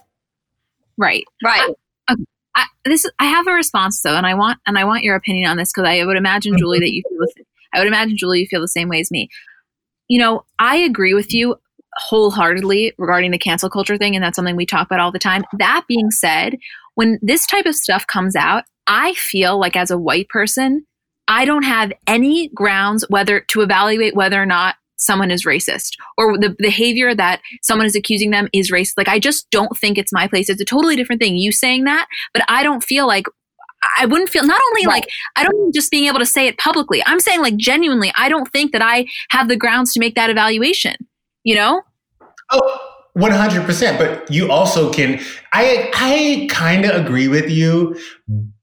Right. 0.97 1.25
Right. 1.43 1.69
I, 2.07 2.15
I, 2.55 2.65
this 2.85 3.05
I 3.19 3.25
have 3.25 3.45
a 3.45 3.51
response 3.51 4.01
though, 4.03 4.15
and 4.15 4.25
I 4.25 4.35
want 4.35 4.57
and 4.65 4.77
I 4.77 4.85
want 4.85 5.03
your 5.03 5.17
opinion 5.17 5.49
on 5.49 5.57
this 5.57 5.73
because 5.73 5.89
I 5.89 6.05
would 6.05 6.15
imagine 6.15 6.57
Julie 6.57 6.79
that 6.79 6.93
you 6.93 7.03
feel 7.09 7.17
the, 7.19 7.43
I 7.73 7.79
would 7.79 7.89
imagine 7.89 8.15
Julie 8.15 8.39
you 8.39 8.47
feel 8.49 8.61
the 8.61 8.69
same 8.69 8.87
way 8.87 9.01
as 9.01 9.11
me. 9.11 9.27
You 10.07 10.19
know, 10.19 10.45
I 10.59 10.77
agree 10.77 11.13
with 11.13 11.33
you 11.33 11.57
wholeheartedly 11.97 12.93
regarding 12.97 13.31
the 13.31 13.37
cancel 13.37 13.69
culture 13.69 13.97
thing, 13.97 14.15
and 14.15 14.23
that's 14.23 14.37
something 14.37 14.55
we 14.55 14.65
talk 14.65 14.87
about 14.87 15.01
all 15.01 15.11
the 15.11 15.19
time. 15.19 15.43
That 15.57 15.83
being 15.89 16.09
said, 16.09 16.55
when 17.01 17.17
this 17.23 17.47
type 17.47 17.65
of 17.65 17.73
stuff 17.73 18.05
comes 18.05 18.35
out, 18.35 18.63
I 18.85 19.15
feel 19.15 19.59
like 19.59 19.75
as 19.75 19.89
a 19.89 19.97
white 19.97 20.29
person, 20.29 20.85
I 21.27 21.45
don't 21.45 21.63
have 21.63 21.91
any 22.05 22.49
grounds 22.49 23.03
whether 23.09 23.39
to 23.39 23.61
evaluate 23.61 24.15
whether 24.15 24.39
or 24.39 24.45
not 24.45 24.75
someone 24.97 25.31
is 25.31 25.43
racist 25.43 25.93
or 26.15 26.37
the 26.37 26.55
behavior 26.59 27.15
that 27.15 27.41
someone 27.63 27.87
is 27.87 27.95
accusing 27.95 28.29
them 28.29 28.49
is 28.53 28.71
racist. 28.71 28.93
Like 28.97 29.07
I 29.07 29.17
just 29.17 29.49
don't 29.49 29.75
think 29.75 29.97
it's 29.97 30.13
my 30.13 30.27
place. 30.27 30.47
It's 30.47 30.61
a 30.61 30.65
totally 30.65 30.95
different 30.95 31.19
thing. 31.19 31.37
You 31.37 31.51
saying 31.51 31.85
that, 31.85 32.05
but 32.35 32.43
I 32.47 32.61
don't 32.61 32.83
feel 32.83 33.07
like 33.07 33.25
I 33.97 34.05
wouldn't 34.05 34.29
feel 34.29 34.45
not 34.45 34.61
only 34.69 34.85
right. 34.85 35.01
like 35.01 35.09
I 35.35 35.43
don't 35.43 35.73
just 35.73 35.89
being 35.89 36.05
able 36.05 36.19
to 36.19 36.25
say 36.27 36.45
it 36.45 36.59
publicly. 36.59 37.01
I'm 37.07 37.19
saying 37.19 37.41
like 37.41 37.57
genuinely, 37.57 38.13
I 38.15 38.29
don't 38.29 38.51
think 38.51 38.73
that 38.73 38.83
I 38.83 39.07
have 39.31 39.47
the 39.47 39.57
grounds 39.57 39.91
to 39.93 39.99
make 39.99 40.13
that 40.13 40.29
evaluation. 40.29 40.93
You 41.43 41.55
know? 41.55 41.81
Oh, 42.51 42.90
100% 43.17 43.97
but 43.97 44.31
you 44.31 44.49
also 44.49 44.91
can 44.91 45.19
i 45.51 45.91
i 45.93 46.47
kind 46.49 46.85
of 46.85 46.95
agree 46.95 47.27
with 47.27 47.49
you 47.49 47.95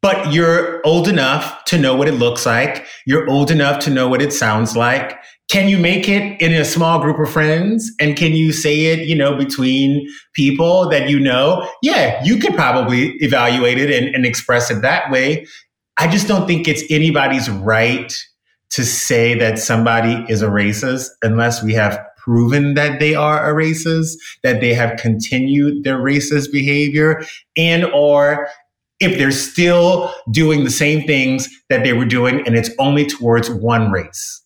but 0.01 0.33
you're 0.33 0.81
old 0.87 1.09
enough 1.09 1.65
to 1.65 1.79
know 1.79 1.95
what 1.95 2.09
it 2.09 2.13
looks 2.13 2.47
like. 2.47 2.87
You're 3.05 3.29
old 3.29 3.51
enough 3.51 3.81
to 3.85 3.91
know 3.91 4.09
what 4.09 4.23
it 4.23 4.33
sounds 4.33 4.77
like. 4.77 5.19
Can 5.51 5.69
you 5.69 5.79
make 5.79 6.09
it 6.09 6.41
in 6.41 6.53
a 6.53 6.65
small 6.65 7.01
group 7.01 7.19
of 7.19 7.31
friends? 7.31 7.91
And 8.01 8.17
can 8.17 8.33
you 8.33 8.53
say 8.53 8.87
it 8.87 9.09
you 9.09 9.17
know 9.17 9.37
between 9.37 10.07
people 10.35 10.89
that 10.91 11.09
you 11.09 11.19
know? 11.19 11.69
Yeah 11.83 12.23
you 12.25 12.39
could 12.39 12.55
probably 12.55 13.15
evaluate 13.19 13.79
it 13.79 13.91
and, 13.91 14.15
and 14.15 14.25
express 14.25 14.71
it 14.71 14.83
that 14.83 15.11
way. 15.11 15.47
I 15.97 16.07
just 16.07 16.29
don't 16.29 16.47
think 16.47 16.69
it's 16.69 16.85
anybody's 16.91 17.51
right 17.51 18.13
to 18.71 18.85
say 18.85 19.35
that 19.39 19.59
somebody 19.59 20.25
is 20.29 20.43
a 20.43 20.49
racist 20.49 21.09
unless 21.23 21.63
we 21.63 21.73
have 21.73 21.99
proven 22.29 22.75
that 22.75 23.01
they 23.01 23.15
are 23.15 23.51
a 23.51 23.55
racist, 23.55 24.19
that 24.43 24.61
they 24.61 24.75
have 24.75 24.99
continued 24.99 25.83
their 25.83 25.97
racist 25.97 26.53
behavior, 26.53 27.23
and 27.57 27.87
or 27.87 28.49
if 29.01 29.17
they're 29.17 29.31
still 29.31 30.13
doing 30.31 30.65
the 30.65 30.71
same 30.71 31.07
things 31.07 31.49
that 31.71 31.85
they 31.85 31.95
were 31.95 32.05
doing 32.05 32.47
and 32.47 32.55
it's 32.55 32.71
only 32.79 33.07
towards 33.07 33.49
one 33.49 33.91
race. 33.91 34.45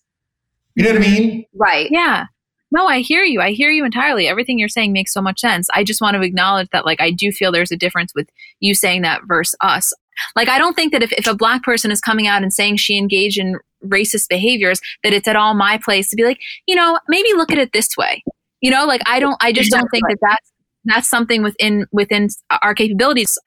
You 0.75 0.83
know 0.83 0.91
what 0.91 0.99
I 0.99 1.01
mean? 1.01 1.45
Right. 1.55 1.87
Yeah. 1.91 2.27
No, 2.71 2.87
I 2.87 2.99
hear 2.99 3.23
you. 3.23 3.41
I 3.41 3.51
hear 3.51 3.69
you 3.69 3.83
entirely. 3.83 4.27
Everything 4.27 4.57
you're 4.57 4.69
saying 4.69 4.93
makes 4.93 5.13
so 5.13 5.21
much 5.21 5.39
sense. 5.39 5.67
I 5.73 5.83
just 5.83 6.01
want 6.01 6.15
to 6.15 6.21
acknowledge 6.21 6.69
that, 6.71 6.85
like, 6.85 7.01
I 7.01 7.11
do 7.11 7.31
feel 7.31 7.51
there's 7.51 7.71
a 7.71 7.77
difference 7.77 8.13
with 8.15 8.29
you 8.61 8.73
saying 8.73 9.01
that 9.01 9.21
versus 9.27 9.55
us. 9.61 9.93
Like, 10.35 10.47
I 10.47 10.57
don't 10.57 10.75
think 10.75 10.93
that 10.93 11.03
if, 11.03 11.11
if 11.13 11.27
a 11.27 11.35
black 11.35 11.63
person 11.63 11.91
is 11.91 12.01
coming 12.01 12.27
out 12.27 12.41
and 12.41 12.53
saying 12.53 12.77
she 12.77 12.97
engaged 12.97 13.37
in 13.37 13.57
racist 13.85 14.27
behaviors 14.29 14.79
that 15.03 15.13
it's 15.13 15.27
at 15.27 15.35
all 15.35 15.53
my 15.53 15.77
place 15.77 16.09
to 16.09 16.15
be 16.15 16.23
like, 16.23 16.39
you 16.67 16.75
know, 16.75 16.99
maybe 17.07 17.33
look 17.33 17.51
at 17.51 17.57
it 17.57 17.71
this 17.73 17.89
way. 17.97 18.23
You 18.61 18.71
know, 18.71 18.85
like 18.85 19.01
I 19.05 19.19
don't, 19.19 19.37
I 19.41 19.51
just 19.51 19.71
don't 19.71 19.89
think 19.89 20.03
that 20.07 20.17
that's 20.21 20.51
that's 20.85 21.09
something 21.09 21.43
within 21.43 21.85
within 21.91 22.27
our 22.61 22.73
capabilities. 22.73 23.37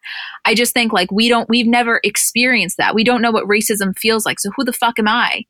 I 0.45 0.55
just 0.55 0.73
think 0.73 0.93
like 0.93 1.11
we 1.13 1.29
don't, 1.29 1.49
we've 1.49 1.67
never 1.67 2.01
experienced 2.03 2.77
that. 2.79 2.95
We 2.95 3.05
don't 3.05 3.23
know 3.23 3.31
what 3.31 3.47
racism 3.47 3.97
feels 3.97 4.25
like. 4.25 4.41
So 4.41 4.51
who 4.57 4.65
the 4.65 4.73
fuck 4.73 4.99
am 4.99 5.09
I? 5.09 5.45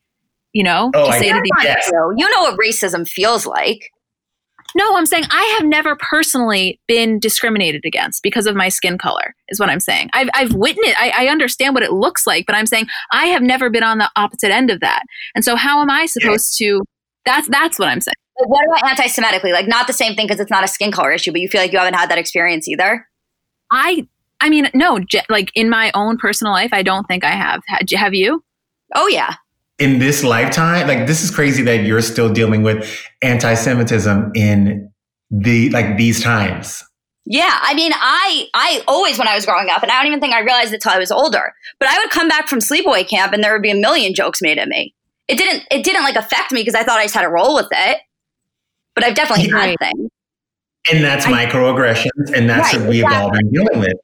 You 0.53 0.64
know, 0.64 0.91
oh, 0.95 1.07
to 1.07 1.12
say 1.12 1.32
to 1.32 1.41
these 1.43 1.93
You 2.16 2.30
know 2.34 2.43
what 2.43 2.59
racism 2.59 3.07
feels 3.07 3.47
like. 3.47 3.91
No, 4.77 4.95
I'm 4.95 5.07
saying 5.07 5.24
I 5.31 5.55
have 5.57 5.66
never 5.66 5.97
personally 5.97 6.79
been 6.87 7.18
discriminated 7.18 7.87
against 7.87 8.22
because 8.22 8.47
of 8.47 8.55
my 8.55 8.68
skin 8.68 8.99
color, 8.99 9.35
is 9.49 9.59
what 9.59 9.70
I'm 9.70 9.81
saying. 9.81 10.11
I've, 10.12 10.29
I've 10.35 10.53
witnessed, 10.53 11.01
I, 11.01 11.12
I 11.16 11.29
understand 11.29 11.72
what 11.72 11.83
it 11.83 11.93
looks 11.93 12.27
like, 12.27 12.45
but 12.47 12.55
I'm 12.55 12.66
saying 12.66 12.87
I 13.11 13.24
have 13.29 13.41
never 13.41 13.70
been 13.70 13.83
on 13.83 13.97
the 13.97 14.11
opposite 14.16 14.51
end 14.51 14.70
of 14.70 14.81
that. 14.81 15.03
And 15.35 15.47
so 15.47 15.57
how 15.57 15.81
am 15.81 15.89
I 15.89 16.05
supposed 16.05 16.59
to, 16.59 16.83
that's, 17.24 17.49
that's 17.49 17.79
what 17.79 17.89
I'm 17.89 18.03
saying. 18.03 18.16
What 18.35 18.66
about 18.66 18.91
anti-Semitically? 18.91 19.51
Like 19.51 19.66
not 19.66 19.87
the 19.87 19.95
same 19.95 20.14
thing 20.14 20.27
because 20.27 20.41
it's 20.41 20.51
not 20.51 20.62
a 20.62 20.68
skin 20.68 20.93
color 20.93 21.11
issue, 21.11 21.33
but 21.33 21.41
you 21.41 21.49
feel 21.49 21.62
like 21.62 21.72
you 21.72 21.79
haven't 21.79 21.95
had 21.95 22.11
that 22.11 22.18
experience 22.18 22.68
either? 22.68 23.09
I, 23.72 24.07
I 24.43 24.51
mean, 24.51 24.68
no, 24.74 25.01
like 25.31 25.53
in 25.55 25.70
my 25.70 25.91
own 25.95 26.18
personal 26.18 26.53
life, 26.53 26.74
I 26.74 26.83
don't 26.83 27.09
think 27.09 27.24
I 27.24 27.31
have. 27.31 27.62
Have 27.95 28.12
you? 28.12 28.45
Oh 28.95 29.09
yeah 29.09 29.37
in 29.79 29.99
this 29.99 30.24
lifetime, 30.24 30.87
like 30.89 31.07
this 31.07 31.22
is 31.22 31.31
crazy 31.31 31.62
that 31.64 31.85
you're 31.85 32.03
still 32.03 32.33
dealing 32.33 32.62
with 32.62 33.05
anti-Semitism 33.22 34.33
in 34.35 34.91
the 35.31 35.70
like 35.70 35.97
these 35.97 36.22
times. 36.22 36.83
Yeah, 37.29 37.59
I 37.61 37.74
mean, 37.74 37.93
I 37.95 38.47
I 38.55 38.83
always 38.87 39.18
when 39.18 39.29
I 39.29 39.35
was 39.35 39.45
growing 39.45 39.68
up, 39.68 39.83
and 39.83 39.91
I 39.91 39.99
don't 39.99 40.07
even 40.07 40.20
think 40.20 40.33
I 40.33 40.41
realized 40.41 40.72
it 40.72 40.81
till 40.81 40.93
I 40.93 40.99
was 40.99 41.11
older. 41.11 41.53
But 41.81 41.89
I 41.89 41.99
would 41.99 42.11
come 42.11 42.29
back 42.29 42.49
from 42.49 42.61
sleepaway 42.61 43.07
camp, 43.07 43.33
and 43.33 43.43
there 43.43 43.53
would 43.53 43.62
be 43.62 43.70
a 43.70 43.77
million 43.77 44.14
jokes 44.14 44.41
made 44.41 44.59
at 44.59 44.68
me. 44.68 44.95
It 45.29 45.37
didn't 45.37 45.64
it 45.70 45.85
didn't 45.85 46.05
like 46.05 46.16
affect 46.16 46.53
me 46.53 46.61
because 46.61 46.77
I 46.77 46.85
thought 46.85 46.99
I 46.99 47.05
just 47.05 47.14
had 47.14 47.22
to 47.22 47.29
roll 47.29 47.57
with 47.57 47.68
it. 47.72 47.99
But 48.95 49.05
I've 49.05 49.14
definitely 49.14 49.49
yeah. 49.49 49.66
had 49.66 49.77
things. 49.79 50.11
And 50.91 51.05
that's 51.05 51.27
I, 51.27 51.47
microaggressions, 51.47 52.33
and 52.33 52.49
that's 52.49 52.72
right, 52.72 52.81
what 52.81 52.89
we've 52.89 53.03
exactly. 53.03 53.24
all 53.24 53.31
been 53.33 53.51
dealing 53.51 53.81
with. 53.81 53.95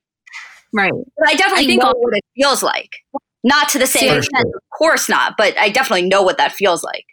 Right. 0.75 0.93
But 1.17 1.29
I 1.29 1.37
definitely 1.37 1.65
I 1.65 1.67
think 1.69 1.83
know 1.83 1.93
what 1.97 2.17
it 2.17 2.25
feels 2.35 2.63
like. 2.63 2.91
Not 3.45 3.69
to 3.71 3.79
the 3.79 3.87
same 3.87 4.19
extent, 4.19 4.47
of 4.47 4.79
course 4.79 5.09
not, 5.09 5.37
but 5.37 5.59
I 5.59 5.69
definitely 5.69 6.09
know 6.09 6.23
what 6.23 6.39
that 6.39 6.53
feels 6.53 6.85
like. 6.85 7.05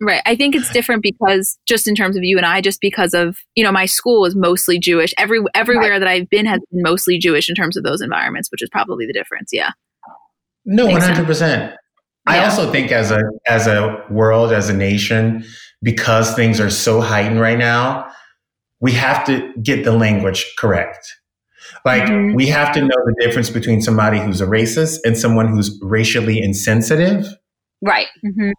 Right. 0.00 0.22
I 0.26 0.36
think 0.36 0.54
it's 0.54 0.70
different 0.72 1.02
because 1.02 1.58
just 1.66 1.88
in 1.88 1.96
terms 1.96 2.16
of 2.16 2.22
you 2.22 2.36
and 2.36 2.46
I, 2.46 2.60
just 2.60 2.80
because 2.80 3.14
of, 3.14 3.36
you 3.56 3.64
know, 3.64 3.72
my 3.72 3.86
school 3.86 4.24
is 4.24 4.36
mostly 4.36 4.78
Jewish. 4.78 5.12
Every 5.18 5.40
everywhere 5.54 5.90
right. 5.90 5.98
that 5.98 6.06
I've 6.06 6.30
been 6.30 6.46
has 6.46 6.60
been 6.70 6.82
mostly 6.82 7.18
Jewish 7.18 7.48
in 7.48 7.56
terms 7.56 7.76
of 7.76 7.82
those 7.82 8.00
environments, 8.00 8.48
which 8.52 8.62
is 8.62 8.68
probably 8.70 9.06
the 9.06 9.12
difference. 9.12 9.50
Yeah. 9.52 9.70
No, 10.64 10.86
one 10.86 11.00
hundred 11.00 11.26
percent. 11.26 11.74
I 12.26 12.44
also 12.44 12.70
think 12.70 12.92
as 12.92 13.10
a 13.10 13.22
as 13.46 13.66
a 13.66 14.04
world, 14.10 14.52
as 14.52 14.68
a 14.68 14.74
nation, 14.74 15.44
because 15.82 16.34
things 16.34 16.60
are 16.60 16.70
so 16.70 17.00
heightened 17.00 17.40
right 17.40 17.58
now, 17.58 18.08
we 18.80 18.92
have 18.92 19.24
to 19.26 19.52
get 19.62 19.84
the 19.84 19.92
language 19.92 20.54
correct. 20.58 21.12
Like 21.84 22.04
mm-hmm. 22.04 22.34
we 22.34 22.46
have 22.48 22.72
to 22.74 22.80
know 22.80 22.88
the 22.88 23.14
difference 23.20 23.50
between 23.50 23.80
somebody 23.82 24.18
who's 24.18 24.40
a 24.40 24.46
racist 24.46 24.98
and 25.04 25.16
someone 25.16 25.48
who's 25.48 25.78
racially 25.82 26.40
insensitive. 26.40 27.26
Right. 27.82 28.06
Mm-hmm. 28.24 28.50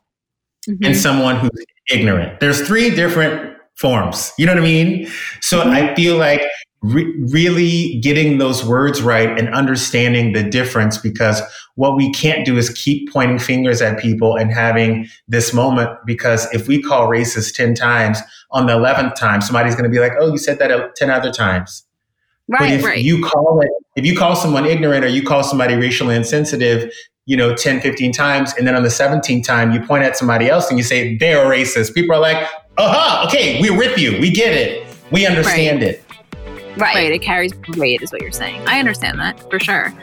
Mm-hmm. 0.70 0.86
And 0.86 0.98
someone 0.98 1.38
who's 1.38 1.66
ignorant. 1.90 2.40
There's 2.40 2.66
three 2.66 2.94
different 2.94 3.58
forms. 3.76 4.32
You 4.38 4.46
know 4.46 4.54
what 4.54 4.62
I 4.62 4.66
mean? 4.66 5.10
So 5.42 5.62
mm-hmm. 5.62 5.70
I 5.70 5.96
feel 5.96 6.18
like 6.18 6.42
re- 6.82 7.14
really 7.32 8.00
getting 8.00 8.38
those 8.38 8.64
words 8.64 9.02
right 9.02 9.38
and 9.38 9.54
understanding 9.54 10.34
the 10.34 10.44
difference 10.44 10.98
because 10.98 11.42
what 11.76 11.96
we 11.96 12.12
can't 12.14 12.46
do 12.46 12.58
is 12.58 12.70
keep 12.70 13.12
pointing 13.12 13.40
fingers 13.40 13.82
at 13.82 14.00
people 14.00 14.36
and 14.36 14.52
having 14.52 15.08
this 15.28 15.54
moment 15.54 15.90
because 16.06 16.52
if 16.54 16.68
we 16.68 16.82
call 16.82 17.08
racist 17.08 17.56
10 17.56 17.76
times 17.76 18.20
on 18.52 18.66
the 18.66 18.74
11th 18.74 19.16
time 19.16 19.42
somebody's 19.42 19.76
going 19.76 19.84
to 19.84 19.90
be 19.90 20.00
like 20.00 20.14
oh 20.20 20.32
you 20.32 20.38
said 20.38 20.60
that 20.60 20.96
10 20.96 21.10
other 21.10 21.32
times 21.32 21.86
right 22.50 22.60
but 22.60 22.72
if 22.72 22.86
right. 22.86 23.04
you 23.04 23.24
call 23.24 23.62
it 23.62 23.70
if 23.96 24.06
you 24.06 24.18
call 24.18 24.36
someone 24.36 24.66
ignorant 24.66 25.04
or 25.06 25.08
you 25.08 25.24
call 25.24 25.44
somebody 25.44 25.76
racially 25.76 26.16
insensitive 26.16 26.92
you 27.26 27.38
know 27.38 27.56
10 27.56 27.82
15 27.82 28.12
times 28.12 28.54
and 28.58 28.68
then 28.68 28.76
on 28.76 28.84
the 28.84 28.90
17th 28.90 29.44
time 29.44 29.72
you 29.72 29.82
point 29.82 30.04
at 30.04 30.18
somebody 30.18 30.50
else 30.50 30.70
and 30.70 30.78
you 30.78 30.84
say 30.84 31.16
they're 31.18 31.46
racist 31.46 31.94
people 31.94 32.16
are 32.16 32.20
like 32.20 32.48
uh-huh 32.78 33.26
okay 33.28 33.62
we're 33.62 33.78
with 33.78 33.98
you 33.98 34.20
we 34.20 34.32
get 34.32 34.54
it 34.54 34.86
we 35.12 35.26
understand 35.26 35.82
right. 35.82 35.96
it 35.96 36.06
Right. 36.78 36.96
Right. 36.96 37.12
It 37.12 37.22
carries 37.22 37.52
weight, 37.76 38.02
is 38.02 38.12
what 38.12 38.22
you're 38.22 38.32
saying. 38.32 38.66
I 38.66 38.80
understand 38.80 39.20
that 39.20 39.40
for 39.50 39.60
sure. 39.60 39.94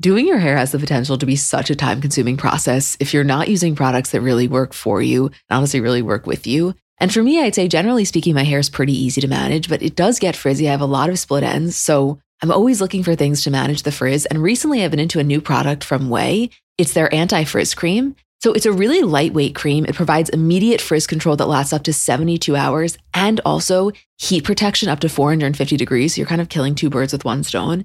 Doing 0.00 0.26
your 0.26 0.38
hair 0.38 0.56
has 0.56 0.72
the 0.72 0.80
potential 0.80 1.16
to 1.16 1.26
be 1.26 1.36
such 1.36 1.70
a 1.70 1.76
time 1.76 2.00
consuming 2.00 2.36
process 2.36 2.96
if 2.98 3.14
you're 3.14 3.22
not 3.22 3.46
using 3.46 3.76
products 3.76 4.10
that 4.10 4.20
really 4.20 4.48
work 4.48 4.72
for 4.72 5.00
you 5.00 5.26
and 5.26 5.58
honestly 5.58 5.80
really 5.80 6.02
work 6.02 6.26
with 6.26 6.44
you. 6.44 6.74
And 7.02 7.12
for 7.12 7.20
me, 7.20 7.42
I'd 7.42 7.56
say 7.56 7.66
generally 7.66 8.04
speaking, 8.04 8.36
my 8.36 8.44
hair 8.44 8.60
is 8.60 8.70
pretty 8.70 8.92
easy 8.92 9.20
to 9.22 9.26
manage, 9.26 9.68
but 9.68 9.82
it 9.82 9.96
does 9.96 10.20
get 10.20 10.36
frizzy. 10.36 10.68
I 10.68 10.70
have 10.70 10.80
a 10.80 10.84
lot 10.86 11.10
of 11.10 11.18
split 11.18 11.42
ends. 11.42 11.74
So 11.74 12.20
I'm 12.40 12.52
always 12.52 12.80
looking 12.80 13.02
for 13.02 13.16
things 13.16 13.42
to 13.42 13.50
manage 13.50 13.82
the 13.82 13.90
frizz. 13.90 14.24
And 14.26 14.40
recently 14.40 14.84
I've 14.84 14.92
been 14.92 15.00
into 15.00 15.18
a 15.18 15.24
new 15.24 15.40
product 15.40 15.82
from 15.82 16.10
Ouai. 16.10 16.52
It's 16.78 16.92
their 16.92 17.12
anti 17.12 17.42
frizz 17.42 17.74
cream. 17.74 18.14
So 18.40 18.52
it's 18.52 18.66
a 18.66 18.72
really 18.72 19.02
lightweight 19.02 19.56
cream. 19.56 19.84
It 19.84 19.96
provides 19.96 20.30
immediate 20.30 20.80
frizz 20.80 21.08
control 21.08 21.34
that 21.36 21.48
lasts 21.48 21.72
up 21.72 21.82
to 21.84 21.92
72 21.92 22.54
hours 22.54 22.96
and 23.12 23.40
also 23.44 23.90
heat 24.18 24.44
protection 24.44 24.88
up 24.88 25.00
to 25.00 25.08
450 25.08 25.76
degrees. 25.76 26.14
So 26.14 26.20
you're 26.20 26.28
kind 26.28 26.40
of 26.40 26.50
killing 26.50 26.76
two 26.76 26.88
birds 26.88 27.12
with 27.12 27.24
one 27.24 27.42
stone. 27.42 27.84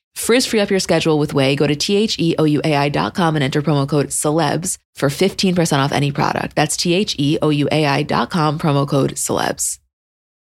Frizz 0.15 0.45
free 0.45 0.59
up 0.59 0.69
your 0.69 0.79
schedule 0.79 1.17
with 1.17 1.33
Ouai. 1.33 1.57
Go 1.57 1.67
to 1.67 1.75
T-H-E-O-U-A-I.com 1.75 3.35
and 3.35 3.43
enter 3.43 3.61
promo 3.61 3.87
code 3.87 4.07
celebs 4.07 4.77
for 4.93 5.09
15% 5.09 5.77
off 5.79 5.91
any 5.91 6.11
product. 6.11 6.55
That's 6.55 6.77
T-H-E-O-U-A-I.com, 6.77 8.59
promo 8.59 8.87
code 8.87 9.11
celebs. 9.11 9.79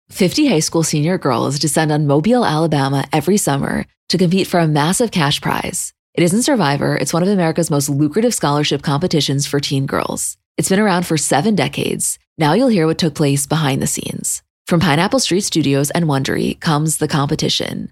50 0.09 0.47
high 0.47 0.59
school 0.59 0.83
senior 0.83 1.17
girls 1.17 1.57
descend 1.57 1.91
on 1.91 2.05
Mobile, 2.05 2.45
Alabama 2.45 3.05
every 3.11 3.37
summer 3.37 3.85
to 4.09 4.17
compete 4.17 4.47
for 4.47 4.59
a 4.59 4.67
massive 4.67 5.11
cash 5.11 5.41
prize. 5.41 5.93
It 6.13 6.23
isn't 6.23 6.43
Survivor, 6.43 6.95
it's 6.95 7.13
one 7.13 7.23
of 7.23 7.29
America's 7.29 7.71
most 7.71 7.89
lucrative 7.89 8.33
scholarship 8.33 8.83
competitions 8.83 9.47
for 9.47 9.59
teen 9.59 9.85
girls. 9.85 10.37
It's 10.57 10.69
been 10.69 10.79
around 10.79 11.05
for 11.05 11.17
seven 11.17 11.55
decades. 11.55 12.17
Now 12.37 12.53
you'll 12.53 12.69
hear 12.69 12.87
what 12.87 12.99
took 12.99 13.15
place 13.15 13.47
behind 13.47 13.81
the 13.81 13.87
scenes. 13.87 14.41
From 14.67 14.79
Pineapple 14.79 15.19
Street 15.19 15.41
Studios 15.41 15.91
and 15.91 16.05
Wondery 16.05 16.59
comes 16.59 16.97
the 16.97 17.07
competition. 17.07 17.91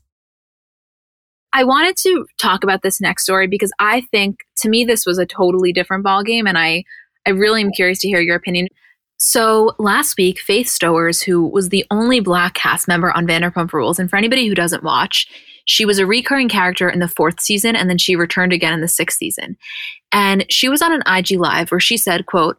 I 1.53 1.63
wanted 1.63 1.97
to 1.97 2.25
talk 2.39 2.63
about 2.63 2.81
this 2.81 3.01
next 3.01 3.23
story 3.23 3.47
because 3.47 3.71
I 3.79 4.01
think 4.11 4.39
to 4.57 4.69
me 4.69 4.85
this 4.85 5.05
was 5.05 5.17
a 5.17 5.25
totally 5.25 5.73
different 5.73 6.05
ballgame, 6.05 6.47
and 6.47 6.57
I 6.57 6.83
I 7.25 7.31
really 7.31 7.61
am 7.61 7.71
curious 7.71 7.99
to 7.99 8.07
hear 8.07 8.21
your 8.21 8.35
opinion. 8.35 8.67
So 9.17 9.75
last 9.77 10.17
week, 10.17 10.39
Faith 10.39 10.67
Stowers, 10.67 11.23
who 11.23 11.45
was 11.45 11.69
the 11.69 11.85
only 11.91 12.19
black 12.19 12.55
cast 12.55 12.87
member 12.87 13.11
on 13.11 13.27
Vanderpump 13.27 13.71
Rules, 13.71 13.99
and 13.99 14.09
for 14.09 14.17
anybody 14.17 14.47
who 14.47 14.55
doesn't 14.55 14.83
watch, 14.83 15.27
she 15.65 15.85
was 15.85 15.99
a 15.99 16.07
recurring 16.07 16.49
character 16.49 16.89
in 16.89 16.99
the 16.99 17.07
fourth 17.07 17.39
season, 17.39 17.75
and 17.75 17.89
then 17.89 17.97
she 17.97 18.15
returned 18.15 18.53
again 18.53 18.73
in 18.73 18.81
the 18.81 18.87
sixth 18.87 19.17
season. 19.17 19.57
And 20.11 20.45
she 20.49 20.69
was 20.69 20.81
on 20.81 20.91
an 20.91 21.03
IG 21.05 21.39
live 21.39 21.69
where 21.69 21.79
she 21.79 21.97
said, 21.97 22.25
quote, 22.25 22.57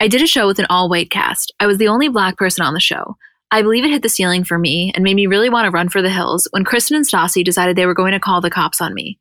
I 0.00 0.08
did 0.08 0.22
a 0.22 0.26
show 0.26 0.46
with 0.46 0.58
an 0.58 0.66
all 0.68 0.88
white 0.88 1.10
cast. 1.10 1.52
I 1.60 1.66
was 1.66 1.78
the 1.78 1.88
only 1.88 2.08
black 2.08 2.36
person 2.36 2.64
on 2.64 2.74
the 2.74 2.80
show. 2.80 3.16
I 3.52 3.62
believe 3.62 3.84
it 3.84 3.90
hit 3.90 4.02
the 4.02 4.08
ceiling 4.08 4.44
for 4.44 4.58
me 4.58 4.92
and 4.94 5.02
made 5.02 5.16
me 5.16 5.26
really 5.26 5.50
want 5.50 5.64
to 5.64 5.72
run 5.72 5.88
for 5.88 6.02
the 6.02 6.10
hills 6.10 6.46
when 6.52 6.64
Kristen 6.64 6.96
and 6.96 7.04
Stassi 7.06 7.44
decided 7.44 7.74
they 7.74 7.86
were 7.86 7.94
going 7.94 8.12
to 8.12 8.20
call 8.20 8.40
the 8.40 8.50
cops 8.50 8.80
on 8.80 8.94
me. 8.94 9.18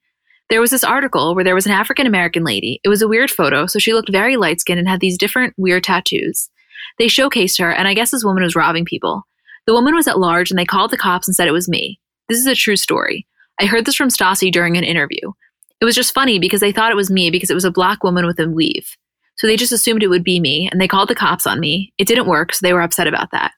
There 0.49 0.61
was 0.61 0.69
this 0.69 0.84
article 0.84 1.34
where 1.34 1.43
there 1.43 1.55
was 1.55 1.65
an 1.65 1.71
African 1.71 2.05
American 2.05 2.43
lady. 2.43 2.80
It 2.84 2.89
was 2.89 3.01
a 3.01 3.07
weird 3.07 3.32
photo, 3.32 3.65
so 3.65 3.80
she 3.80 3.93
looked 3.93 4.11
very 4.11 4.38
light 4.38 4.59
skinned 4.59 4.80
and 4.80 4.88
had 4.88 4.99
these 4.99 5.17
different 5.17 5.55
weird 5.57 5.84
tattoos. 5.84 6.49
They 6.97 7.07
showcased 7.07 7.59
her, 7.59 7.71
and 7.71 7.88
I 7.88 7.93
guess 7.93 8.11
this 8.11 8.23
woman 8.23 8.43
was 8.43 8.55
robbing 8.55 8.86
people. 8.86 9.23
The 9.65 9.73
woman 9.73 9.95
was 9.95 10.07
at 10.07 10.19
large, 10.19 10.51
and 10.51 10.59
they 10.59 10.65
called 10.65 10.91
the 10.91 10.97
cops 10.97 11.27
and 11.27 11.36
said 11.36 11.47
it 11.47 11.51
was 11.51 11.69
me. 11.69 11.99
This 12.27 12.39
is 12.39 12.47
a 12.47 12.55
true 12.55 12.75
story. 12.75 13.27
I 13.59 13.65
heard 13.65 13.86
this 13.86 13.95
from 13.95 14.09
Stassi 14.09 14.51
during 14.51 14.77
an 14.77 14.84
interview. 14.84 15.32
It 15.82 15.86
was 15.86 15.95
just 15.95 16.13
funny 16.13 16.39
because 16.39 16.61
they 16.61 16.71
thought 16.71 16.91
it 16.91 16.95
was 16.95 17.11
me 17.11 17.32
because 17.32 17.49
it 17.49 17.55
was 17.55 17.65
a 17.65 17.71
black 17.71 18.03
woman 18.03 18.25
with 18.25 18.39
a 18.39 18.49
weave. 18.49 18.95
So 19.38 19.47
they 19.47 19.55
just 19.55 19.71
assumed 19.71 20.03
it 20.03 20.07
would 20.07 20.23
be 20.23 20.39
me 20.39 20.67
and 20.69 20.82
they 20.82 20.88
called 20.88 21.09
the 21.09 21.15
cops 21.15 21.47
on 21.47 21.59
me. 21.59 21.93
It 21.97 22.07
didn't 22.07 22.27
work, 22.27 22.53
so 22.53 22.65
they 22.65 22.73
were 22.73 22.82
upset 22.82 23.07
about 23.07 23.32
that. 23.32 23.51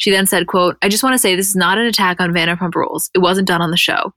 She 0.00 0.10
then 0.10 0.26
said, 0.26 0.46
quote, 0.46 0.78
I 0.80 0.88
just 0.88 1.02
want 1.02 1.12
to 1.12 1.18
say 1.18 1.36
this 1.36 1.50
is 1.50 1.56
not 1.56 1.76
an 1.76 1.84
attack 1.84 2.20
on 2.20 2.32
Vanderpump 2.32 2.74
Rules. 2.74 3.10
It 3.14 3.18
wasn't 3.18 3.46
done 3.46 3.60
on 3.60 3.70
the 3.70 3.76
show. 3.76 4.14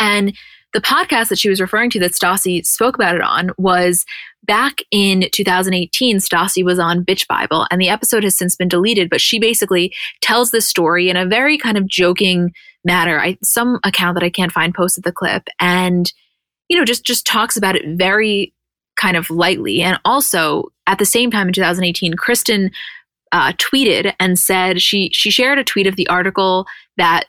And 0.00 0.36
the 0.72 0.80
podcast 0.80 1.28
that 1.28 1.38
she 1.38 1.48
was 1.48 1.60
referring 1.60 1.90
to 1.90 2.00
that 2.00 2.12
Stassi 2.12 2.66
spoke 2.66 2.96
about 2.96 3.14
it 3.14 3.20
on 3.20 3.50
was 3.58 4.04
back 4.42 4.78
in 4.90 5.28
2018. 5.32 6.16
Stassi 6.16 6.64
was 6.64 6.80
on 6.80 7.04
Bitch 7.04 7.28
Bible, 7.28 7.64
and 7.70 7.80
the 7.80 7.90
episode 7.90 8.24
has 8.24 8.36
since 8.36 8.56
been 8.56 8.68
deleted, 8.68 9.08
but 9.08 9.20
she 9.20 9.38
basically 9.38 9.94
tells 10.20 10.50
this 10.50 10.66
story 10.66 11.08
in 11.08 11.16
a 11.16 11.26
very 11.26 11.56
kind 11.56 11.78
of 11.78 11.86
joking 11.86 12.52
matter. 12.84 13.20
I 13.20 13.38
some 13.44 13.78
account 13.84 14.16
that 14.16 14.24
I 14.24 14.30
can't 14.30 14.50
find 14.50 14.74
posted 14.74 15.04
the 15.04 15.12
clip 15.12 15.46
and 15.60 16.12
you 16.68 16.76
know 16.76 16.84
just 16.84 17.04
just 17.04 17.24
talks 17.24 17.56
about 17.56 17.76
it 17.76 17.84
very 17.96 18.52
kind 18.96 19.16
of 19.16 19.30
lightly 19.30 19.82
and 19.82 20.00
also 20.04 20.64
at 20.88 20.98
the 20.98 21.06
same 21.06 21.30
time 21.30 21.46
in 21.46 21.52
2018 21.52 22.14
Kristen 22.14 22.72
uh, 23.32 23.52
tweeted 23.54 24.14
and 24.20 24.38
said 24.38 24.80
she 24.80 25.10
she 25.12 25.30
shared 25.30 25.58
a 25.58 25.64
tweet 25.64 25.86
of 25.86 25.96
the 25.96 26.08
article 26.08 26.66
that 26.96 27.24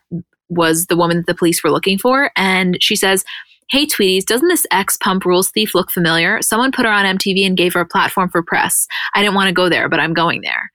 was 0.50 0.86
the 0.88 0.96
woman 0.96 1.18
that 1.18 1.26
the 1.26 1.36
police 1.36 1.64
were 1.64 1.72
looking 1.72 1.98
for 1.98 2.32
and 2.36 2.78
she 2.82 2.96
says 2.96 3.24
Hey, 3.70 3.88
Tweeties, 3.88 4.26
doesn't 4.26 4.50
this 4.50 4.68
ex 4.72 4.98
pump 4.98 5.26
rules 5.26 5.50
thief 5.50 5.74
look 5.74 5.90
familiar? 5.90 6.42
Someone 6.42 6.72
put 6.72 6.86
her 6.86 6.92
on 6.92 7.18
MTV 7.18 7.46
and 7.46 7.58
gave 7.58 7.74
her 7.74 7.80
a 7.80 7.88
platform 7.88 8.30
for 8.30 8.44
press. 8.44 8.88
I 9.16 9.22
didn't 9.22 9.36
want 9.36 9.48
to 9.48 9.54
go 9.54 9.68
there, 9.70 9.90
but 9.90 10.00
I'm 10.00 10.14
going 10.14 10.42
there. 10.42 10.70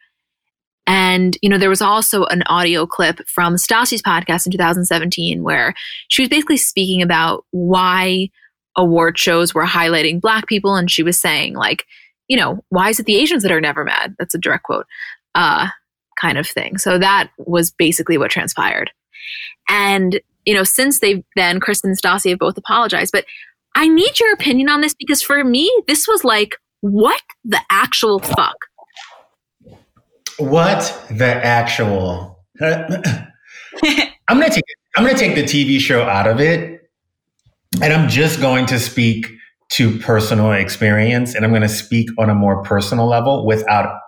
And, 0.88 1.36
you 1.42 1.50
know, 1.50 1.58
there 1.58 1.68
was 1.68 1.82
also 1.82 2.24
an 2.24 2.42
audio 2.46 2.86
clip 2.86 3.20
from 3.28 3.54
Stassi's 3.54 4.02
podcast 4.02 4.46
in 4.46 4.52
2017 4.52 5.42
where 5.42 5.74
she 6.08 6.22
was 6.22 6.30
basically 6.30 6.56
speaking 6.56 7.02
about 7.02 7.44
why 7.50 8.30
award 8.74 9.18
shows 9.18 9.54
were 9.54 9.66
highlighting 9.66 10.20
black 10.20 10.46
people. 10.46 10.74
And 10.74 10.90
she 10.90 11.02
was 11.02 11.20
saying, 11.20 11.54
like, 11.54 11.84
you 12.26 12.36
know, 12.36 12.64
why 12.70 12.88
is 12.88 12.98
it 12.98 13.06
the 13.06 13.16
Asians 13.16 13.42
that 13.42 13.52
are 13.52 13.60
never 13.60 13.84
mad? 13.84 14.16
That's 14.18 14.34
a 14.34 14.38
direct 14.38 14.64
quote, 14.64 14.86
uh, 15.34 15.68
kind 16.20 16.38
of 16.38 16.46
thing. 16.46 16.78
So 16.78 16.98
that 16.98 17.30
was 17.38 17.70
basically 17.70 18.18
what 18.18 18.30
transpired. 18.30 18.90
And, 19.68 20.20
you 20.44 20.54
know, 20.54 20.64
since 20.64 21.00
they've 21.00 21.22
then, 21.36 21.60
Kristen 21.60 21.90
and 21.90 22.00
Stassi 22.00 22.30
have 22.30 22.38
both 22.38 22.56
apologized. 22.56 23.12
But 23.12 23.24
I 23.74 23.88
need 23.88 24.18
your 24.18 24.32
opinion 24.32 24.68
on 24.68 24.80
this 24.80 24.94
because 24.94 25.22
for 25.22 25.44
me, 25.44 25.70
this 25.86 26.08
was 26.08 26.24
like, 26.24 26.56
what 26.80 27.20
the 27.44 27.60
actual 27.70 28.18
fuck? 28.18 28.56
What 30.38 31.06
the 31.10 31.26
actual? 31.26 32.44
I'm 32.60 32.80
gonna 34.28 34.50
take 34.50 34.64
I'm 34.96 35.04
gonna 35.04 35.18
take 35.18 35.34
the 35.34 35.42
TV 35.42 35.80
show 35.80 36.02
out 36.02 36.26
of 36.26 36.40
it, 36.40 36.88
and 37.82 37.92
I'm 37.92 38.08
just 38.08 38.40
going 38.40 38.66
to 38.66 38.78
speak 38.78 39.26
to 39.70 39.98
personal 39.98 40.52
experience, 40.52 41.34
and 41.34 41.44
I'm 41.44 41.50
going 41.50 41.62
to 41.62 41.68
speak 41.68 42.08
on 42.18 42.30
a 42.30 42.34
more 42.34 42.62
personal 42.62 43.06
level 43.06 43.46
without 43.46 44.00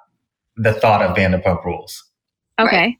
the 0.56 0.72
thought 0.72 1.02
of 1.02 1.16
Vanderpump 1.16 1.64
Rules. 1.64 2.04
Okay. 2.58 2.76
Right. 2.76 2.96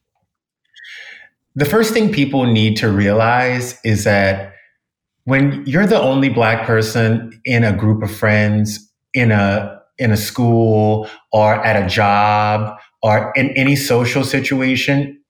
The 1.57 1.65
first 1.65 1.93
thing 1.93 2.13
people 2.13 2.47
need 2.47 2.77
to 2.77 2.91
realize 2.91 3.79
is 3.85 4.05
that 4.05 4.55
when 5.25 5.65
you're 5.67 5.87
the 5.87 6.01
only 6.01 6.29
black 6.29 6.67
person 6.67 7.41
in 7.45 7.65
a 7.65 7.73
group 7.73 8.03
of 8.03 8.11
friends, 8.11 8.91
in 9.15 9.33
a 9.33 9.81
in 9.99 10.11
a 10.11 10.17
school 10.17 11.09
or 11.33 11.55
at 11.65 11.83
a 11.83 11.87
job 11.87 12.79
or 13.03 13.33
in 13.37 13.51
any 13.51 13.77
social 13.77 14.25
situation, 14.25 15.21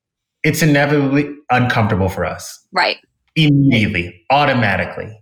it's 0.43 0.63
inevitably 0.63 1.35
uncomfortable 1.51 2.09
for 2.09 2.25
us. 2.25 2.67
Right. 2.73 2.99
Immediately, 3.37 4.25
automatically. 4.31 5.17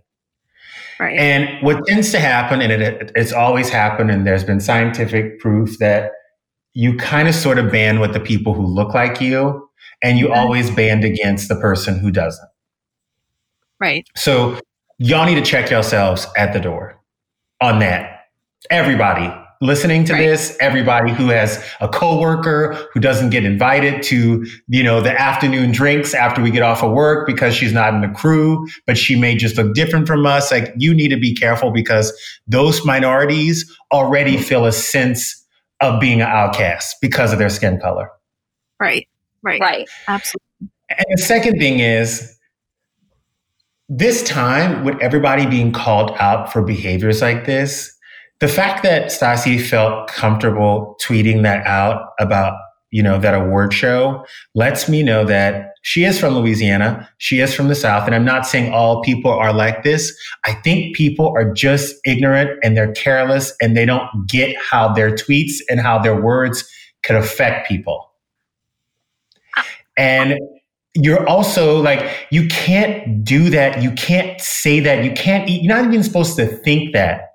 Right. 0.99 1.17
And 1.17 1.63
what 1.63 1.85
tends 1.87 2.11
to 2.11 2.19
happen, 2.19 2.61
and 2.61 2.71
it, 2.71 3.11
it's 3.15 3.31
always 3.31 3.69
happened, 3.69 4.11
and 4.11 4.27
there's 4.27 4.43
been 4.43 4.59
scientific 4.59 5.39
proof 5.39 5.79
that 5.79 6.11
you 6.73 6.95
kind 6.97 7.27
of 7.27 7.35
sort 7.35 7.57
of 7.57 7.71
band 7.71 7.99
with 7.99 8.13
the 8.13 8.19
people 8.19 8.53
who 8.53 8.65
look 8.65 8.93
like 8.93 9.19
you, 9.21 9.69
and 10.03 10.17
you 10.17 10.31
always 10.31 10.71
band 10.71 11.03
against 11.03 11.49
the 11.49 11.55
person 11.55 11.99
who 11.99 12.11
doesn't. 12.11 12.47
right. 13.79 14.07
So 14.15 14.59
y'all 14.97 15.25
need 15.25 15.35
to 15.35 15.41
check 15.41 15.69
yourselves 15.69 16.27
at 16.37 16.53
the 16.53 16.59
door 16.59 17.01
on 17.61 17.79
that. 17.79 18.25
Everybody 18.69 19.33
listening 19.61 20.05
to 20.05 20.13
Right. 20.13 20.21
this, 20.21 20.57
everybody 20.61 21.11
who 21.11 21.27
has 21.27 21.61
a 21.81 21.87
coworker 21.87 22.77
who 22.93 22.99
doesn't 22.99 23.29
get 23.29 23.43
invited 23.43 24.01
to, 24.03 24.45
you 24.69 24.83
know, 24.83 25.01
the 25.01 25.19
afternoon 25.19 25.71
drinks 25.71 26.13
after 26.13 26.41
we 26.41 26.49
get 26.49 26.61
off 26.61 26.81
of 26.81 26.93
work 26.93 27.27
because 27.27 27.53
she's 27.53 27.73
not 27.73 27.93
in 27.93 28.01
the 28.01 28.07
crew, 28.07 28.65
but 28.87 28.97
she 28.97 29.19
may 29.19 29.35
just 29.35 29.57
look 29.57 29.73
different 29.73 30.07
from 30.07 30.25
us. 30.25 30.51
Like 30.51 30.73
you 30.77 30.93
need 30.93 31.09
to 31.09 31.19
be 31.19 31.35
careful 31.35 31.71
because 31.71 32.13
those 32.47 32.85
minorities 32.85 33.69
already 33.91 34.37
mm. 34.37 34.43
feel 34.43 34.65
a 34.65 34.71
sense 34.71 35.38
of 35.81 35.99
being 35.99 36.21
an 36.21 36.27
outcast 36.27 36.97
because 37.01 37.31
of 37.31 37.39
their 37.39 37.49
skin 37.49 37.79
color. 37.79 38.09
Right. 38.79 39.07
Right. 39.41 39.61
Right. 39.61 39.87
Absolutely. 40.07 40.69
And 40.89 41.05
the 41.11 41.21
second 41.21 41.59
thing 41.59 41.79
is 41.79 42.37
this 43.87 44.23
time 44.23 44.83
with 44.83 44.99
everybody 45.01 45.45
being 45.45 45.71
called 45.71 46.11
out 46.19 46.51
for 46.51 46.61
behaviors 46.61 47.21
like 47.21 47.45
this, 47.45 47.95
the 48.39 48.47
fact 48.47 48.83
that 48.83 49.07
Stassi 49.07 49.61
felt 49.61 50.07
comfortable 50.07 50.95
tweeting 51.03 51.43
that 51.43 51.65
out 51.65 52.09
about, 52.19 52.57
you 52.91 53.03
know, 53.03 53.19
that 53.19 53.33
award 53.33 53.73
show 53.73 54.25
lets 54.55 54.89
me 54.89 55.03
know 55.03 55.23
that 55.25 55.73
she 55.81 56.03
is 56.03 56.19
from 56.19 56.35
Louisiana. 56.35 57.09
She 57.17 57.39
is 57.39 57.53
from 57.53 57.67
the 57.67 57.75
South. 57.75 58.05
And 58.05 58.15
I'm 58.15 58.25
not 58.25 58.45
saying 58.45 58.73
all 58.73 59.01
people 59.01 59.31
are 59.31 59.53
like 59.53 59.83
this. 59.83 60.17
I 60.45 60.53
think 60.53 60.95
people 60.95 61.29
are 61.35 61.53
just 61.53 61.95
ignorant 62.05 62.59
and 62.63 62.75
they're 62.75 62.91
careless 62.93 63.53
and 63.61 63.77
they 63.77 63.85
don't 63.85 64.09
get 64.27 64.55
how 64.57 64.93
their 64.93 65.11
tweets 65.11 65.55
and 65.69 65.79
how 65.79 65.99
their 65.99 66.19
words 66.19 66.67
could 67.03 67.15
affect 67.15 67.67
people. 67.67 68.11
And 69.97 70.39
you're 70.95 71.27
also 71.27 71.81
like, 71.81 72.27
you 72.31 72.47
can't 72.47 73.23
do 73.23 73.49
that. 73.49 73.81
You 73.81 73.91
can't 73.91 74.39
say 74.41 74.79
that. 74.79 75.03
You 75.03 75.11
can't, 75.11 75.47
you're 75.47 75.73
not 75.73 75.85
even 75.85 76.03
supposed 76.03 76.35
to 76.37 76.47
think 76.47 76.93
that. 76.93 77.33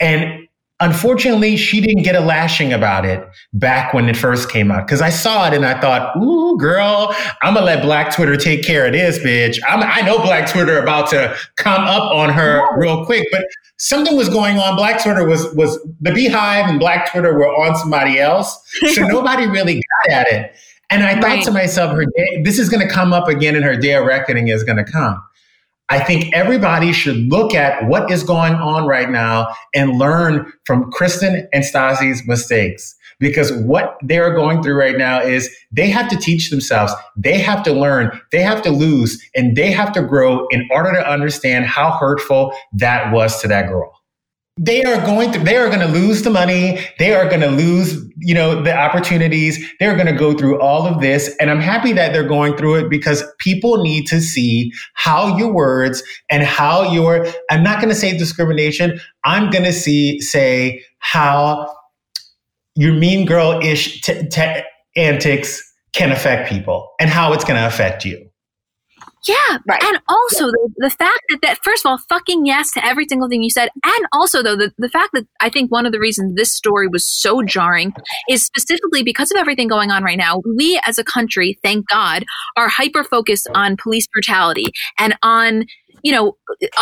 And 0.00 0.45
unfortunately, 0.80 1.56
she 1.56 1.80
didn't 1.80 2.02
get 2.02 2.14
a 2.14 2.20
lashing 2.20 2.72
about 2.72 3.04
it 3.04 3.26
back 3.52 3.94
when 3.94 4.08
it 4.08 4.16
first 4.16 4.50
came 4.50 4.70
out. 4.70 4.86
Cause 4.88 5.00
I 5.00 5.10
saw 5.10 5.46
it 5.46 5.54
and 5.54 5.64
I 5.64 5.80
thought, 5.80 6.16
ooh, 6.16 6.56
girl, 6.58 7.14
I'm 7.42 7.54
gonna 7.54 7.66
let 7.66 7.82
Black 7.82 8.14
Twitter 8.14 8.36
take 8.36 8.62
care 8.64 8.86
of 8.86 8.92
this, 8.92 9.18
bitch. 9.18 9.58
I'm, 9.68 9.82
I 9.82 10.02
know 10.02 10.18
Black 10.18 10.50
Twitter 10.50 10.78
about 10.78 11.08
to 11.10 11.36
come 11.56 11.84
up 11.84 12.10
on 12.12 12.30
her 12.30 12.62
real 12.78 13.04
quick, 13.04 13.26
but 13.32 13.44
something 13.78 14.16
was 14.16 14.28
going 14.28 14.58
on. 14.58 14.76
Black 14.76 15.02
Twitter 15.02 15.26
was, 15.26 15.52
was 15.54 15.78
the 16.00 16.10
BeyHive 16.10 16.68
and 16.68 16.78
Black 16.78 17.10
Twitter 17.10 17.34
were 17.34 17.48
on 17.48 17.76
somebody 17.76 18.18
else. 18.18 18.58
So 18.94 19.02
nobody 19.06 19.46
really 19.46 19.82
got 20.06 20.12
at 20.12 20.28
it. 20.28 20.54
And 20.90 21.02
I 21.02 21.14
thought 21.14 21.22
Right. 21.24 21.44
to 21.44 21.50
myself, 21.50 21.96
her 21.96 22.04
day, 22.04 22.42
this 22.42 22.58
is 22.60 22.68
going 22.68 22.86
to 22.86 22.92
come 22.92 23.12
up 23.12 23.26
again 23.28 23.56
and 23.56 23.64
her 23.64 23.76
day 23.76 23.94
of 23.94 24.06
reckoning 24.06 24.48
is 24.48 24.62
going 24.62 24.76
to 24.76 24.84
come. 24.84 25.20
I 25.88 26.00
think 26.00 26.34
everybody 26.34 26.92
should 26.92 27.30
look 27.30 27.54
at 27.54 27.86
what 27.86 28.10
is 28.10 28.24
going 28.24 28.54
on 28.54 28.86
right 28.86 29.08
now 29.08 29.54
and 29.74 29.98
learn 29.98 30.52
from 30.64 30.90
Kristen 30.90 31.48
and 31.52 31.64
Stassi's 31.64 32.26
mistakes. 32.26 32.94
Because 33.18 33.52
what 33.52 33.96
they're 34.02 34.34
going 34.34 34.62
through 34.62 34.78
right 34.78 34.98
now 34.98 35.22
is 35.22 35.48
they 35.72 35.88
have 35.88 36.08
to 36.08 36.16
teach 36.16 36.50
themselves, 36.50 36.92
they 37.16 37.38
have 37.38 37.62
to 37.62 37.72
learn, 37.72 38.20
they 38.30 38.42
have 38.42 38.60
to 38.62 38.70
lose, 38.70 39.22
and 39.34 39.56
they 39.56 39.70
have 39.70 39.92
to 39.92 40.02
grow 40.02 40.46
in 40.48 40.68
order 40.70 40.92
to 40.92 41.08
understand 41.08 41.64
how 41.64 41.92
hurtful 41.92 42.52
that 42.74 43.12
was 43.12 43.40
to 43.40 43.48
that 43.48 43.68
girl 43.68 43.95
they 44.58 44.84
are 44.84 45.04
going 45.04 45.32
to 45.32 45.38
they 45.38 45.56
are 45.56 45.68
going 45.68 45.80
to 45.80 45.86
lose 45.86 46.22
the 46.22 46.30
money. 46.30 46.78
They 46.98 47.14
are 47.14 47.28
going 47.28 47.42
to 47.42 47.50
lose 47.50 48.02
you 48.18 48.34
know 48.34 48.62
the 48.62 48.74
opportunities. 48.74 49.62
They're 49.78 49.94
going 49.94 50.06
to 50.06 50.18
go 50.18 50.32
through 50.32 50.60
all 50.60 50.86
of 50.86 51.00
this. 51.00 51.34
And 51.38 51.50
i'm 51.50 51.60
happy 51.60 51.92
that 51.92 52.12
they're 52.12 52.26
going 52.26 52.56
through 52.56 52.76
it 52.76 52.88
because 52.88 53.22
people 53.38 53.82
need 53.82 54.06
to 54.06 54.20
see 54.20 54.72
how 54.94 55.36
your 55.36 55.52
words 55.52 56.02
and 56.30 56.42
how 56.42 56.90
your 56.90 57.26
i'm 57.50 57.62
not 57.62 57.80
going 57.80 57.90
to 57.90 57.94
say 57.94 58.16
discrimination. 58.16 58.98
I'm 59.24 59.50
going 59.50 59.64
to 59.64 59.72
see 59.72 60.20
say 60.20 60.82
how 60.98 61.70
your 62.74 62.94
mean 62.94 63.26
girl 63.26 63.60
ish 63.62 64.00
t- 64.00 64.26
t- 64.28 64.62
antics 64.96 65.62
can 65.92 66.12
affect 66.12 66.48
people 66.48 66.88
and 66.98 67.10
how 67.10 67.32
it's 67.34 67.44
going 67.44 67.60
to 67.60 67.66
affect 67.66 68.04
you 68.04 68.25
Yeah. 69.26 69.58
Right. 69.66 69.82
And 69.82 69.98
also 70.08 70.46
the, 70.46 70.70
the 70.76 70.90
fact 70.90 71.20
that, 71.30 71.38
that, 71.42 71.58
first 71.62 71.84
of 71.84 71.90
all, 71.90 71.98
fucking 72.08 72.46
yes 72.46 72.72
to 72.72 72.84
every 72.84 73.06
single 73.08 73.28
thing 73.28 73.42
you 73.42 73.50
said. 73.50 73.68
And 73.84 74.06
also, 74.12 74.42
though, 74.42 74.56
the, 74.56 74.72
the 74.78 74.88
fact 74.88 75.10
that 75.14 75.26
I 75.40 75.48
think 75.48 75.70
one 75.70 75.86
of 75.86 75.92
the 75.92 75.98
reasons 75.98 76.34
this 76.36 76.54
story 76.54 76.88
was 76.88 77.06
so 77.06 77.42
jarring 77.42 77.92
is 78.28 78.44
specifically 78.44 79.02
because 79.02 79.30
of 79.30 79.36
everything 79.36 79.68
going 79.68 79.90
on 79.90 80.02
right 80.04 80.18
now. 80.18 80.42
We 80.56 80.80
as 80.86 80.98
a 80.98 81.04
country, 81.04 81.58
thank 81.62 81.88
God, 81.88 82.24
are 82.56 82.68
hyper 82.68 83.04
focused 83.04 83.48
on 83.54 83.76
police 83.76 84.06
brutality 84.06 84.66
and 84.98 85.16
on, 85.22 85.64
you 86.02 86.12
know, 86.12 86.36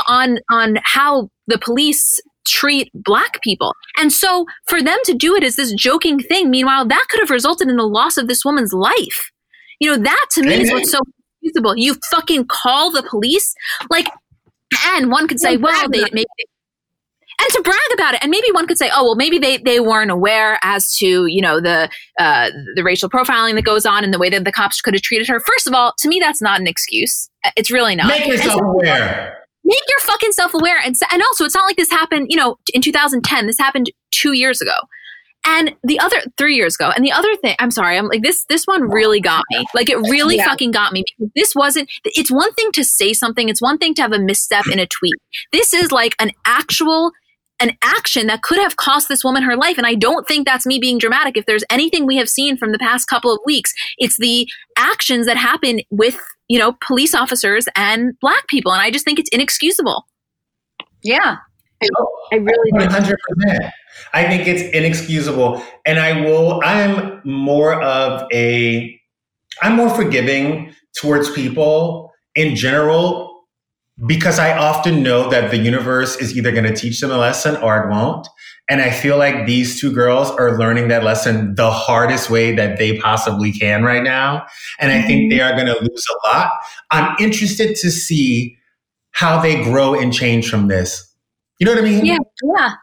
on, 0.08 0.38
on 0.50 0.78
how 0.84 1.30
the 1.46 1.58
police 1.58 2.20
treat 2.46 2.90
black 2.94 3.40
people. 3.42 3.72
And 3.98 4.12
so 4.12 4.44
for 4.68 4.82
them 4.82 4.98
to 5.04 5.14
do 5.14 5.34
it 5.34 5.42
as 5.42 5.56
this 5.56 5.72
joking 5.72 6.18
thing, 6.18 6.50
meanwhile, 6.50 6.86
that 6.86 7.06
could 7.08 7.20
have 7.20 7.30
resulted 7.30 7.68
in 7.68 7.76
the 7.76 7.84
loss 7.86 8.16
of 8.16 8.28
this 8.28 8.44
woman's 8.44 8.72
life. 8.72 9.30
You 9.80 9.90
know, 9.90 10.02
that 10.02 10.26
to 10.32 10.42
me 10.42 10.62
is 10.62 10.70
what's 10.70 10.90
so 10.90 11.00
excusable. 11.44 11.76
You 11.76 11.96
fucking 12.10 12.46
call 12.46 12.90
the 12.90 13.02
police, 13.02 13.54
like, 13.90 14.08
and 14.86 15.10
one 15.10 15.28
could 15.28 15.40
say, 15.40 15.56
well, 15.56 15.88
they 15.88 16.00
maybe, 16.12 16.26
and 17.40 17.48
to 17.50 17.62
brag 17.62 17.78
about 17.92 18.14
it, 18.14 18.22
and 18.22 18.30
maybe 18.30 18.46
one 18.52 18.66
could 18.66 18.78
say, 18.78 18.90
oh, 18.94 19.04
well, 19.04 19.16
maybe 19.16 19.38
they 19.38 19.58
they 19.58 19.80
weren't 19.80 20.10
aware 20.10 20.58
as 20.62 20.96
to 20.96 21.26
you 21.26 21.40
know 21.40 21.60
the 21.60 21.88
uh, 22.18 22.50
the 22.74 22.82
racial 22.82 23.08
profiling 23.08 23.54
that 23.54 23.64
goes 23.64 23.86
on 23.86 24.04
and 24.04 24.12
the 24.12 24.18
way 24.18 24.30
that 24.30 24.44
the 24.44 24.52
cops 24.52 24.80
could 24.80 24.94
have 24.94 25.02
treated 25.02 25.28
her. 25.28 25.40
First 25.40 25.66
of 25.66 25.74
all, 25.74 25.94
to 25.98 26.08
me, 26.08 26.18
that's 26.20 26.42
not 26.42 26.60
an 26.60 26.66
excuse. 26.66 27.30
It's 27.56 27.70
really 27.70 27.94
not. 27.94 28.08
make 28.08 28.22
And 28.22 28.32
yourself 28.32 28.60
aware 28.60 29.40
make 29.64 29.82
your 29.88 29.98
fucking 30.00 30.32
self 30.32 30.52
aware 30.54 30.78
and 30.84 30.94
and 31.10 31.22
also 31.22 31.44
it's 31.44 31.54
not 31.54 31.64
like 31.64 31.76
this 31.76 31.90
happened 31.90 32.26
you 32.28 32.36
know 32.36 32.58
in 32.74 32.82
2010 32.82 33.46
this 33.46 33.56
happened 33.58 33.90
two 34.10 34.32
years 34.32 34.60
ago 34.60 34.74
and 35.46 35.74
the 35.82 35.98
other 35.98 36.16
three 36.38 36.56
years 36.56 36.74
ago 36.74 36.90
and 36.94 37.04
the 37.04 37.12
other 37.12 37.34
thing 37.36 37.54
i'm 37.58 37.70
sorry 37.70 37.96
i'm 37.98 38.06
like 38.08 38.22
this 38.22 38.44
this 38.48 38.64
one 38.64 38.90
really 38.90 39.20
got 39.20 39.44
me 39.50 39.64
like 39.74 39.88
it 39.90 39.96
really 39.96 40.36
Yeah. 40.36 40.44
fucking 40.46 40.70
got 40.70 40.92
me 40.92 41.04
because 41.18 41.30
this 41.36 41.54
wasn't 41.54 41.88
it's 42.04 42.30
one 42.30 42.52
thing 42.54 42.72
to 42.72 42.84
say 42.84 43.12
something 43.12 43.48
it's 43.48 43.60
one 43.62 43.78
thing 43.78 43.94
to 43.94 44.02
have 44.02 44.12
a 44.12 44.18
misstep 44.18 44.66
in 44.68 44.78
a 44.78 44.86
tweet 44.86 45.14
this 45.52 45.74
is 45.74 45.90
like 45.92 46.14
an 46.20 46.30
actual 46.46 47.12
an 47.60 47.70
action 47.82 48.26
that 48.26 48.42
could 48.42 48.58
have 48.58 48.76
cost 48.76 49.08
this 49.08 49.22
woman 49.22 49.42
her 49.42 49.56
life 49.56 49.78
and 49.78 49.86
i 49.86 49.94
don't 49.94 50.26
think 50.26 50.46
that's 50.46 50.66
me 50.66 50.78
being 50.78 50.98
dramatic 50.98 51.36
if 51.36 51.46
there's 51.46 51.64
anything 51.70 52.04
we 52.06 52.16
have 52.16 52.28
seen 52.28 52.56
from 52.56 52.72
the 52.72 52.78
past 52.78 53.06
couple 53.08 53.32
of 53.32 53.38
weeks 53.46 53.72
it's 53.98 54.16
the 54.18 54.48
actions 54.76 55.26
that 55.26 55.36
happen 55.36 55.80
with 55.90 56.18
you 56.48 56.58
know 56.58 56.76
police 56.86 57.14
officers 57.14 57.66
and 57.76 58.18
black 58.20 58.46
people 58.48 58.72
and 58.72 58.82
i 58.82 58.90
just 58.90 59.04
think 59.04 59.18
it's 59.18 59.30
inexcusable 59.30 60.04
Yeah. 61.02 61.36
i 62.32 62.36
really 62.36 62.72
One 62.72 62.90
hundred 62.90 63.18
percent. 63.28 63.72
I 64.12 64.28
think 64.28 64.46
it's 64.46 64.62
inexcusable, 64.74 65.62
and 65.86 65.98
I 65.98 66.20
will. 66.22 66.60
I'm 66.64 67.20
more 67.24 67.82
of 67.82 68.26
a. 68.32 69.00
I'm 69.62 69.76
more 69.76 69.90
forgiving 69.90 70.74
towards 70.96 71.30
people 71.30 72.12
in 72.34 72.56
general 72.56 73.34
because 74.06 74.38
I 74.38 74.56
often 74.56 75.02
know 75.02 75.30
that 75.30 75.50
the 75.50 75.58
universe 75.58 76.16
is 76.16 76.36
either 76.36 76.50
going 76.50 76.64
to 76.64 76.74
teach 76.74 77.00
them 77.00 77.10
a 77.10 77.16
lesson 77.16 77.56
or 77.56 77.84
it 77.84 77.90
won't. 77.90 78.26
And 78.68 78.80
I 78.80 78.90
feel 78.90 79.18
like 79.18 79.46
these 79.46 79.80
two 79.80 79.92
girls 79.92 80.30
are 80.30 80.58
learning 80.58 80.88
that 80.88 81.04
lesson 81.04 81.54
the 81.54 81.70
hardest 81.70 82.30
way 82.30 82.54
that 82.54 82.78
they 82.78 82.98
possibly 82.98 83.52
can 83.52 83.84
right 83.84 84.02
now. 84.02 84.46
And 84.80 84.90
I 84.90 85.02
think 85.02 85.30
they 85.30 85.38
mm-hmm. 85.38 85.52
are 85.52 85.64
going 85.64 85.66
to 85.66 85.80
lose 85.80 86.06
a 86.08 86.28
lot. 86.28 86.50
I'm 86.90 87.14
interested 87.20 87.76
to 87.76 87.90
see 87.90 88.56
how 89.10 89.40
they 89.40 89.62
grow 89.62 89.94
and 89.94 90.12
change 90.12 90.48
from 90.48 90.68
this. 90.68 91.14
You 91.60 91.66
know 91.66 91.72
what 91.72 91.84
I 91.84 91.84
mean? 91.84 92.04
Yeah. 92.04 92.18
Yeah. 92.56 92.74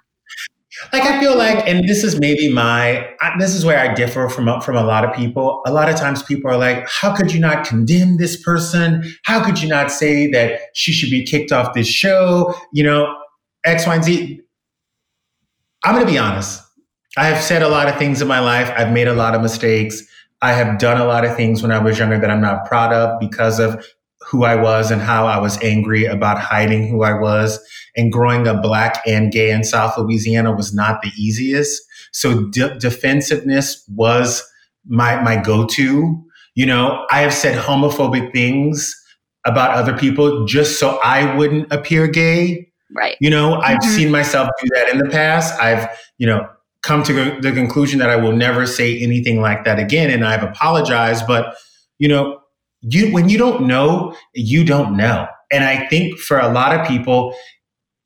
Like 0.91 1.03
I 1.03 1.19
feel 1.19 1.37
like, 1.37 1.67
and 1.67 1.87
this 1.87 2.03
is 2.03 2.19
maybe 2.19 2.51
my, 2.51 3.07
this 3.39 3.55
is 3.55 3.63
where 3.63 3.79
I 3.79 3.93
differ 3.93 4.29
from 4.29 4.61
from 4.61 4.75
a 4.75 4.83
lot 4.83 5.05
of 5.05 5.15
people. 5.15 5.61
A 5.65 5.71
lot 5.71 5.89
of 5.89 5.95
times, 5.95 6.23
people 6.23 6.49
are 6.51 6.57
like, 6.57 6.87
"How 6.89 7.15
could 7.15 7.33
you 7.33 7.39
not 7.39 7.65
condemn 7.65 8.17
this 8.17 8.41
person? 8.41 9.03
How 9.23 9.43
could 9.43 9.61
you 9.61 9.69
not 9.69 9.91
say 9.91 10.29
that 10.31 10.59
she 10.73 10.91
should 10.91 11.09
be 11.09 11.25
kicked 11.25 11.51
off 11.51 11.73
this 11.73 11.87
show?" 11.87 12.53
You 12.73 12.83
know, 12.83 13.15
X, 13.65 13.85
Y, 13.87 13.95
and 13.95 14.03
Z. 14.03 14.41
I'm 15.83 15.95
going 15.95 16.05
to 16.05 16.11
be 16.11 16.17
honest. 16.17 16.61
I 17.17 17.25
have 17.25 17.43
said 17.43 17.61
a 17.61 17.69
lot 17.69 17.87
of 17.87 17.97
things 17.97 18.21
in 18.21 18.27
my 18.27 18.39
life. 18.39 18.71
I've 18.77 18.91
made 18.91 19.07
a 19.07 19.13
lot 19.13 19.35
of 19.35 19.41
mistakes. 19.41 20.01
I 20.41 20.53
have 20.53 20.79
done 20.79 20.99
a 20.99 21.05
lot 21.05 21.25
of 21.25 21.35
things 21.35 21.61
when 21.61 21.71
I 21.71 21.79
was 21.79 21.99
younger 21.99 22.19
that 22.19 22.29
I'm 22.29 22.41
not 22.41 22.65
proud 22.65 22.93
of 22.93 23.19
because 23.19 23.59
of 23.59 23.85
who 24.31 24.45
I 24.45 24.55
was 24.55 24.89
and 24.91 25.01
how 25.01 25.27
I 25.27 25.37
was 25.37 25.61
angry 25.61 26.05
about 26.05 26.39
hiding 26.39 26.87
who 26.87 27.03
I 27.03 27.19
was. 27.19 27.59
And 27.97 28.11
growing 28.11 28.47
up 28.47 28.63
black 28.63 29.03
and 29.05 29.29
gay 29.29 29.51
in 29.51 29.65
South 29.65 29.97
Louisiana 29.97 30.55
was 30.55 30.73
not 30.73 31.01
the 31.01 31.11
easiest. 31.17 31.83
So 32.13 32.45
de- 32.45 32.79
defensiveness 32.79 33.83
was 33.89 34.41
my, 34.87 35.21
my 35.21 35.35
go-to. 35.35 36.23
You 36.55 36.65
know, 36.65 37.05
I 37.11 37.19
have 37.19 37.33
said 37.33 37.57
homophobic 37.61 38.31
things 38.31 38.95
about 39.45 39.71
other 39.71 39.97
people 39.97 40.45
just 40.45 40.79
so 40.79 40.97
I 41.03 41.35
wouldn't 41.35 41.71
appear 41.71 42.07
gay. 42.07 42.71
Right. 42.95 43.17
You 43.19 43.29
know, 43.29 43.55
I've 43.55 43.79
mm-hmm. 43.79 43.95
seen 43.95 44.11
myself 44.11 44.49
do 44.61 44.67
that 44.75 44.89
in 44.89 44.97
the 44.97 45.09
past. 45.09 45.59
I've, 45.61 45.89
you 46.17 46.27
know, 46.27 46.47
come 46.83 47.03
to 47.03 47.39
the 47.41 47.51
conclusion 47.51 47.99
that 47.99 48.09
I 48.09 48.15
will 48.15 48.33
never 48.33 48.65
say 48.65 48.99
anything 48.99 49.41
like 49.41 49.65
that 49.65 49.79
again. 49.79 50.09
And 50.09 50.25
I've 50.25 50.43
apologized. 50.43 51.27
But, 51.27 51.55
you 51.99 52.07
know, 52.07 52.40
you, 52.81 53.11
when 53.11 53.29
you 53.29 53.37
don't 53.37 53.67
know, 53.67 54.15
you 54.33 54.63
don't 54.63 54.97
know. 54.97 55.27
And 55.51 55.63
I 55.63 55.87
think 55.87 56.17
for 56.17 56.39
a 56.39 56.51
lot 56.51 56.77
of 56.77 56.87
people, 56.87 57.35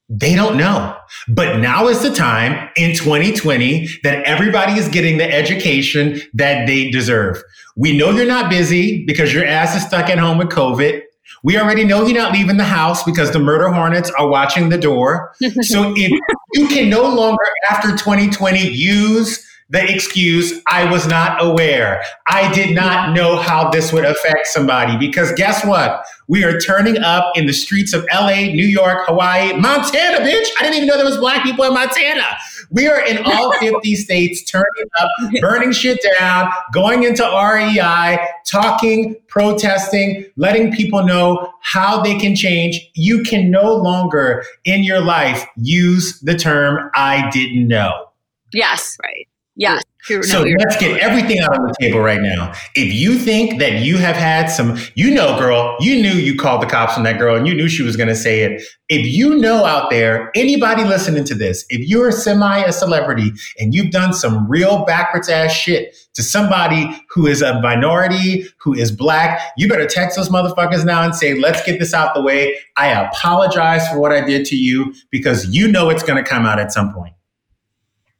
they 0.09 0.35
don't 0.35 0.57
know. 0.57 0.95
But 1.27 1.59
now 1.59 1.87
is 1.87 2.01
the 2.01 2.13
time 2.13 2.69
in 2.75 2.95
2020 2.95 3.87
that 4.03 4.23
everybody 4.25 4.73
is 4.73 4.87
getting 4.87 5.17
the 5.17 5.31
education 5.31 6.21
that 6.33 6.67
they 6.67 6.91
deserve. 6.91 7.41
We 7.75 7.97
know 7.97 8.11
you're 8.11 8.27
not 8.27 8.49
busy 8.49 9.03
because 9.05 9.33
your 9.33 9.45
ass 9.45 9.75
is 9.75 9.83
stuck 9.83 10.09
at 10.09 10.19
home 10.19 10.37
with 10.37 10.49
COVID. 10.49 11.01
We 11.43 11.57
already 11.57 11.85
know 11.85 12.05
you're 12.05 12.17
not 12.17 12.33
leaving 12.33 12.57
the 12.57 12.63
house 12.63 13.03
because 13.03 13.31
the 13.31 13.39
murder 13.39 13.69
hornets 13.69 14.11
are 14.17 14.27
watching 14.27 14.69
the 14.69 14.77
door. 14.77 15.33
so 15.61 15.93
if 15.95 16.11
you 16.53 16.67
can 16.67 16.89
no 16.89 17.03
longer, 17.03 17.43
after 17.69 17.91
2020, 17.91 18.67
use 18.67 19.45
the 19.75 19.93
excuse, 19.93 20.61
I 20.67 20.89
was 20.89 21.05
not 21.05 21.43
aware. 21.43 22.01
I 22.27 22.51
did 22.53 22.73
not 22.73 23.13
know 23.13 23.35
how 23.35 23.69
this 23.69 23.91
would 23.91 24.05
affect 24.05 24.47
somebody. 24.47 24.95
Because 24.97 25.33
guess 25.33 25.65
what? 25.65 26.05
We 26.27 26.45
are 26.45 26.57
turning 26.59 26.97
up 26.97 27.37
in 27.37 27.45
the 27.45 27.53
streets 27.53 27.93
of 27.93 28.05
LA, 28.11 28.43
New 28.53 28.65
York, 28.65 29.05
Hawaii, 29.05 29.53
Montana, 29.53 30.19
bitch. 30.19 30.47
I 30.57 30.63
didn't 30.63 30.75
even 30.75 30.87
know 30.87 30.95
there 30.95 31.05
was 31.05 31.17
black 31.17 31.43
people 31.43 31.65
in 31.65 31.73
Montana. 31.73 32.25
We 32.71 32.87
are 32.87 33.05
in 33.05 33.19
all 33.25 33.51
50 33.59 33.95
states 33.95 34.49
turning 34.49 34.65
up, 34.97 35.09
burning 35.41 35.73
shit 35.73 35.99
down, 36.19 36.51
going 36.73 37.03
into 37.03 37.23
REI, 37.23 38.17
talking, 38.45 39.17
protesting, 39.27 40.25
letting 40.37 40.71
people 40.71 41.03
know 41.03 41.53
how 41.61 42.01
they 42.01 42.17
can 42.17 42.33
change. 42.33 42.79
You 42.95 43.23
can 43.23 43.51
no 43.51 43.75
longer 43.75 44.45
in 44.63 44.85
your 44.85 45.01
life 45.01 45.45
use 45.57 46.19
the 46.21 46.35
term 46.35 46.89
I 46.95 47.29
didn't 47.29 47.67
know. 47.67 48.07
Yes. 48.53 48.97
Right. 49.03 49.27
Yeah. 49.55 49.79
So 50.21 50.43
let's 50.59 50.77
get 50.77 50.99
everything 50.99 51.39
out 51.39 51.57
on 51.57 51.65
the 51.65 51.73
table 51.81 51.99
right 51.99 52.21
now. 52.21 52.53
If 52.75 52.93
you 52.93 53.17
think 53.17 53.59
that 53.59 53.81
you 53.81 53.97
have 53.97 54.15
had 54.15 54.47
some, 54.47 54.77
you 54.93 55.09
know, 55.09 55.39
girl, 55.39 55.75
you 55.79 55.99
knew 55.99 56.11
you 56.11 56.35
called 56.35 56.61
the 56.61 56.67
cops 56.67 56.95
on 56.95 57.03
that 57.03 57.17
girl 57.17 57.35
and 57.35 57.47
you 57.47 57.55
knew 57.55 57.67
she 57.67 57.81
was 57.81 57.97
going 57.97 58.09
to 58.09 58.15
say 58.15 58.41
it. 58.41 58.61
If 58.87 59.03
you 59.03 59.35
know 59.35 59.65
out 59.65 59.89
there, 59.89 60.31
anybody 60.35 60.83
listening 60.83 61.23
to 61.23 61.33
this, 61.33 61.65
if 61.69 61.87
you're 61.89 62.11
semi 62.11 62.59
a 62.59 62.71
celebrity 62.71 63.31
and 63.57 63.73
you've 63.73 63.89
done 63.89 64.13
some 64.13 64.47
real 64.47 64.85
backwards 64.85 65.27
ass 65.27 65.51
shit 65.51 65.95
to 66.13 66.21
somebody 66.21 66.87
who 67.09 67.25
is 67.25 67.41
a 67.41 67.59
minority, 67.61 68.45
who 68.59 68.75
is 68.75 68.91
black, 68.91 69.41
you 69.57 69.67
better 69.67 69.87
text 69.87 70.17
those 70.17 70.29
motherfuckers 70.29 70.85
now 70.85 71.01
and 71.01 71.15
say, 71.15 71.33
let's 71.33 71.65
get 71.65 71.79
this 71.79 71.95
out 71.95 72.13
the 72.13 72.21
way. 72.21 72.55
I 72.77 72.89
apologize 72.89 73.87
for 73.87 73.99
what 73.99 74.11
I 74.11 74.21
did 74.21 74.45
to 74.47 74.55
you 74.55 74.93
because 75.09 75.47
you 75.47 75.67
know 75.67 75.89
it's 75.89 76.03
going 76.03 76.23
to 76.23 76.29
come 76.29 76.45
out 76.45 76.59
at 76.59 76.71
some 76.71 76.93
point. 76.93 77.15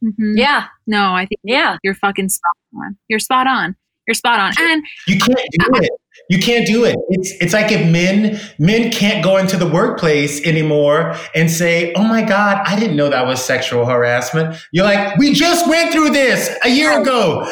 Mm-hmm. 0.03 0.37
Yeah. 0.37 0.67
No, 0.87 1.13
I 1.13 1.25
think 1.25 1.39
yeah, 1.43 1.77
you're 1.83 1.95
fucking 1.95 2.29
spot 2.29 2.55
on. 2.75 2.97
You're 3.07 3.19
spot 3.19 3.47
on. 3.47 3.75
You're 4.07 4.15
spot 4.15 4.39
on. 4.39 4.53
And 4.59 4.83
you 5.07 5.17
can't 5.17 5.49
do 5.51 5.81
it. 5.81 5.89
You 6.29 6.39
can't 6.39 6.65
do 6.65 6.85
it. 6.85 6.95
It's 7.09 7.33
it's 7.41 7.53
like 7.53 7.71
if 7.71 7.89
men 7.91 8.39
men 8.59 8.91
can't 8.91 9.23
go 9.23 9.37
into 9.37 9.57
the 9.57 9.67
workplace 9.67 10.43
anymore 10.45 11.15
and 11.33 11.49
say, 11.51 11.93
"Oh 11.93 12.03
my 12.03 12.21
god, 12.21 12.61
I 12.65 12.79
didn't 12.79 12.95
know 12.95 13.09
that 13.09 13.25
was 13.25 13.43
sexual 13.43 13.85
harassment." 13.85 14.55
You're 14.71 14.85
like, 14.85 15.17
"We 15.17 15.33
just 15.33 15.67
went 15.67 15.91
through 15.91 16.11
this 16.11 16.55
a 16.63 16.69
year 16.69 16.99
ago. 17.01 17.51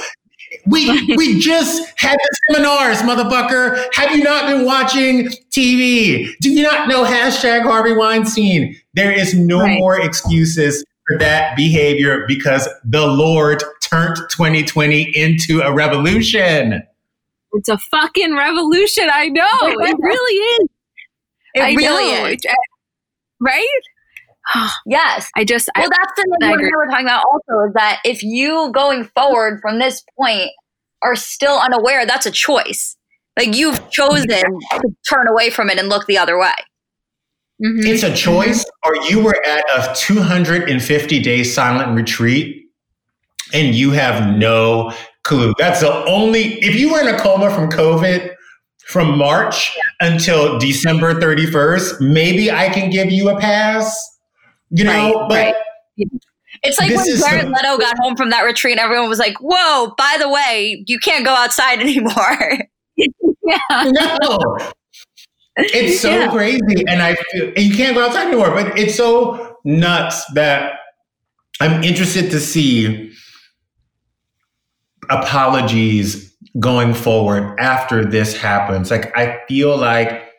We 0.65 1.15
we 1.17 1.39
just 1.39 1.91
had 1.97 2.15
the 2.17 2.37
seminars, 2.53 2.99
motherfucker. 2.99 3.83
Have 3.93 4.15
you 4.15 4.23
not 4.23 4.47
been 4.47 4.65
watching 4.65 5.27
TV? 5.51 6.29
Do 6.39 6.51
you 6.51 6.63
not 6.63 6.87
know 6.87 7.03
hashtag 7.03 7.63
Harvey 7.63 7.95
Weinstein? 7.95 8.75
There 8.93 9.11
is 9.11 9.33
no 9.33 9.59
right. 9.59 9.79
more 9.79 9.99
excuses 9.99 10.83
for 11.07 11.17
that 11.19 11.55
behavior 11.55 12.25
because 12.27 12.67
the 12.83 13.05
Lord 13.05 13.63
turned 13.81 14.17
2020 14.29 15.15
into 15.15 15.61
a 15.61 15.73
revolution. 15.73 16.83
It's 17.53 17.69
a 17.69 17.77
fucking 17.77 18.35
revolution. 18.35 19.09
I 19.11 19.27
know. 19.29 19.43
It 19.61 19.97
really 19.99 20.35
is. 20.35 20.69
It 21.55 21.61
I 21.61 21.73
really 21.73 22.11
know. 22.11 22.25
is. 22.25 22.39
Uh, 22.49 22.53
right? 23.39 23.81
yes. 24.85 25.29
I 25.35 25.43
just 25.43 25.69
Well, 25.75 25.85
I, 25.85 25.89
that's 25.89 26.13
the 26.15 26.37
thing 26.41 26.57
we 26.57 26.71
were 26.75 26.87
talking 26.87 27.05
about 27.05 27.25
also 27.31 27.67
is 27.67 27.73
that 27.73 27.99
if 28.03 28.23
you 28.23 28.71
going 28.73 29.05
forward 29.15 29.59
from 29.61 29.79
this 29.79 30.03
point 30.17 30.49
are 31.01 31.15
still 31.15 31.59
unaware, 31.59 32.05
that's 32.05 32.25
a 32.25 32.31
choice. 32.31 32.95
Like 33.37 33.55
you've 33.55 33.89
chosen 33.89 34.27
to 34.29 34.95
turn 35.09 35.27
away 35.27 35.49
from 35.49 35.69
it 35.69 35.77
and 35.77 35.89
look 35.89 36.05
the 36.07 36.17
other 36.17 36.39
way. 36.39 36.53
Mm-hmm. 37.63 37.87
It's 37.87 38.03
a 38.03 38.13
choice, 38.13 38.65
or 38.85 38.95
you 39.07 39.23
were 39.23 39.39
at 39.45 39.63
a 39.77 39.95
250 39.95 41.19
day 41.21 41.43
silent 41.43 41.95
retreat 41.95 42.63
and 43.53 43.73
you 43.75 43.91
have 43.91 44.35
no 44.37 44.91
clue. 45.23 45.53
That's 45.57 45.79
the 45.79 46.05
only, 46.05 46.59
if 46.59 46.75
you 46.75 46.91
were 46.91 46.99
in 46.99 47.07
a 47.07 47.17
coma 47.17 47.49
from 47.51 47.69
COVID 47.69 48.33
from 48.85 49.17
March 49.17 49.77
until 50.01 50.59
December 50.59 51.13
31st, 51.13 52.01
maybe 52.01 52.51
I 52.51 52.67
can 52.69 52.89
give 52.89 53.11
you 53.11 53.29
a 53.29 53.39
pass, 53.39 53.97
you 54.69 54.83
know, 54.83 55.13
right, 55.13 55.29
but. 55.29 55.35
Right. 55.35 55.55
It's 56.61 56.79
like 56.79 56.95
when 56.95 57.17
Jared 57.17 57.49
Leto 57.49 57.77
got 57.77 57.97
home 57.99 58.15
from 58.15 58.29
that 58.29 58.43
retreat, 58.43 58.77
everyone 58.77 59.09
was 59.09 59.19
like, 59.19 59.35
"Whoa! 59.41 59.93
By 59.97 60.15
the 60.17 60.29
way, 60.29 60.81
you 60.87 60.97
can't 60.97 61.25
go 61.25 61.33
outside 61.33 61.79
anymore." 61.81 62.57
yeah. 62.95 63.91
No, 63.91 64.57
it's 65.57 65.99
so 65.99 66.09
yeah. 66.09 66.31
crazy, 66.31 66.83
and 66.87 67.01
I 67.01 67.15
feel 67.15 67.47
and 67.47 67.59
you 67.59 67.75
can't 67.75 67.95
go 67.95 68.05
outside 68.05 68.27
anymore. 68.27 68.51
But 68.51 68.77
it's 68.77 68.95
so 68.95 69.57
nuts 69.63 70.25
that 70.33 70.79
I'm 71.59 71.83
interested 71.83 72.31
to 72.31 72.39
see 72.39 73.11
apologies 75.09 76.35
going 76.59 76.93
forward 76.93 77.59
after 77.59 78.05
this 78.05 78.35
happens. 78.35 78.91
Like 78.91 79.15
I 79.17 79.39
feel 79.47 79.77
like 79.77 80.29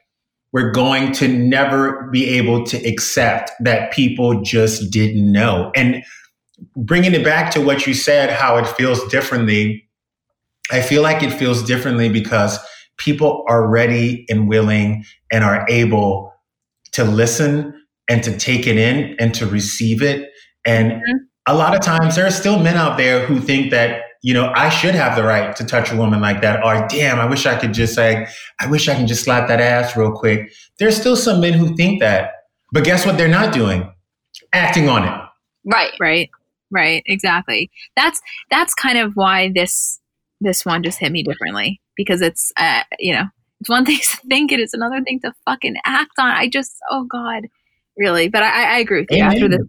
we're 0.52 0.70
going 0.70 1.12
to 1.12 1.26
never 1.26 2.08
be 2.12 2.28
able 2.28 2.64
to 2.64 2.76
accept 2.88 3.50
that 3.60 3.92
people 3.92 4.40
just 4.42 4.92
didn't 4.92 5.30
know. 5.32 5.72
And 5.74 6.04
bringing 6.76 7.12
it 7.12 7.24
back 7.24 7.50
to 7.52 7.60
what 7.60 7.86
you 7.86 7.94
said, 7.94 8.30
how 8.30 8.56
it 8.56 8.68
feels 8.68 9.04
differently. 9.08 9.88
I 10.70 10.80
feel 10.80 11.02
like 11.02 11.22
it 11.22 11.32
feels 11.32 11.62
differently 11.62 12.08
because 12.08 12.58
people 12.96 13.44
are 13.48 13.66
ready 13.68 14.26
and 14.28 14.48
willing 14.48 15.04
and 15.32 15.44
are 15.44 15.66
able 15.68 16.32
to 16.92 17.04
listen 17.04 17.74
and 18.08 18.22
to 18.22 18.36
take 18.36 18.66
it 18.66 18.76
in 18.76 19.16
and 19.18 19.34
to 19.34 19.46
receive 19.46 20.02
it. 20.02 20.30
And 20.64 20.92
mm-hmm. 20.92 21.16
a 21.46 21.54
lot 21.54 21.74
of 21.74 21.80
times 21.80 22.16
there 22.16 22.26
are 22.26 22.30
still 22.30 22.58
men 22.58 22.76
out 22.76 22.96
there 22.96 23.26
who 23.26 23.40
think 23.40 23.70
that, 23.70 24.02
you 24.22 24.32
know, 24.32 24.52
I 24.54 24.68
should 24.68 24.94
have 24.94 25.16
the 25.16 25.24
right 25.24 25.54
to 25.56 25.64
touch 25.64 25.90
a 25.90 25.96
woman 25.96 26.20
like 26.20 26.40
that. 26.42 26.64
Or 26.64 26.86
damn, 26.88 27.18
I 27.18 27.26
wish 27.26 27.46
I 27.46 27.58
could 27.58 27.74
just 27.74 27.96
like, 27.96 28.28
I 28.60 28.68
wish 28.68 28.88
I 28.88 28.94
can 28.94 29.06
just 29.06 29.24
slap 29.24 29.48
that 29.48 29.60
ass 29.60 29.96
real 29.96 30.12
quick. 30.12 30.52
There's 30.78 30.96
still 30.96 31.16
some 31.16 31.40
men 31.40 31.54
who 31.54 31.74
think 31.76 32.00
that. 32.00 32.32
But 32.72 32.84
guess 32.84 33.04
what 33.04 33.16
they're 33.16 33.28
not 33.28 33.52
doing? 33.52 33.92
Acting 34.52 34.88
on 34.88 35.04
it. 35.04 35.20
Right. 35.64 35.92
Right. 35.98 36.30
Right. 36.70 37.02
Exactly. 37.06 37.70
That's 37.96 38.20
that's 38.50 38.74
kind 38.74 38.98
of 38.98 39.14
why 39.14 39.52
this 39.54 40.00
this 40.40 40.64
one 40.64 40.82
just 40.82 40.98
hit 40.98 41.12
me 41.12 41.22
differently 41.22 41.80
because 41.96 42.20
it's 42.20 42.52
uh, 42.56 42.82
you 42.98 43.12
know 43.12 43.24
it's 43.60 43.70
one 43.70 43.84
thing 43.86 43.98
to 43.98 44.16
think 44.28 44.52
it, 44.52 44.60
it's 44.60 44.74
another 44.74 45.02
thing 45.02 45.20
to 45.20 45.32
fucking 45.44 45.76
act 45.84 46.12
on. 46.18 46.30
I 46.30 46.48
just 46.48 46.76
oh 46.90 47.04
god, 47.04 47.44
really. 47.96 48.28
But 48.28 48.42
I, 48.42 48.76
I 48.76 48.78
agree 48.78 49.00
with 49.00 49.10
you. 49.10 49.18
Amen. 49.18 49.32
After 49.32 49.48
this, 49.48 49.66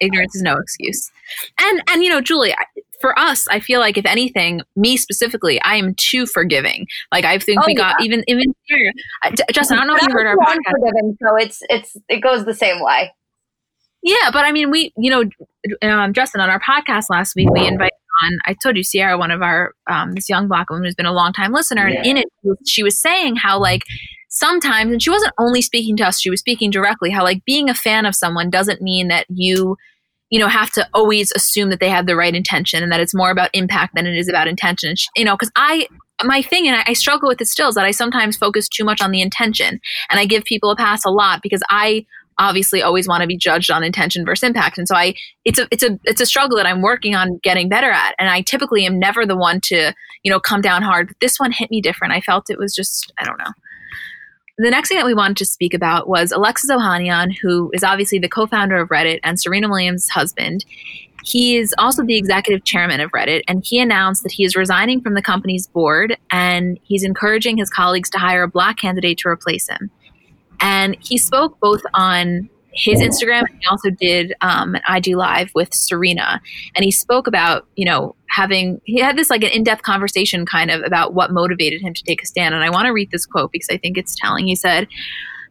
ignorance 0.00 0.34
is 0.34 0.42
no 0.42 0.56
excuse. 0.56 1.10
And 1.60 1.82
and 1.88 2.02
you 2.02 2.10
know, 2.10 2.20
Julie, 2.20 2.54
for 3.00 3.18
us, 3.18 3.46
I 3.48 3.60
feel 3.60 3.80
like 3.80 3.96
if 3.96 4.06
anything, 4.06 4.62
me 4.76 4.96
specifically, 4.96 5.60
I 5.62 5.76
am 5.76 5.94
too 5.94 6.26
forgiving. 6.26 6.86
Like 7.12 7.24
I 7.24 7.38
think 7.38 7.60
oh, 7.62 7.64
we 7.66 7.74
got 7.74 8.02
even 8.02 8.24
even 8.26 8.54
here. 8.64 8.92
Uh, 9.24 9.30
Justin, 9.52 9.78
I 9.78 9.80
don't 9.80 9.88
know 9.88 9.96
if 9.96 10.02
you 10.02 10.12
heard 10.12 10.26
our 10.26 10.36
podcast. 10.36 10.72
Forgiving, 10.78 11.16
so 11.22 11.36
it's 11.36 11.62
it's 11.68 11.96
it 12.08 12.20
goes 12.20 12.44
the 12.44 12.54
same 12.54 12.82
way. 12.82 13.12
Yeah, 14.02 14.30
but 14.32 14.44
I 14.44 14.52
mean, 14.52 14.70
we 14.70 14.92
you 14.96 15.10
know, 15.10 15.88
um, 15.88 16.12
Justin 16.12 16.40
on 16.40 16.50
our 16.50 16.60
podcast 16.60 17.06
last 17.10 17.34
week, 17.36 17.50
we 17.50 17.66
invited 17.66 17.92
on, 18.22 18.38
I 18.44 18.54
told 18.54 18.76
you, 18.76 18.82
Sierra, 18.82 19.18
one 19.18 19.30
of 19.30 19.42
our, 19.42 19.74
um, 19.90 20.12
this 20.14 20.28
young 20.28 20.48
black 20.48 20.70
woman 20.70 20.84
who's 20.84 20.94
been 20.94 21.06
a 21.06 21.12
long 21.12 21.32
time 21.32 21.52
listener, 21.52 21.88
yeah. 21.88 21.98
and 21.98 22.06
in 22.06 22.16
it, 22.18 22.26
she 22.66 22.82
was 22.82 23.00
saying 23.00 23.36
how, 23.36 23.58
like, 23.58 23.82
sometimes, 24.28 24.92
and 24.92 25.02
she 25.02 25.10
wasn't 25.10 25.32
only 25.38 25.62
speaking 25.62 25.96
to 25.96 26.06
us, 26.06 26.20
she 26.20 26.30
was 26.30 26.40
speaking 26.40 26.70
directly, 26.70 27.10
how, 27.10 27.24
like, 27.24 27.44
being 27.44 27.68
a 27.68 27.74
fan 27.74 28.06
of 28.06 28.14
someone 28.14 28.50
doesn't 28.50 28.80
mean 28.80 29.08
that 29.08 29.26
you 29.28 29.76
you 30.30 30.38
know, 30.38 30.46
have 30.46 30.70
to 30.70 30.88
always 30.94 31.32
assume 31.34 31.70
that 31.70 31.80
they 31.80 31.90
have 31.90 32.06
the 32.06 32.14
right 32.14 32.34
intention 32.34 32.82
and 32.82 32.92
that 32.92 33.00
it's 33.00 33.14
more 33.14 33.30
about 33.30 33.50
impact 33.52 33.96
than 33.96 34.06
it 34.06 34.16
is 34.16 34.28
about 34.28 34.46
intention. 34.46 34.94
You 35.16 35.24
know, 35.24 35.34
because 35.34 35.50
I, 35.56 35.88
my 36.22 36.40
thing, 36.40 36.68
and 36.68 36.76
I, 36.76 36.84
I 36.86 36.92
struggle 36.92 37.28
with 37.28 37.40
it 37.40 37.48
still, 37.48 37.68
is 37.68 37.74
that 37.74 37.84
I 37.84 37.90
sometimes 37.90 38.36
focus 38.36 38.68
too 38.68 38.84
much 38.84 39.02
on 39.02 39.10
the 39.10 39.20
intention 39.20 39.80
and 40.08 40.20
I 40.20 40.26
give 40.26 40.44
people 40.44 40.70
a 40.70 40.76
pass 40.76 41.04
a 41.04 41.10
lot 41.10 41.40
because 41.42 41.62
I 41.68 42.06
obviously 42.40 42.82
always 42.82 43.06
want 43.06 43.20
to 43.20 43.28
be 43.28 43.36
judged 43.36 43.70
on 43.70 43.84
intention 43.84 44.24
versus 44.24 44.42
impact. 44.42 44.78
And 44.78 44.88
so 44.88 44.96
I, 44.96 45.14
it's 45.44 45.58
a, 45.58 45.68
it's 45.70 45.84
a, 45.84 46.00
it's 46.04 46.20
a 46.20 46.26
struggle 46.26 46.56
that 46.56 46.66
I'm 46.66 46.82
working 46.82 47.14
on 47.14 47.38
getting 47.42 47.68
better 47.68 47.90
at. 47.90 48.14
And 48.18 48.28
I 48.28 48.40
typically 48.40 48.84
am 48.84 48.98
never 48.98 49.24
the 49.24 49.36
one 49.36 49.60
to, 49.62 49.94
you 50.24 50.32
know, 50.32 50.40
come 50.40 50.60
down 50.60 50.82
hard. 50.82 51.08
But 51.08 51.16
this 51.20 51.38
one 51.38 51.52
hit 51.52 51.70
me 51.70 51.80
different. 51.80 52.12
I 52.12 52.20
felt 52.20 52.50
it 52.50 52.58
was 52.58 52.74
just, 52.74 53.12
I 53.18 53.24
don't 53.24 53.38
know 53.38 53.52
the 54.62 54.70
next 54.70 54.88
thing 54.88 54.98
that 54.98 55.06
we 55.06 55.14
wanted 55.14 55.38
to 55.38 55.46
speak 55.46 55.72
about 55.72 56.06
was 56.06 56.32
Alexis 56.32 56.70
Ohanian, 56.70 57.34
who 57.40 57.70
is 57.72 57.82
obviously 57.82 58.18
the 58.18 58.28
co 58.28 58.46
founder 58.46 58.76
of 58.76 58.90
Reddit 58.90 59.20
and 59.24 59.40
Serena 59.40 59.68
Williams' 59.68 60.10
husband. 60.10 60.64
He 61.24 61.56
is 61.56 61.74
also 61.78 62.04
the 62.04 62.16
executive 62.16 62.64
chairman 62.64 63.00
of 63.00 63.10
Reddit, 63.12 63.42
and 63.48 63.64
he 63.64 63.78
announced 63.78 64.22
that 64.22 64.32
he 64.32 64.44
is 64.44 64.56
resigning 64.56 65.00
from 65.00 65.14
the 65.14 65.22
company's 65.22 65.66
board 65.66 66.16
and 66.30 66.78
he's 66.82 67.04
encouraging 67.04 67.56
his 67.56 67.70
colleagues 67.70 68.10
to 68.10 68.18
hire 68.18 68.42
a 68.42 68.48
black 68.48 68.78
candidate 68.78 69.18
to 69.18 69.28
replace 69.28 69.68
him. 69.68 69.90
And 70.60 70.96
he 71.00 71.18
spoke 71.18 71.58
both 71.60 71.82
on 71.94 72.48
his 72.72 73.00
Instagram. 73.00 73.40
and 73.40 73.58
He 73.60 73.66
also 73.66 73.90
did 73.90 74.34
um, 74.40 74.74
an 74.74 74.82
IG 74.88 75.16
live 75.16 75.50
with 75.54 75.74
Serena, 75.74 76.40
and 76.74 76.84
he 76.84 76.90
spoke 76.90 77.26
about 77.26 77.66
you 77.76 77.84
know 77.84 78.14
having 78.28 78.80
he 78.84 79.00
had 79.00 79.16
this 79.16 79.30
like 79.30 79.42
an 79.42 79.50
in 79.50 79.64
depth 79.64 79.82
conversation 79.82 80.46
kind 80.46 80.70
of 80.70 80.82
about 80.82 81.14
what 81.14 81.32
motivated 81.32 81.80
him 81.82 81.94
to 81.94 82.02
take 82.02 82.22
a 82.22 82.26
stand. 82.26 82.54
And 82.54 82.64
I 82.64 82.70
want 82.70 82.86
to 82.86 82.92
read 82.92 83.10
this 83.10 83.26
quote 83.26 83.52
because 83.52 83.68
I 83.70 83.76
think 83.76 83.98
it's 83.98 84.16
telling. 84.16 84.46
He 84.46 84.56
said. 84.56 84.88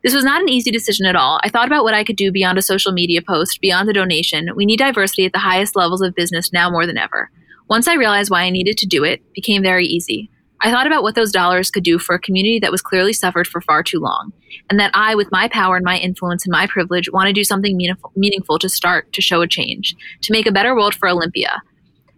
This 0.02 0.14
was 0.14 0.24
not 0.24 0.42
an 0.42 0.48
easy 0.48 0.72
decision 0.72 1.06
at 1.06 1.18
all. 1.18 1.42
I 1.44 1.50
thought 1.50 1.68
about 1.68 1.84
what 1.84 1.94
I 1.94 2.06
could 2.06 2.16
do 2.16 2.32
beyond 2.32 2.58
a 2.58 2.62
social 2.62 2.94
media 2.94 3.22
post, 3.22 3.60
beyond 3.60 3.90
a 3.90 3.92
donation. 3.92 4.50
We 4.56 4.66
need 4.66 4.80
diversity 4.80 5.26
at 5.26 5.34
the 5.34 5.40
highest 5.40 5.76
levels 5.76 6.02
of 6.02 6.16
business 6.16 6.54
now 6.54 6.70
more 6.70 6.86
than 6.86 6.98
ever. 6.98 7.30
Once 7.70 7.86
I 7.86 7.96
realized 7.96 8.32
why 8.32 8.44
I 8.44 8.50
needed 8.50 8.78
to 8.78 8.88
do 8.88 9.04
it, 9.04 9.20
it 9.20 9.34
became 9.34 9.62
very 9.62 9.86
easy. 9.86 10.32
I 10.62 10.72
thought 10.72 10.88
about 10.88 11.04
what 11.04 11.16
those 11.16 11.32
dollars 11.32 11.72
could 11.72 11.84
do 11.84 11.98
for 12.00 12.16
a 12.16 12.20
community 12.20 12.60
that 12.60 12.72
was 12.72 12.82
clearly 12.82 13.14
suffered 13.14 13.48
for 13.48 13.62
far 13.62 13.82
too 13.82 14.00
long, 14.00 14.34
and 14.70 14.80
that 14.80 14.92
I, 14.94 15.16
with 15.16 15.32
my 15.32 15.48
power 15.48 15.78
and 15.78 15.86
my 15.86 15.98
influence 15.98 16.46
and 16.46 16.52
my 16.52 16.68
privilege, 16.68 17.10
want 17.12 17.28
to 17.28 17.34
do 17.34 17.46
something 17.46 17.78
meaningful, 18.16 18.60
to 18.60 18.68
start 18.68 19.12
to 19.14 19.22
show 19.22 19.42
a 19.42 19.48
change, 19.48 19.96
to 20.22 20.34
make 20.34 20.46
a 20.46 20.52
better 20.52 20.76
world 20.76 20.96
for 20.96 21.08
Olympia. 21.08 21.62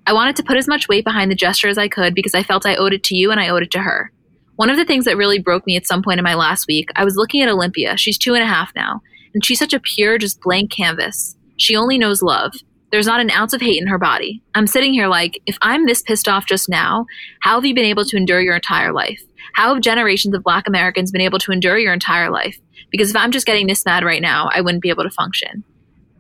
I 0.08 0.14
wanted 0.14 0.36
to 0.38 0.44
put 0.44 0.58
as 0.58 0.68
much 0.68 0.88
weight 0.88 1.04
behind 1.04 1.30
the 1.30 1.36
gesture 1.36 1.68
as 1.68 1.78
I 1.78 1.88
could 1.88 2.16
because 2.16 2.34
I 2.34 2.42
felt 2.42 2.66
I 2.66 2.76
owed 2.76 2.94
it 2.94 3.04
to 3.04 3.16
you 3.16 3.30
and 3.30 3.40
I 3.40 3.50
owed 3.50 3.62
it 3.62 3.72
to 3.72 3.80
her. 3.80 4.12
One 4.56 4.72
of 4.72 4.78
the 4.78 4.86
things 4.86 5.06
that 5.06 5.18
really 5.18 5.40
broke 5.40 5.66
me 5.68 5.78
at 5.78 5.86
some 5.86 6.02
point 6.02 6.20
in 6.20 6.24
my 6.24 6.34
last 6.34 6.68
week, 6.68 6.90
I 6.96 7.04
was 7.04 7.16
looking 7.16 7.42
at 7.42 7.50
Olympia. 7.50 7.96
She's 7.98 8.18
two 8.18 8.34
and 8.34 8.44
a 8.44 8.48
half 8.48 8.72
now, 8.76 9.02
and 9.34 9.46
she's 9.46 9.60
such 9.60 9.74
a 9.74 9.80
pure, 9.80 10.18
just 10.18 10.42
blank 10.42 10.72
canvas. 10.72 11.36
She 11.58 11.76
only 11.76 12.00
knows 12.00 12.24
love. 12.24 12.54
There's 12.92 13.08
not 13.08 13.22
an 13.22 13.32
ounce 13.32 13.54
of 13.54 13.62
hate 13.62 13.82
in 13.82 13.88
her 13.88 13.98
body. 13.98 14.44
I'm 14.54 14.68
sitting 14.68 14.94
here 14.94 15.08
like, 15.08 15.42
if 15.46 15.58
I'm 15.62 15.86
this 15.86 16.02
pissed 16.02 16.28
off 16.28 16.46
just 16.46 16.68
now, 16.68 17.06
how 17.40 17.56
have 17.56 17.66
you 17.66 17.74
been 17.74 17.86
able 17.86 18.04
to 18.06 18.18
endure 18.18 18.42
your 18.42 18.56
entire 18.56 18.92
life? 18.92 19.22
How 19.54 19.74
have 19.74 19.82
generations 19.82 20.36
of 20.36 20.44
black 20.44 20.68
Americans 20.68 21.12
been 21.12 21.22
able 21.22 21.40
to 21.40 21.52
endure 21.52 21.78
your 21.78 21.94
entire 21.94 22.30
life? 22.30 22.58
Because 22.92 23.10
if 23.10 23.16
I'm 23.16 23.32
just 23.32 23.46
getting 23.46 23.68
this 23.68 23.86
mad 23.86 24.04
right 24.04 24.22
now, 24.22 24.50
I 24.54 24.62
wouldn't 24.62 24.82
be 24.82 24.90
able 24.90 25.04
to 25.04 25.10
function. 25.10 25.64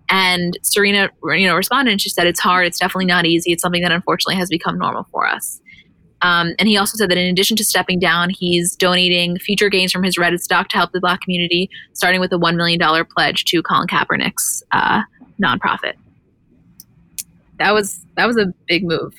And 0.09 0.57
Serena, 0.61 1.09
you 1.23 1.47
know, 1.47 1.55
responded 1.55 1.91
and 1.91 2.01
she 2.01 2.09
said, 2.09 2.27
it's 2.27 2.39
hard. 2.39 2.65
It's 2.65 2.79
definitely 2.79 3.05
not 3.05 3.25
easy. 3.25 3.51
It's 3.51 3.61
something 3.61 3.81
that 3.81 3.91
unfortunately 3.91 4.35
has 4.35 4.49
become 4.49 4.77
normal 4.77 5.07
for 5.11 5.27
us. 5.27 5.61
Um, 6.21 6.53
and 6.59 6.69
he 6.69 6.77
also 6.77 6.97
said 6.97 7.09
that 7.09 7.17
in 7.17 7.27
addition 7.27 7.57
to 7.57 7.63
stepping 7.63 7.99
down, 7.99 8.29
he's 8.29 8.75
donating 8.75 9.39
future 9.39 9.69
gains 9.69 9.91
from 9.91 10.03
his 10.03 10.17
Reddit 10.17 10.39
stock 10.39 10.69
to 10.69 10.77
help 10.77 10.91
the 10.91 10.99
Black 10.99 11.21
community, 11.21 11.69
starting 11.93 12.21
with 12.21 12.31
a 12.31 12.37
$1 12.37 12.55
million 12.55 12.79
pledge 13.05 13.45
to 13.45 13.63
Colin 13.63 13.87
Kaepernick's 13.87 14.63
uh, 14.71 15.01
nonprofit 15.41 15.93
that 17.61 17.73
was 17.73 18.05
that 18.17 18.25
was 18.25 18.37
a 18.37 18.47
big 18.67 18.83
move. 18.83 19.13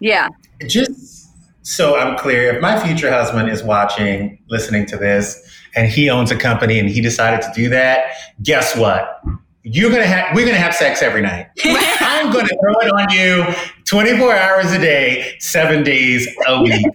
Yeah. 0.00 0.28
Just 0.66 1.28
so 1.62 1.96
I'm 1.96 2.18
clear, 2.18 2.54
if 2.54 2.60
my 2.60 2.78
future 2.80 3.10
husband 3.10 3.48
is 3.48 3.62
watching, 3.62 4.42
listening 4.48 4.86
to 4.86 4.96
this, 4.96 5.40
and 5.76 5.88
he 5.88 6.10
owns 6.10 6.30
a 6.30 6.36
company 6.36 6.78
and 6.78 6.88
he 6.88 7.00
decided 7.00 7.42
to 7.42 7.52
do 7.54 7.68
that, 7.68 8.12
guess 8.42 8.76
what? 8.76 9.22
You're 9.62 9.90
gonna 9.90 10.06
have 10.06 10.34
we're 10.34 10.46
gonna 10.46 10.58
have 10.58 10.74
sex 10.74 11.02
every 11.02 11.22
night. 11.22 11.46
I'm 11.64 12.32
gonna 12.32 12.48
throw 12.48 12.74
it 12.80 12.92
on 12.92 13.10
you 13.10 13.54
24 13.84 14.34
hours 14.34 14.72
a 14.72 14.78
day, 14.78 15.36
seven 15.38 15.84
days 15.84 16.26
a 16.48 16.62
week. 16.62 16.86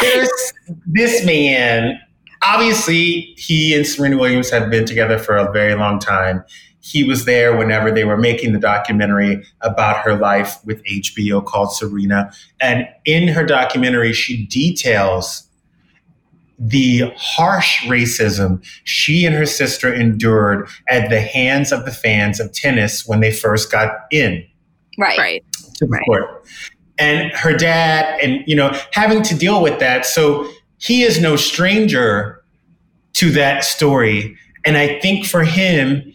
this, 0.00 0.52
this 0.86 1.24
man, 1.24 1.98
obviously, 2.42 3.34
he 3.36 3.74
and 3.74 3.86
Serena 3.86 4.18
Williams 4.18 4.50
have 4.50 4.68
been 4.68 4.84
together 4.84 5.18
for 5.18 5.36
a 5.36 5.50
very 5.52 5.74
long 5.74 6.00
time 6.00 6.44
he 6.88 7.04
was 7.04 7.26
there 7.26 7.54
whenever 7.54 7.90
they 7.90 8.04
were 8.04 8.16
making 8.16 8.54
the 8.54 8.58
documentary 8.58 9.44
about 9.60 9.98
her 9.98 10.16
life 10.16 10.58
with 10.64 10.82
HBO 10.84 11.44
called 11.44 11.70
Serena. 11.70 12.32
And 12.62 12.88
in 13.04 13.28
her 13.28 13.44
documentary, 13.44 14.14
she 14.14 14.46
details 14.46 15.46
the 16.58 17.12
harsh 17.16 17.82
racism 17.82 18.64
she 18.84 19.26
and 19.26 19.34
her 19.34 19.46
sister 19.46 19.92
endured 19.92 20.66
at 20.88 21.10
the 21.10 21.20
hands 21.20 21.72
of 21.72 21.84
the 21.84 21.92
fans 21.92 22.40
of 22.40 22.52
tennis 22.52 23.06
when 23.06 23.20
they 23.20 23.30
first 23.30 23.70
got 23.70 23.92
in. 24.10 24.44
Right. 24.98 25.18
Right. 25.18 25.44
To 25.74 25.84
the 25.84 25.90
right. 25.90 26.02
court. 26.06 26.46
And 26.98 27.30
her 27.32 27.52
dad, 27.52 28.18
and 28.20 28.42
you 28.46 28.56
know, 28.56 28.76
having 28.92 29.22
to 29.24 29.36
deal 29.36 29.62
with 29.62 29.78
that. 29.78 30.06
So 30.06 30.48
he 30.78 31.02
is 31.02 31.20
no 31.20 31.36
stranger 31.36 32.42
to 33.12 33.30
that 33.32 33.62
story. 33.62 34.36
And 34.64 34.78
I 34.78 34.98
think 35.00 35.26
for 35.26 35.44
him, 35.44 36.07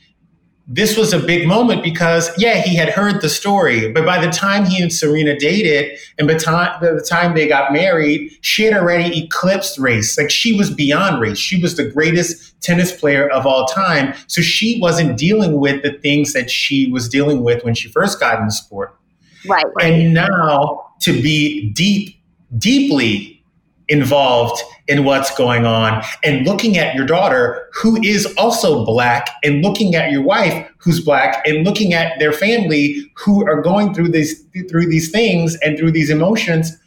this 0.65 0.95
was 0.95 1.11
a 1.11 1.19
big 1.19 1.47
moment 1.47 1.83
because 1.83 2.29
yeah 2.37 2.61
he 2.61 2.75
had 2.75 2.89
heard 2.89 3.21
the 3.21 3.29
story 3.29 3.91
but 3.91 4.05
by 4.05 4.23
the 4.23 4.31
time 4.31 4.65
he 4.65 4.81
and 4.81 4.93
serena 4.93 5.37
dated 5.37 5.97
and 6.17 6.27
by, 6.27 6.35
time, 6.35 6.79
by 6.79 6.91
the 6.91 7.01
time 7.01 7.33
they 7.33 7.47
got 7.47 7.73
married 7.73 8.31
she 8.41 8.63
had 8.63 8.73
already 8.73 9.23
eclipsed 9.23 9.79
race. 9.79 10.17
Like 10.17 10.29
she 10.29 10.55
was 10.57 10.69
beyond 10.69 11.21
race. 11.21 11.37
She 11.37 11.61
was 11.61 11.75
the 11.75 11.89
greatest 11.89 12.59
tennis 12.61 12.91
player 12.91 13.29
of 13.29 13.45
all 13.45 13.65
time. 13.65 14.13
So 14.27 14.41
she 14.41 14.79
wasn't 14.79 15.17
dealing 15.17 15.59
with 15.59 15.81
the 15.83 15.93
things 15.93 16.33
that 16.33 16.49
she 16.49 16.91
was 16.91 17.09
dealing 17.09 17.43
with 17.43 17.63
when 17.63 17.73
she 17.73 17.89
first 17.89 18.19
got 18.19 18.39
in 18.39 18.45
the 18.45 18.51
sport. 18.51 18.95
Right, 19.47 19.65
right. 19.75 19.91
and 19.91 20.13
now 20.13 20.87
to 21.01 21.13
be 21.13 21.69
deep 21.71 22.17
deeply 22.57 23.32
involved 23.89 24.61
in 24.87 25.03
what's 25.03 25.35
going 25.37 25.65
on 25.65 26.03
and 26.23 26.45
looking 26.45 26.77
at 26.77 26.95
your 26.95 27.05
daughter 27.05 27.69
who 27.73 28.01
is 28.03 28.25
also 28.37 28.85
black 28.85 29.29
and 29.43 29.61
looking 29.61 29.95
at 29.95 30.11
your 30.11 30.21
wife 30.21 30.69
who's 30.77 31.01
black 31.01 31.45
and 31.45 31.65
looking 31.65 31.93
at 31.93 32.17
their 32.19 32.31
family 32.31 33.11
who 33.15 33.45
are 33.45 33.61
going 33.61 33.93
through 33.93 34.07
these 34.07 34.43
through 34.69 34.87
these 34.87 35.11
things 35.11 35.55
and 35.61 35.77
through 35.77 35.91
these 35.91 36.09
emotions 36.09 36.77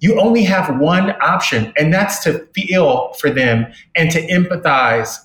you 0.00 0.18
only 0.18 0.42
have 0.42 0.78
one 0.80 1.10
option 1.20 1.72
and 1.76 1.92
that's 1.92 2.22
to 2.24 2.46
feel 2.54 3.12
for 3.14 3.30
them 3.30 3.66
and 3.94 4.10
to 4.10 4.26
empathize 4.28 5.18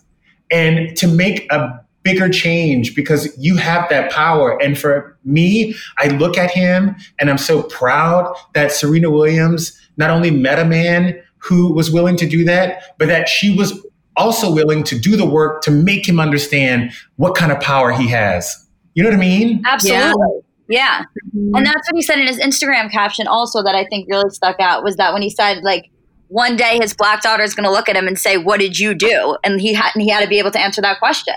and 0.51 0.95
to 0.97 1.07
make 1.07 1.51
a 1.51 1.85
bigger 2.05 2.29
change 2.29 2.95
because 2.95 3.35
you 3.37 3.57
have 3.57 3.89
that 3.89 4.11
power. 4.11 4.61
And 4.61 4.77
for 4.77 5.17
me, 5.25 5.75
I 5.97 6.07
look 6.07 6.37
at 6.37 6.51
him 6.51 6.95
and 7.19 7.29
I'm 7.29 7.39
so 7.39 7.63
proud 7.63 8.33
that 8.53 8.71
Serena 8.71 9.09
Williams 9.09 9.77
not 9.97 10.09
only 10.09 10.31
met 10.31 10.59
a 10.59 10.65
man 10.65 11.21
who 11.37 11.71
was 11.73 11.91
willing 11.91 12.17
to 12.17 12.27
do 12.27 12.43
that, 12.45 12.95
but 12.97 13.07
that 13.07 13.29
she 13.29 13.55
was 13.55 13.85
also 14.17 14.51
willing 14.53 14.83
to 14.83 14.97
do 14.97 15.15
the 15.15 15.25
work 15.25 15.61
to 15.63 15.71
make 15.71 16.07
him 16.07 16.19
understand 16.19 16.91
what 17.17 17.35
kind 17.35 17.51
of 17.51 17.59
power 17.59 17.91
he 17.91 18.07
has. 18.07 18.65
You 18.93 19.03
know 19.03 19.09
what 19.09 19.17
I 19.17 19.19
mean? 19.19 19.61
Absolutely. 19.65 20.41
Yeah. 20.69 21.01
yeah. 21.01 21.05
Mm-hmm. 21.35 21.55
And 21.55 21.65
that's 21.65 21.91
what 21.91 21.95
he 21.95 22.01
said 22.01 22.19
in 22.19 22.27
his 22.27 22.39
Instagram 22.39 22.89
caption 22.89 23.27
also 23.27 23.61
that 23.63 23.75
I 23.75 23.85
think 23.85 24.07
really 24.09 24.29
stuck 24.29 24.59
out 24.59 24.83
was 24.83 24.95
that 24.95 25.13
when 25.13 25.21
he 25.21 25.29
said 25.29 25.63
like 25.63 25.91
one 26.29 26.55
day 26.55 26.77
his 26.79 26.93
black 26.93 27.21
daughter 27.21 27.43
is 27.43 27.53
going 27.53 27.65
to 27.65 27.71
look 27.71 27.89
at 27.89 27.95
him 27.95 28.07
and 28.07 28.17
say, 28.17 28.37
"What 28.37 28.59
did 28.59 28.79
you 28.79 28.95
do?" 28.95 29.37
and 29.43 29.61
he 29.61 29.73
had 29.73 29.91
and 29.93 30.01
he 30.01 30.09
had 30.09 30.21
to 30.21 30.27
be 30.27 30.39
able 30.39 30.51
to 30.51 30.59
answer 30.59 30.81
that 30.81 30.99
question. 30.99 31.35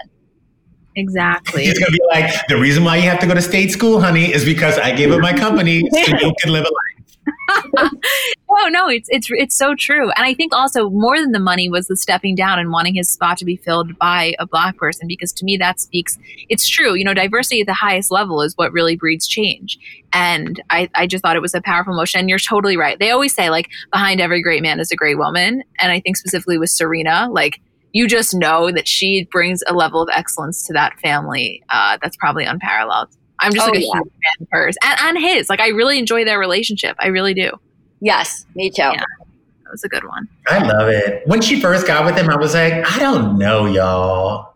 Exactly. 0.96 1.64
He's 1.64 1.78
gonna 1.78 1.92
be 1.92 2.00
like, 2.10 2.30
the 2.48 2.56
reason 2.56 2.82
why 2.82 2.96
you 2.96 3.02
have 3.02 3.20
to 3.20 3.26
go 3.26 3.34
to 3.34 3.42
state 3.42 3.70
school, 3.70 4.00
honey, 4.00 4.32
is 4.32 4.44
because 4.44 4.78
I 4.78 4.94
gave 4.94 5.12
up 5.12 5.20
my 5.20 5.32
company 5.32 5.82
so 5.90 5.98
you 6.20 6.34
can 6.40 6.52
live 6.52 6.64
a 6.64 6.70
life. 6.70 7.90
oh 8.50 8.68
no, 8.70 8.88
it's 8.88 9.08
it's 9.10 9.28
it's 9.30 9.56
so 9.56 9.74
true. 9.74 10.10
And 10.12 10.24
I 10.24 10.34
think 10.34 10.54
also 10.54 10.90
more 10.90 11.20
than 11.20 11.32
the 11.32 11.38
money 11.38 11.68
was 11.68 11.86
the 11.86 11.96
stepping 11.96 12.34
down 12.34 12.58
and 12.58 12.70
wanting 12.70 12.94
his 12.94 13.08
spot 13.08 13.38
to 13.38 13.44
be 13.44 13.56
filled 13.56 13.98
by 13.98 14.34
a 14.38 14.46
black 14.46 14.76
person 14.76 15.06
because 15.06 15.32
to 15.34 15.44
me 15.44 15.56
that 15.58 15.80
speaks 15.80 16.18
it's 16.48 16.68
true. 16.68 16.94
You 16.94 17.04
know, 17.04 17.14
diversity 17.14 17.60
at 17.60 17.66
the 17.66 17.74
highest 17.74 18.10
level 18.10 18.42
is 18.42 18.54
what 18.56 18.72
really 18.72 18.96
breeds 18.96 19.26
change. 19.26 19.78
And 20.12 20.60
I, 20.70 20.88
I 20.94 21.06
just 21.06 21.22
thought 21.22 21.36
it 21.36 21.42
was 21.42 21.54
a 21.54 21.60
powerful 21.60 21.94
motion. 21.94 22.20
And 22.20 22.28
you're 22.28 22.38
totally 22.38 22.76
right. 22.76 22.98
They 22.98 23.10
always 23.10 23.34
say 23.34 23.50
like 23.50 23.68
behind 23.92 24.20
every 24.20 24.42
great 24.42 24.62
man 24.62 24.80
is 24.80 24.90
a 24.90 24.96
great 24.96 25.18
woman. 25.18 25.62
And 25.78 25.92
I 25.92 26.00
think 26.00 26.16
specifically 26.16 26.58
with 26.58 26.70
Serena, 26.70 27.28
like 27.30 27.60
you 27.92 28.06
just 28.06 28.34
know 28.34 28.70
that 28.70 28.86
she 28.86 29.24
brings 29.30 29.62
a 29.66 29.72
level 29.72 30.02
of 30.02 30.08
excellence 30.12 30.66
to 30.66 30.72
that 30.74 30.98
family 31.00 31.62
uh, 31.70 31.98
that's 32.02 32.16
probably 32.16 32.44
unparalleled. 32.44 33.08
I'm 33.40 33.52
just 33.52 33.68
oh, 33.68 33.70
like 33.70 33.80
a 33.80 33.82
yeah. 33.82 33.92
huge 33.94 34.12
fan 34.12 34.42
of 34.42 34.48
hers 34.50 34.76
and, 34.82 34.98
and 35.00 35.18
his. 35.18 35.48
Like 35.48 35.60
I 35.60 35.68
really 35.68 35.98
enjoy 35.98 36.24
their 36.24 36.38
relationship. 36.38 36.96
I 36.98 37.08
really 37.08 37.34
do. 37.34 37.52
Yes, 38.00 38.46
me 38.54 38.70
too. 38.70 38.82
Yeah, 38.82 38.92
that 38.94 39.70
was 39.70 39.84
a 39.84 39.88
good 39.88 40.04
one. 40.04 40.28
I 40.48 40.58
love 40.58 40.88
it. 40.88 41.22
When 41.26 41.40
she 41.40 41.60
first 41.60 41.86
got 41.86 42.04
with 42.04 42.16
him, 42.16 42.30
I 42.30 42.36
was 42.36 42.54
like, 42.54 42.72
I 42.72 42.98
don't 42.98 43.38
know, 43.38 43.66
y'all. 43.66 44.54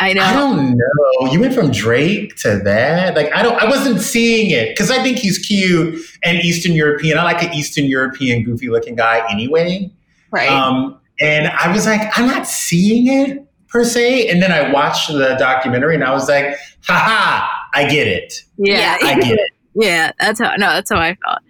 I 0.00 0.12
know. 0.12 0.22
I 0.22 0.32
don't 0.32 0.76
know. 0.76 1.32
You 1.32 1.40
went 1.40 1.54
from 1.54 1.72
Drake 1.72 2.36
to 2.36 2.60
that. 2.64 3.16
Like 3.16 3.34
I 3.34 3.42
don't. 3.42 3.60
I 3.60 3.68
wasn't 3.68 4.00
seeing 4.00 4.50
it 4.50 4.68
because 4.68 4.90
I 4.90 5.02
think 5.02 5.18
he's 5.18 5.38
cute 5.38 6.00
and 6.22 6.38
Eastern 6.38 6.72
European. 6.72 7.18
I 7.18 7.24
like 7.24 7.42
an 7.42 7.52
Eastern 7.52 7.86
European, 7.86 8.44
goofy 8.44 8.68
looking 8.68 8.94
guy 8.94 9.26
anyway. 9.28 9.90
Right. 10.30 10.48
Um, 10.48 11.00
and 11.20 11.48
I 11.48 11.72
was 11.72 11.86
like, 11.86 12.16
I'm 12.16 12.26
not 12.26 12.46
seeing 12.46 13.08
it 13.08 13.44
per 13.68 13.84
se. 13.84 14.28
And 14.28 14.40
then 14.40 14.52
I 14.52 14.70
watched 14.70 15.08
the 15.08 15.34
documentary 15.38 15.96
and 15.96 16.04
I 16.04 16.12
was 16.12 16.28
like, 16.28 16.56
haha, 16.82 17.48
I 17.74 17.88
get 17.88 18.06
it. 18.06 18.42
Yeah. 18.56 18.98
I 19.02 19.18
get 19.18 19.38
it. 19.38 19.50
yeah. 19.74 20.12
That's 20.20 20.40
how. 20.40 20.54
No, 20.56 20.68
that's 20.72 20.90
how 20.90 20.98
I 20.98 21.16
felt. 21.24 21.40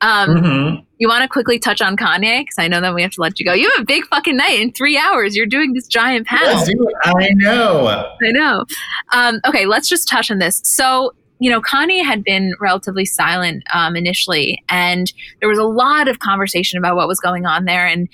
Um, 0.00 0.28
Mm-hmm. 0.28 0.84
You 1.00 1.06
want 1.06 1.22
to 1.22 1.28
quickly 1.28 1.60
touch 1.60 1.80
on 1.80 1.96
Kanye 1.96 2.40
because 2.40 2.56
I 2.58 2.66
know 2.66 2.80
that 2.80 2.92
we 2.92 3.02
have 3.02 3.12
to 3.12 3.20
let 3.20 3.38
you 3.38 3.46
go. 3.46 3.52
You 3.52 3.70
have 3.76 3.82
a 3.82 3.86
big 3.86 4.04
fucking 4.06 4.36
night 4.36 4.58
in 4.58 4.72
three 4.72 4.98
hours. 4.98 5.36
You're 5.36 5.46
doing 5.46 5.72
this 5.72 5.86
giant 5.86 6.26
panel. 6.26 6.56
Let's 6.56 6.68
do 6.68 6.88
it. 6.88 6.94
I 7.04 7.30
know. 7.34 7.86
I 7.86 8.32
know. 8.32 8.64
Um, 9.12 9.40
okay, 9.46 9.64
let's 9.64 9.88
just 9.88 10.08
touch 10.08 10.28
on 10.28 10.40
this. 10.40 10.60
So, 10.64 11.12
you 11.38 11.50
know, 11.50 11.60
Kanye 11.60 12.04
had 12.04 12.24
been 12.24 12.52
relatively 12.60 13.04
silent 13.04 13.62
um, 13.72 13.94
initially, 13.94 14.60
and 14.68 15.12
there 15.38 15.48
was 15.48 15.58
a 15.58 15.64
lot 15.64 16.08
of 16.08 16.18
conversation 16.18 16.78
about 16.78 16.96
what 16.96 17.06
was 17.06 17.20
going 17.20 17.46
on 17.46 17.64
there. 17.64 17.86
And, 17.86 18.08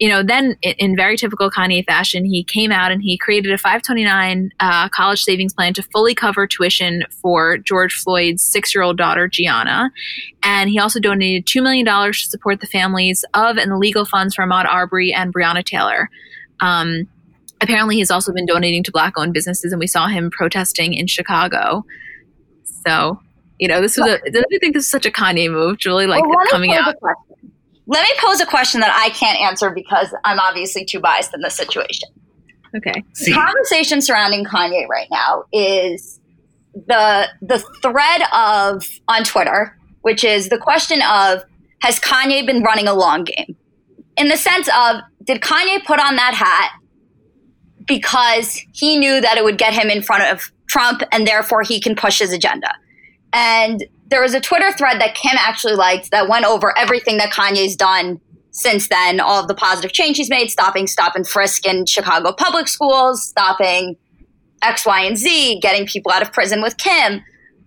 you 0.00 0.08
know, 0.08 0.22
then 0.22 0.56
in, 0.62 0.96
very 0.96 1.16
typical 1.18 1.50
Kanye 1.50 1.84
fashion, 1.84 2.24
he 2.24 2.42
came 2.42 2.72
out 2.72 2.90
and 2.90 3.02
he 3.02 3.18
created 3.18 3.52
a 3.52 3.58
529 3.58 4.50
uh, 4.58 4.88
college 4.88 5.22
savings 5.22 5.52
plan 5.52 5.74
to 5.74 5.82
fully 5.82 6.14
cover 6.14 6.46
tuition 6.46 7.04
for 7.10 7.58
George 7.58 7.92
Floyd's 7.92 8.42
six 8.42 8.74
year 8.74 8.82
old 8.82 8.96
daughter, 8.96 9.28
Gianna. 9.28 9.92
And 10.42 10.70
he 10.70 10.78
also 10.78 11.00
donated 11.00 11.44
$2 11.44 11.62
million 11.62 11.84
to 11.84 12.14
support 12.14 12.60
the 12.60 12.66
families 12.66 13.26
of 13.34 13.58
and 13.58 13.70
the 13.70 13.76
legal 13.76 14.06
funds 14.06 14.34
for 14.34 14.42
Ahmaud 14.42 14.64
Arbery 14.64 15.12
and 15.12 15.34
Breonna 15.34 15.62
Taylor. 15.62 16.08
Um, 16.60 17.06
apparently 17.60 17.96
he's 17.96 18.10
also 18.10 18.32
been 18.32 18.46
donating 18.46 18.82
to 18.84 18.90
black 18.90 19.12
owned 19.18 19.34
businesses 19.34 19.70
and 19.70 19.78
we 19.78 19.86
saw 19.86 20.06
him 20.06 20.30
protesting 20.30 20.94
in 20.94 21.06
chicago 21.06 21.84
so 22.64 23.20
you 23.58 23.68
know 23.68 23.82
this 23.82 23.98
was 23.98 24.06
a 24.06 24.18
you 24.48 24.58
think 24.58 24.72
this 24.72 24.84
is 24.84 24.90
such 24.90 25.04
a 25.04 25.10
kanye 25.10 25.50
move 25.50 25.76
julie 25.76 26.06
like 26.06 26.26
Well, 26.26 26.46
coming 26.50 26.72
out 26.72 26.98
question. 26.98 27.52
Let 27.86 28.02
me 28.02 28.10
pose 28.18 28.40
a 28.40 28.46
question 28.46 28.80
that 28.80 28.92
I 28.94 29.10
can't 29.10 29.40
answer 29.40 29.70
because 29.70 30.14
I'm 30.24 30.38
obviously 30.38 30.84
too 30.84 31.00
biased 31.00 31.34
in 31.34 31.40
this 31.40 31.54
situation. 31.54 32.08
okay 32.76 33.04
See, 33.14 33.32
conversation 33.32 34.00
surrounding 34.00 34.44
Kanye 34.44 34.86
right 34.88 35.08
now 35.10 35.44
is 35.52 36.20
the 36.74 37.28
the 37.42 37.58
thread 37.82 38.22
of 38.32 38.88
on 39.08 39.24
Twitter, 39.24 39.76
which 40.02 40.24
is 40.24 40.48
the 40.48 40.58
question 40.58 41.00
of 41.02 41.42
has 41.82 41.98
Kanye 41.98 42.46
been 42.46 42.62
running 42.62 42.86
a 42.86 42.94
long 42.94 43.24
game? 43.24 43.56
In 44.16 44.28
the 44.28 44.36
sense 44.36 44.68
of 44.68 45.00
did 45.24 45.40
Kanye 45.40 45.84
put 45.84 45.98
on 45.98 46.16
that 46.16 46.34
hat 46.34 46.72
because 47.86 48.60
he 48.72 48.98
knew 48.98 49.20
that 49.20 49.36
it 49.36 49.44
would 49.44 49.58
get 49.58 49.72
him 49.72 49.90
in 49.90 50.02
front 50.02 50.24
of 50.24 50.52
Trump 50.68 51.02
and 51.10 51.26
therefore 51.26 51.62
he 51.62 51.80
can 51.80 51.96
push 51.96 52.18
his 52.18 52.32
agenda? 52.32 52.72
And 53.32 53.84
there 54.10 54.20
was 54.20 54.34
a 54.34 54.40
Twitter 54.40 54.72
thread 54.72 55.00
that 55.00 55.14
Kim 55.14 55.36
actually 55.38 55.74
liked 55.74 56.10
that 56.10 56.28
went 56.28 56.44
over 56.44 56.76
everything 56.76 57.16
that 57.18 57.32
Kanye's 57.32 57.76
done 57.76 58.20
since 58.50 58.88
then, 58.88 59.20
all 59.20 59.40
of 59.40 59.48
the 59.48 59.54
positive 59.54 59.92
change 59.92 60.16
he's 60.16 60.28
made, 60.28 60.50
stopping 60.50 60.86
stop 60.86 61.14
and 61.14 61.26
frisk 61.26 61.66
in 61.66 61.86
Chicago 61.86 62.32
public 62.32 62.66
schools, 62.68 63.22
stopping 63.22 63.96
X, 64.62 64.84
Y, 64.84 65.02
and 65.02 65.16
Z, 65.16 65.60
getting 65.60 65.86
people 65.86 66.12
out 66.12 66.22
of 66.22 66.32
prison 66.32 66.60
with 66.60 66.76
Kim, 66.76 67.22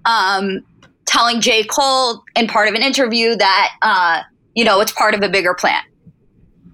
um, 0.06 0.60
telling 1.06 1.42
J. 1.42 1.64
Cole 1.64 2.24
in 2.36 2.48
part 2.48 2.68
of 2.68 2.76
an 2.76 2.82
interview 2.82 3.36
that, 3.36 3.72
uh, 3.82 4.22
you 4.54 4.66
know, 4.66 4.82
it's 4.82 4.92
part 4.92 5.16
of 5.16 5.24
a 5.24 5.30
bigger 5.30 5.54
plan. 5.54 5.82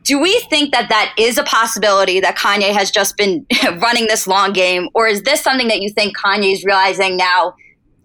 Do 0.04 0.20
we 0.20 0.40
think 0.50 0.74
that 0.74 0.90
that 0.90 1.14
is 1.18 1.38
a 1.38 1.44
possibility 1.44 2.20
that 2.20 2.36
Kanye 2.36 2.74
has 2.74 2.90
just 2.90 3.16
been 3.16 3.46
running 3.80 4.08
this 4.08 4.26
long 4.26 4.54
game? 4.54 4.90
Or 4.96 5.08
is 5.08 5.22
this 5.22 5.42
something 5.42 5.68
that 5.68 5.82
you 5.82 5.92
think 5.92 6.18
Kanye 6.18 6.54
is 6.54 6.66
realizing 6.66 7.16
now? 7.16 7.54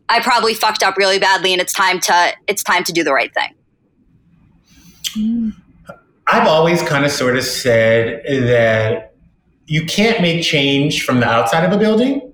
I 0.09 0.21
probably 0.21 0.55
fucked 0.55 0.83
up 0.83 0.97
really 0.97 1.19
badly 1.19 1.53
and 1.53 1.61
it's 1.61 1.73
time 1.73 2.01
to 2.01 2.33
it's 2.47 2.63
time 2.63 2.85
to 2.85 2.93
do 2.93 3.03
the 3.03 3.13
right 3.13 3.33
thing. 3.35 3.55
I've 6.27 6.47
always 6.47 6.83
kind 6.83 7.05
of 7.05 7.13
sort 7.13 7.37
of 7.37 7.45
said 7.45 8.23
that 8.27 9.15
you 9.67 9.85
can't 9.87 10.21
make 10.21 10.43
change 10.43 11.05
from 11.05 11.21
the 11.21 11.27
outside 11.27 11.65
of 11.65 11.73
a 11.73 11.79
building. 11.79 12.33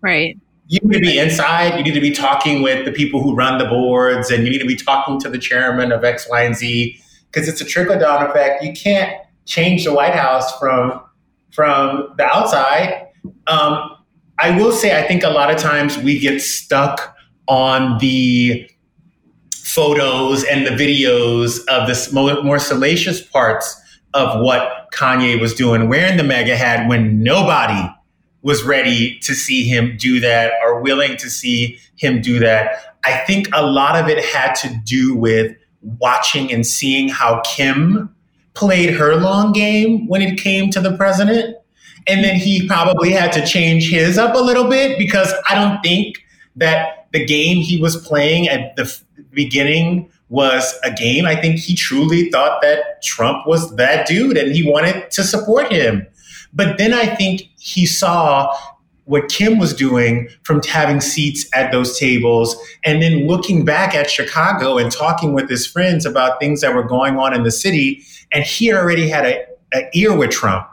right 0.00 0.36
You 0.66 0.80
need 0.82 0.94
to 0.94 1.00
be 1.00 1.18
inside. 1.18 1.76
You 1.76 1.84
need 1.84 1.94
to 1.94 2.00
be 2.00 2.12
talking 2.12 2.62
with 2.62 2.84
the 2.84 2.92
people 2.92 3.22
who 3.22 3.34
run 3.34 3.58
the 3.58 3.66
boards, 3.66 4.30
and 4.30 4.44
you 4.44 4.50
need 4.50 4.60
to 4.60 4.66
be 4.66 4.76
talking 4.76 5.20
to 5.20 5.28
the 5.28 5.38
chairman 5.38 5.92
of 5.92 6.04
X, 6.04 6.28
Y, 6.28 6.42
and 6.42 6.54
Z 6.54 7.00
because 7.30 7.48
it's 7.48 7.60
a 7.60 7.64
trickle 7.64 7.98
down 7.98 8.28
effect. 8.28 8.62
You 8.62 8.72
can't 8.72 9.16
change 9.46 9.84
the 9.84 9.94
White 9.94 10.14
House 10.14 10.58
from 10.58 11.00
from 11.52 12.14
the 12.16 12.24
outside. 12.24 13.08
Um, 13.46 13.96
I 14.40 14.56
will 14.56 14.72
say, 14.72 14.98
I 14.98 15.06
think 15.06 15.22
a 15.22 15.28
lot 15.28 15.50
of 15.50 15.58
times 15.58 15.98
we 15.98 16.18
get 16.18 16.40
stuck 16.40 17.16
on 17.46 17.98
the 17.98 18.68
photos 19.54 20.44
and 20.44 20.66
the 20.66 20.70
videos 20.70 21.58
of 21.68 21.86
the 21.86 22.08
more, 22.12 22.42
more 22.42 22.58
salacious 22.58 23.20
parts 23.20 23.80
of 24.14 24.40
what 24.40 24.90
Kanye 24.92 25.40
was 25.40 25.54
doing, 25.54 25.88
wearing 25.88 26.16
the 26.16 26.24
MAGA 26.24 26.56
hat 26.56 26.88
when 26.88 27.22
nobody 27.22 27.88
was 28.42 28.62
ready 28.62 29.18
to 29.20 29.34
see 29.34 29.64
him 29.64 29.96
do 29.98 30.18
that 30.20 30.52
or 30.62 30.80
willing 30.80 31.16
to 31.18 31.28
see 31.28 31.78
him 31.96 32.22
do 32.22 32.38
that. 32.38 32.96
I 33.04 33.18
think 33.26 33.48
a 33.52 33.64
lot 33.64 33.96
of 33.96 34.08
it 34.08 34.24
had 34.24 34.54
to 34.54 34.74
do 34.84 35.14
with 35.14 35.54
watching 35.82 36.50
and 36.52 36.66
seeing 36.66 37.08
how 37.08 37.42
Kim 37.44 38.14
played 38.54 38.94
her 38.94 39.16
long 39.16 39.52
game 39.52 40.06
when 40.08 40.22
it 40.22 40.38
came 40.38 40.70
to 40.70 40.80
the 40.80 40.96
president. 40.96 41.56
And 42.06 42.24
then 42.24 42.36
he 42.36 42.66
probably 42.66 43.12
had 43.12 43.32
to 43.32 43.46
change 43.46 43.90
his 43.90 44.18
up 44.18 44.34
a 44.34 44.38
little 44.38 44.68
bit 44.68 44.98
because 44.98 45.32
I 45.48 45.54
don't 45.54 45.80
think 45.82 46.24
that 46.56 47.08
the 47.12 47.24
game 47.24 47.58
he 47.58 47.80
was 47.80 47.96
playing 47.96 48.48
at 48.48 48.76
the 48.76 48.82
f- 48.82 49.04
beginning 49.32 50.10
was 50.28 50.78
a 50.84 50.92
game. 50.92 51.26
I 51.26 51.34
think 51.34 51.58
he 51.58 51.74
truly 51.74 52.30
thought 52.30 52.62
that 52.62 53.02
Trump 53.02 53.46
was 53.46 53.74
that 53.76 54.06
dude 54.06 54.36
and 54.36 54.54
he 54.54 54.68
wanted 54.68 55.10
to 55.10 55.24
support 55.24 55.72
him. 55.72 56.06
But 56.52 56.78
then 56.78 56.94
I 56.94 57.06
think 57.06 57.42
he 57.58 57.86
saw 57.86 58.56
what 59.04 59.28
Kim 59.28 59.58
was 59.58 59.74
doing 59.74 60.28
from 60.44 60.62
having 60.62 61.00
seats 61.00 61.44
at 61.52 61.72
those 61.72 61.98
tables 61.98 62.56
and 62.84 63.02
then 63.02 63.26
looking 63.26 63.64
back 63.64 63.92
at 63.92 64.08
Chicago 64.08 64.78
and 64.78 64.92
talking 64.92 65.32
with 65.32 65.50
his 65.50 65.66
friends 65.66 66.06
about 66.06 66.38
things 66.38 66.60
that 66.60 66.74
were 66.74 66.84
going 66.84 67.18
on 67.18 67.34
in 67.34 67.42
the 67.42 67.50
city. 67.50 68.04
And 68.30 68.44
he 68.44 68.72
already 68.72 69.08
had 69.08 69.26
a, 69.26 69.44
a 69.74 69.90
ear 69.94 70.16
with 70.16 70.30
Trump. 70.30 70.69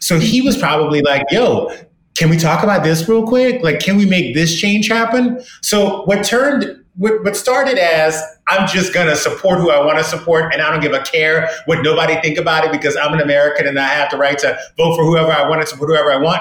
So 0.00 0.18
he 0.18 0.40
was 0.40 0.56
probably 0.56 1.02
like, 1.02 1.24
yo, 1.30 1.70
can 2.14 2.30
we 2.30 2.36
talk 2.36 2.62
about 2.62 2.84
this 2.84 3.08
real 3.08 3.26
quick? 3.26 3.62
Like, 3.62 3.80
can 3.80 3.96
we 3.96 4.06
make 4.06 4.34
this 4.34 4.58
change 4.58 4.88
happen? 4.88 5.42
So 5.62 6.02
what 6.04 6.24
turned 6.24 6.84
what, 6.96 7.24
what 7.24 7.36
started 7.36 7.76
as 7.76 8.22
I'm 8.46 8.68
just 8.68 8.94
gonna 8.94 9.16
support 9.16 9.58
who 9.58 9.70
I 9.70 9.84
want 9.84 9.98
to 9.98 10.04
support, 10.04 10.52
and 10.52 10.62
I 10.62 10.70
don't 10.70 10.80
give 10.80 10.92
a 10.92 11.02
care 11.02 11.48
what 11.66 11.82
nobody 11.82 12.20
think 12.20 12.38
about 12.38 12.64
it 12.64 12.72
because 12.72 12.96
I'm 12.96 13.12
an 13.12 13.20
American 13.20 13.66
and 13.66 13.78
I 13.78 13.88
have 13.88 14.10
the 14.10 14.16
right 14.16 14.38
to 14.38 14.58
vote 14.76 14.96
for 14.96 15.04
whoever 15.04 15.32
I 15.32 15.48
want 15.48 15.60
and 15.60 15.68
support 15.68 15.90
whoever 15.90 16.12
I 16.12 16.18
want. 16.18 16.40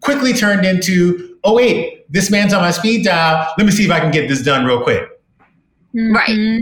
Quickly 0.00 0.34
turned 0.34 0.66
into, 0.66 1.38
oh 1.44 1.54
wait, 1.54 2.10
this 2.12 2.30
man's 2.30 2.52
on 2.52 2.60
my 2.60 2.70
speed 2.70 3.04
dial. 3.04 3.48
Let 3.56 3.66
me 3.66 3.72
see 3.72 3.84
if 3.84 3.90
I 3.90 4.00
can 4.00 4.10
get 4.10 4.28
this 4.28 4.42
done 4.42 4.64
real 4.64 4.82
quick. 4.82 5.08
Right. 5.94 6.28
Mhm. 6.28 6.60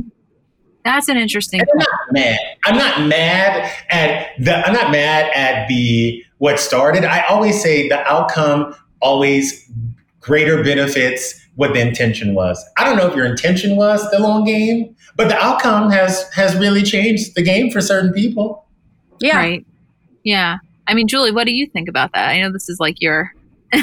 That's 0.85 1.09
an 1.09 1.17
interesting 1.17 1.61
And 1.61 1.69
I'm 1.73 1.79
not 1.79 2.13
mad. 2.13 2.39
I'm 2.65 2.77
not 2.77 3.09
mad 3.09 3.73
at 3.91 4.29
the. 4.39 4.67
I'm 4.67 4.73
not 4.73 4.91
mad 4.91 5.31
at 5.35 5.67
the 5.69 6.23
what 6.39 6.59
started. 6.61 7.05
I 7.05 7.23
always 7.29 7.63
say 7.63 7.89
the 7.89 8.01
outcome 8.07 8.75
always 9.01 9.71
greater 10.21 10.63
benefits 10.63 11.41
what 11.57 11.73
the 11.73 11.81
intention 11.81 12.35
was. 12.35 12.63
I 12.77 12.85
don't 12.85 12.97
know 12.97 13.07
if 13.07 13.15
your 13.15 13.27
intention 13.27 13.77
was 13.77 14.09
the 14.11 14.19
long 14.19 14.45
game, 14.45 14.95
but 15.17 15.29
the 15.29 15.37
outcome 15.39 15.91
has 15.91 16.29
has 16.35 16.57
really 16.57 16.83
changed 16.83 17.35
the 17.35 17.43
game 17.43 17.71
for 17.71 17.81
certain 17.81 18.13
people. 18.13 18.67
Yeah. 19.21 19.37
right 19.37 19.67
yeah 20.25 20.57
i 20.89 20.93
mean 20.93 21.07
julie 21.07 21.31
what 21.31 21.45
do 21.47 21.55
you 21.55 21.67
think 21.69 21.89
about 21.89 22.13
that 22.15 22.29
i 22.31 22.41
know 22.43 22.51
this 22.51 22.69
is 22.69 22.81
like 22.81 23.01
your 23.01 23.33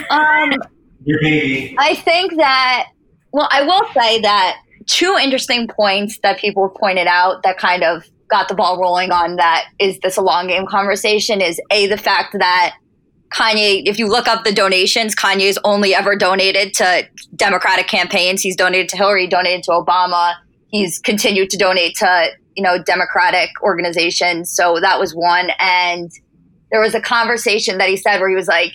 Um, 0.10 0.52
Your 1.06 1.20
baby. 1.22 1.76
I 1.80 1.96
think 1.96 2.36
that, 2.38 2.90
well, 3.32 3.48
I 3.52 3.64
will 3.64 3.82
say 3.94 4.22
that 4.22 4.58
two 4.92 5.18
interesting 5.22 5.70
points 5.70 6.20
that 6.22 6.38
people 6.38 6.68
pointed 6.68 7.08
out 7.08 7.44
that 7.44 7.58
kind 7.58 7.82
of 7.82 8.04
got 8.30 8.50
the 8.50 8.54
ball 8.54 8.78
rolling 8.78 9.10
on 9.10 9.38
that 9.38 9.66
is 9.80 9.98
this 10.00 10.18
a 10.18 10.22
long 10.22 10.48
game 10.48 10.66
conversation 10.66 11.40
is 11.40 11.62
A, 11.72 11.88
the 11.88 11.98
fact 11.98 12.36
that 12.38 12.76
Kanye, 13.34 13.84
if 13.86 13.98
you 13.98 14.10
look 14.10 14.28
up 14.28 14.44
the 14.44 14.52
donations, 14.52 15.16
Kanye's 15.16 15.58
only 15.64 15.96
ever 15.96 16.18
donated 16.18 16.74
to 16.74 17.08
Democratic 17.38 17.88
campaigns. 17.88 18.42
He's 18.42 18.58
donated 18.58 18.90
to 18.90 18.98
Hillary, 18.98 19.28
donated 19.28 19.64
to 19.64 19.72
Obama. 19.72 20.34
He's 20.68 21.00
continued 21.00 21.50
to 21.52 21.58
donate 21.58 21.96
to, 21.96 22.28
you 22.58 22.64
know, 22.64 22.84
Democratic 22.84 23.50
organizations. 23.64 24.54
So 24.54 24.82
that 24.82 25.00
was 25.00 25.14
one. 25.14 25.52
And 25.60 26.12
there 26.70 26.82
was 26.82 26.94
a 26.94 27.02
conversation 27.02 27.78
that 27.78 27.88
he 27.88 27.96
said 27.96 28.20
where 28.20 28.30
he 28.30 28.36
was 28.36 28.50
like, 28.50 28.74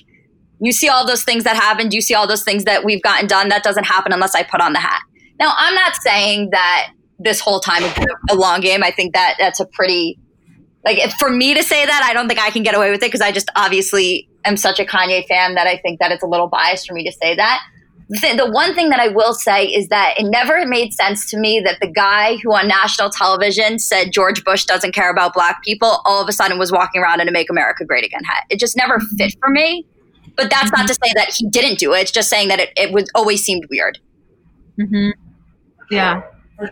you 0.61 0.73
see 0.73 0.89
all 0.89 1.07
those 1.07 1.25
things 1.25 1.45
that 1.45 1.57
happened. 1.57 1.93
You 1.93 2.01
see 2.01 2.15
all 2.15 2.27
those 2.27 2.43
things 2.43 2.65
that 2.65 2.85
we've 2.85 3.03
gotten 3.03 3.27
done. 3.27 3.51
That 3.51 3.63
doesn't 3.63 3.85
happen 3.85 4.15
unless 4.15 4.35
I 4.35 4.43
put 4.43 4.63
on 4.63 4.73
the 4.73 4.81
hat. 4.81 5.03
Now, 5.39 5.53
I'm 5.57 5.75
not 5.75 5.97
saying 5.97 6.51
that 6.51 6.89
this 7.19 7.41
whole 7.41 7.61
time 7.61 7.83
been 7.95 8.09
a 8.31 8.35
long 8.35 8.61
game. 8.61 8.83
I 8.83 8.91
think 8.91 9.15
that 9.15 9.37
that's 9.39 9.61
a 9.61 9.67
pretty, 9.67 10.19
like, 10.85 10.99
for 11.19 11.31
me 11.31 11.55
to 11.55 11.63
say 11.63 11.85
that, 11.85 12.03
I 12.05 12.13
don't 12.13 12.29
think 12.29 12.41
I 12.41 12.51
can 12.51 12.63
get 12.63 12.75
away 12.75 12.91
with 12.91 13.03
it 13.03 13.07
because 13.07 13.21
I 13.21 13.33
just 13.33 13.51
obviously 13.57 14.29
am 14.45 14.57
such 14.57 14.79
a 14.79 14.85
Kanye 14.85 15.27
fan 15.27 15.55
that 15.55 15.67
I 15.67 15.79
think 15.79 16.01
that 16.01 16.13
it's 16.13 16.23
a 16.23 16.27
little 16.27 16.49
biased 16.49 16.87
for 16.87 16.95
me 16.95 17.05
to 17.05 17.13
say 17.13 17.35
that. 17.35 17.61
The, 18.09 18.35
the 18.37 18.51
one 18.51 18.75
thing 18.75 18.91
that 18.91 19.01
I 19.01 19.09
will 19.09 19.35
say 19.35 19.65
is 19.65 19.89
that 19.89 20.15
it 20.17 20.31
never 20.31 20.65
made 20.65 20.93
sense 20.93 21.29
to 21.31 21.37
me 21.37 21.61
that 21.65 21.79
the 21.81 21.89
guy 21.89 22.37
who 22.37 22.55
on 22.55 22.69
national 22.69 23.11
television 23.11 23.81
said 23.81 24.13
George 24.13 24.45
Bush 24.45 24.65
doesn't 24.65 24.93
care 24.93 25.11
about 25.11 25.35
black 25.35 25.63
people 25.65 26.01
all 26.05 26.23
of 26.23 26.29
a 26.29 26.33
sudden 26.33 26.57
was 26.57 26.71
walking 26.71 27.03
around 27.03 27.21
in 27.21 27.27
a 27.27 27.33
Make 27.33 27.51
America 27.51 27.85
Great 27.85 28.05
Again 28.05 28.23
hat. 28.23 28.45
It 28.49 28.61
just 28.61 28.77
never 28.77 29.01
fit 29.01 29.35
for 29.41 29.51
me. 29.51 29.87
But 30.37 30.51
that's 30.51 30.71
not 30.71 30.87
to 30.87 30.95
say 30.95 31.13
that 31.17 31.33
he 31.35 31.49
didn't 31.49 31.79
do 31.79 31.95
it. 31.95 32.03
It's 32.03 32.11
just 32.13 32.29
saying 32.29 32.49
that 32.49 32.61
it, 32.61 32.71
it 32.77 32.93
was 32.93 33.11
always 33.15 33.43
seemed 33.43 33.65
weird. 33.71 33.99
Mm-hmm. 34.79 35.19
Yeah, 35.91 36.23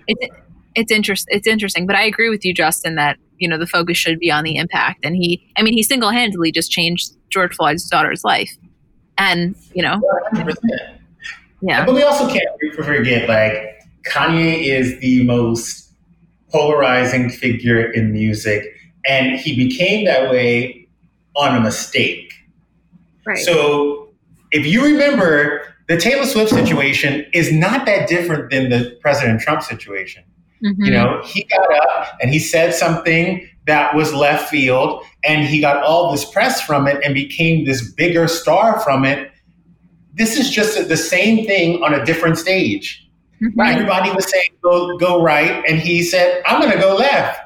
it's 0.06 0.34
it's 0.74 0.92
interesting. 0.92 1.36
It's 1.36 1.46
interesting, 1.46 1.86
but 1.86 1.96
I 1.96 2.02
agree 2.04 2.28
with 2.28 2.44
you, 2.44 2.52
Justin, 2.52 2.96
that 2.96 3.18
you 3.38 3.48
know 3.48 3.58
the 3.58 3.66
focus 3.66 3.96
should 3.96 4.18
be 4.18 4.30
on 4.30 4.44
the 4.44 4.56
impact. 4.56 5.04
And 5.04 5.16
he, 5.16 5.46
I 5.56 5.62
mean, 5.62 5.74
he 5.74 5.82
single 5.82 6.10
handedly 6.10 6.52
just 6.52 6.70
changed 6.70 7.12
George 7.30 7.54
Floyd's 7.54 7.88
daughter's 7.88 8.24
life, 8.24 8.50
and 9.18 9.54
you 9.74 9.82
know, 9.82 10.00
100%. 10.32 10.56
yeah. 11.62 11.84
But 11.84 11.94
we 11.94 12.02
also 12.02 12.28
can't 12.28 12.48
forget, 12.74 13.28
like 13.28 13.80
Kanye 14.06 14.64
is 14.64 14.98
the 15.00 15.24
most 15.24 15.92
polarizing 16.50 17.30
figure 17.30 17.90
in 17.92 18.12
music, 18.12 18.74
and 19.06 19.38
he 19.38 19.56
became 19.56 20.04
that 20.06 20.30
way 20.30 20.88
on 21.36 21.56
a 21.56 21.60
mistake. 21.60 22.32
Right. 23.26 23.38
So 23.38 24.10
if 24.52 24.66
you 24.66 24.84
remember, 24.84 25.73
the 25.88 25.96
Taylor 25.98 26.24
Swift 26.24 26.50
situation 26.50 27.26
is 27.34 27.52
not 27.52 27.86
that 27.86 28.08
different 28.08 28.50
than 28.50 28.70
the 28.70 28.96
President 29.00 29.40
Trump 29.40 29.62
situation. 29.62 30.24
Mm-hmm. 30.64 30.84
You 30.84 30.90
know, 30.92 31.22
he 31.24 31.44
got 31.44 31.74
up 31.88 32.16
and 32.20 32.32
he 32.32 32.38
said 32.38 32.74
something 32.74 33.46
that 33.66 33.94
was 33.94 34.12
left 34.12 34.50
field, 34.50 35.02
and 35.24 35.46
he 35.46 35.60
got 35.60 35.82
all 35.82 36.12
this 36.12 36.24
press 36.24 36.60
from 36.60 36.86
it 36.86 37.02
and 37.04 37.14
became 37.14 37.64
this 37.64 37.90
bigger 37.92 38.28
star 38.28 38.80
from 38.80 39.04
it. 39.04 39.30
This 40.14 40.38
is 40.38 40.50
just 40.50 40.88
the 40.88 40.96
same 40.96 41.46
thing 41.46 41.82
on 41.82 41.92
a 41.94 42.04
different 42.04 42.38
stage. 42.38 43.08
Right. 43.56 43.74
Everybody 43.74 44.10
was 44.12 44.30
saying 44.30 44.50
go 44.62 44.96
go 44.96 45.22
right, 45.22 45.64
and 45.68 45.78
he 45.78 46.02
said, 46.02 46.42
"I'm 46.46 46.60
going 46.60 46.72
to 46.72 46.78
go 46.78 46.94
left." 46.96 47.40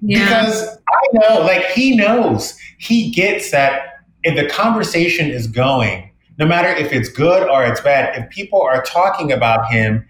Yeah. 0.00 0.24
Because 0.24 0.78
I 0.88 1.06
know, 1.12 1.40
like 1.40 1.64
he 1.66 1.96
knows, 1.96 2.56
he 2.78 3.10
gets 3.10 3.50
that 3.50 4.00
if 4.22 4.36
the 4.36 4.48
conversation 4.52 5.30
is 5.30 5.46
going, 5.46 6.07
no 6.38 6.46
matter 6.46 6.68
if 6.68 6.92
it's 6.92 7.08
good 7.08 7.48
or 7.48 7.64
it's 7.64 7.80
bad, 7.80 8.16
if 8.16 8.30
people 8.30 8.62
are 8.62 8.82
talking 8.82 9.32
about 9.32 9.70
him, 9.70 10.06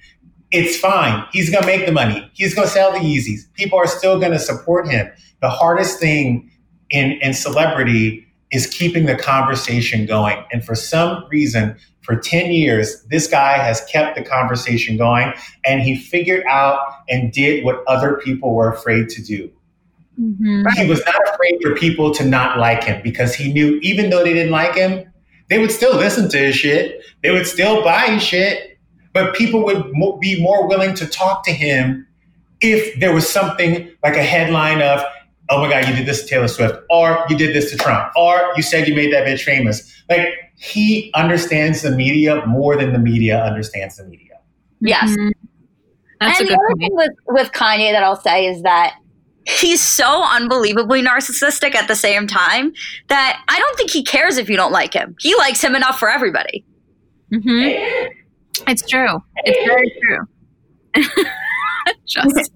it's 0.51 0.79
fine. 0.79 1.26
He's 1.33 1.51
going 1.51 1.62
to 1.62 1.66
make 1.66 1.87
the 1.87 1.93
money. 1.93 2.31
He's 2.35 2.55
going 2.55 2.68
to 2.68 2.72
sell 2.72 2.93
the 2.93 2.99
Yeezys. 2.99 3.53
People 3.55 3.79
are 3.79 3.87
still 3.87 4.18
going 4.18 4.33
to 4.33 4.39
support 4.39 4.89
him. 4.89 5.11
The 5.41 5.51
hardest 5.51 5.99
thing 5.99 6.51
in, 6.91 7.12
in 7.22 7.35
celebrity 7.35 8.26
is 8.51 8.66
keeping 8.66 9.07
the 9.07 9.16
conversation 9.16 10.07
going. 10.07 10.43
And 10.53 10.64
for 10.64 10.74
some 10.74 11.26
reason, 11.31 11.76
for 12.01 12.16
10 12.16 12.51
years, 12.51 13.03
this 13.11 13.26
guy 13.26 13.59
has 13.59 13.85
kept 13.85 14.16
the 14.16 14.24
conversation 14.24 14.97
going 14.97 15.35
and 15.66 15.83
he 15.83 15.97
figured 15.97 16.45
out 16.49 16.79
and 17.09 17.31
did 17.33 17.64
what 17.64 17.85
other 17.87 18.20
people 18.24 18.55
were 18.55 18.72
afraid 18.72 19.11
to 19.11 19.22
do. 19.22 19.51
Mm-hmm. 20.18 20.66
He 20.76 20.89
was 20.89 21.05
not 21.05 21.20
afraid 21.29 21.61
for 21.62 21.76
people 21.76 22.12
to 22.14 22.24
not 22.24 22.59
like 22.59 22.83
him 22.83 23.03
because 23.03 23.35
he 23.35 23.53
knew 23.53 23.79
even 23.83 24.11
though 24.11 24.24
they 24.24 24.33
didn't 24.33 24.51
like 24.51 24.74
him, 24.74 25.08
they 25.49 25.59
would 25.59 25.70
still 25.70 25.96
listen 25.96 26.28
to 26.30 26.38
his 26.38 26.57
shit. 26.57 27.03
They 27.22 27.30
would 27.30 27.46
still 27.46 27.82
buy 27.82 28.07
his 28.07 28.22
shit, 28.22 28.78
but 29.12 29.34
people 29.34 29.64
would 29.64 29.90
mo- 29.92 30.16
be 30.18 30.40
more 30.42 30.68
willing 30.68 30.94
to 30.96 31.07
talk 31.07 31.44
to 31.44 31.53
him 31.53 32.07
if 32.61 32.99
there 33.01 33.12
was 33.14 33.28
something 33.28 33.90
like 34.03 34.16
a 34.16 34.22
headline 34.22 34.82
of, 34.82 35.03
oh 35.51 35.61
my 35.61 35.70
God, 35.70 35.88
you 35.88 35.94
did 35.94 36.07
this 36.07 36.22
to 36.22 36.28
Taylor 36.28 36.49
Swift, 36.49 36.80
or 36.90 37.24
you 37.28 37.36
did 37.36 37.55
this 37.55 37.70
to 37.70 37.76
Trump, 37.76 38.12
or 38.16 38.53
you 38.57 38.62
said 38.62 38.86
you 38.88 38.94
made 38.94 39.12
that 39.12 39.26
bitch 39.26 39.42
famous. 39.42 40.03
Like 40.09 40.28
he 40.57 41.11
understands 41.14 41.82
the 41.82 41.90
media 41.90 42.44
more 42.46 42.76
than 42.76 42.92
the 42.92 42.99
media 42.99 43.42
understands 43.42 43.96
the 43.96 44.05
media. 44.05 44.40
Yes. 44.80 45.11
Mm-hmm. 45.11 45.30
and 46.20 46.49
the 46.49 46.55
other 46.55 46.57
point. 46.57 46.78
thing 46.78 46.90
with, 46.92 47.11
with 47.28 47.53
Kanye 47.53 47.92
that 47.92 48.03
I'll 48.03 48.20
say 48.20 48.46
is 48.46 48.62
that 48.62 48.96
he's 49.49 49.80
so 49.80 50.22
unbelievably 50.24 51.03
narcissistic 51.03 51.74
at 51.74 51.88
the 51.88 51.96
same 51.96 52.26
time 52.26 52.72
that 53.09 53.42
I 53.49 53.59
don't 53.59 53.76
think 53.76 53.90
he 53.90 54.05
cares 54.05 54.36
if 54.36 54.49
you 54.51 54.57
don't 54.57 54.72
like 54.72 54.92
him. 54.92 55.16
He 55.20 55.34
likes 55.36 55.62
him 55.62 55.74
enough 55.74 55.99
for 55.99 56.11
everybody. 56.11 56.64
Mm-hmm. 57.32 58.12
It's 58.68 58.86
true. 58.86 59.22
It's 59.44 59.66
very 59.66 59.92
true. 60.03 61.24
Just 62.07 62.34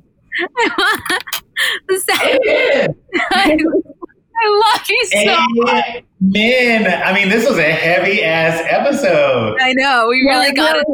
the 1.89 2.03
same. 2.09 2.39
I, 3.31 3.57
love 4.45 4.87
you 4.89 5.07
so 5.25 5.37
much. 5.51 6.05
Man, 6.21 7.03
I 7.05 7.13
mean, 7.15 7.29
this 7.29 7.49
was 7.49 7.59
a 7.59 7.71
heavy 7.71 8.23
ass 8.23 8.61
episode. 8.69 9.57
I 9.61 9.73
know. 9.75 10.09
We 10.09 10.23
really 10.23 10.53
got 10.53 10.77
it. 10.77 10.87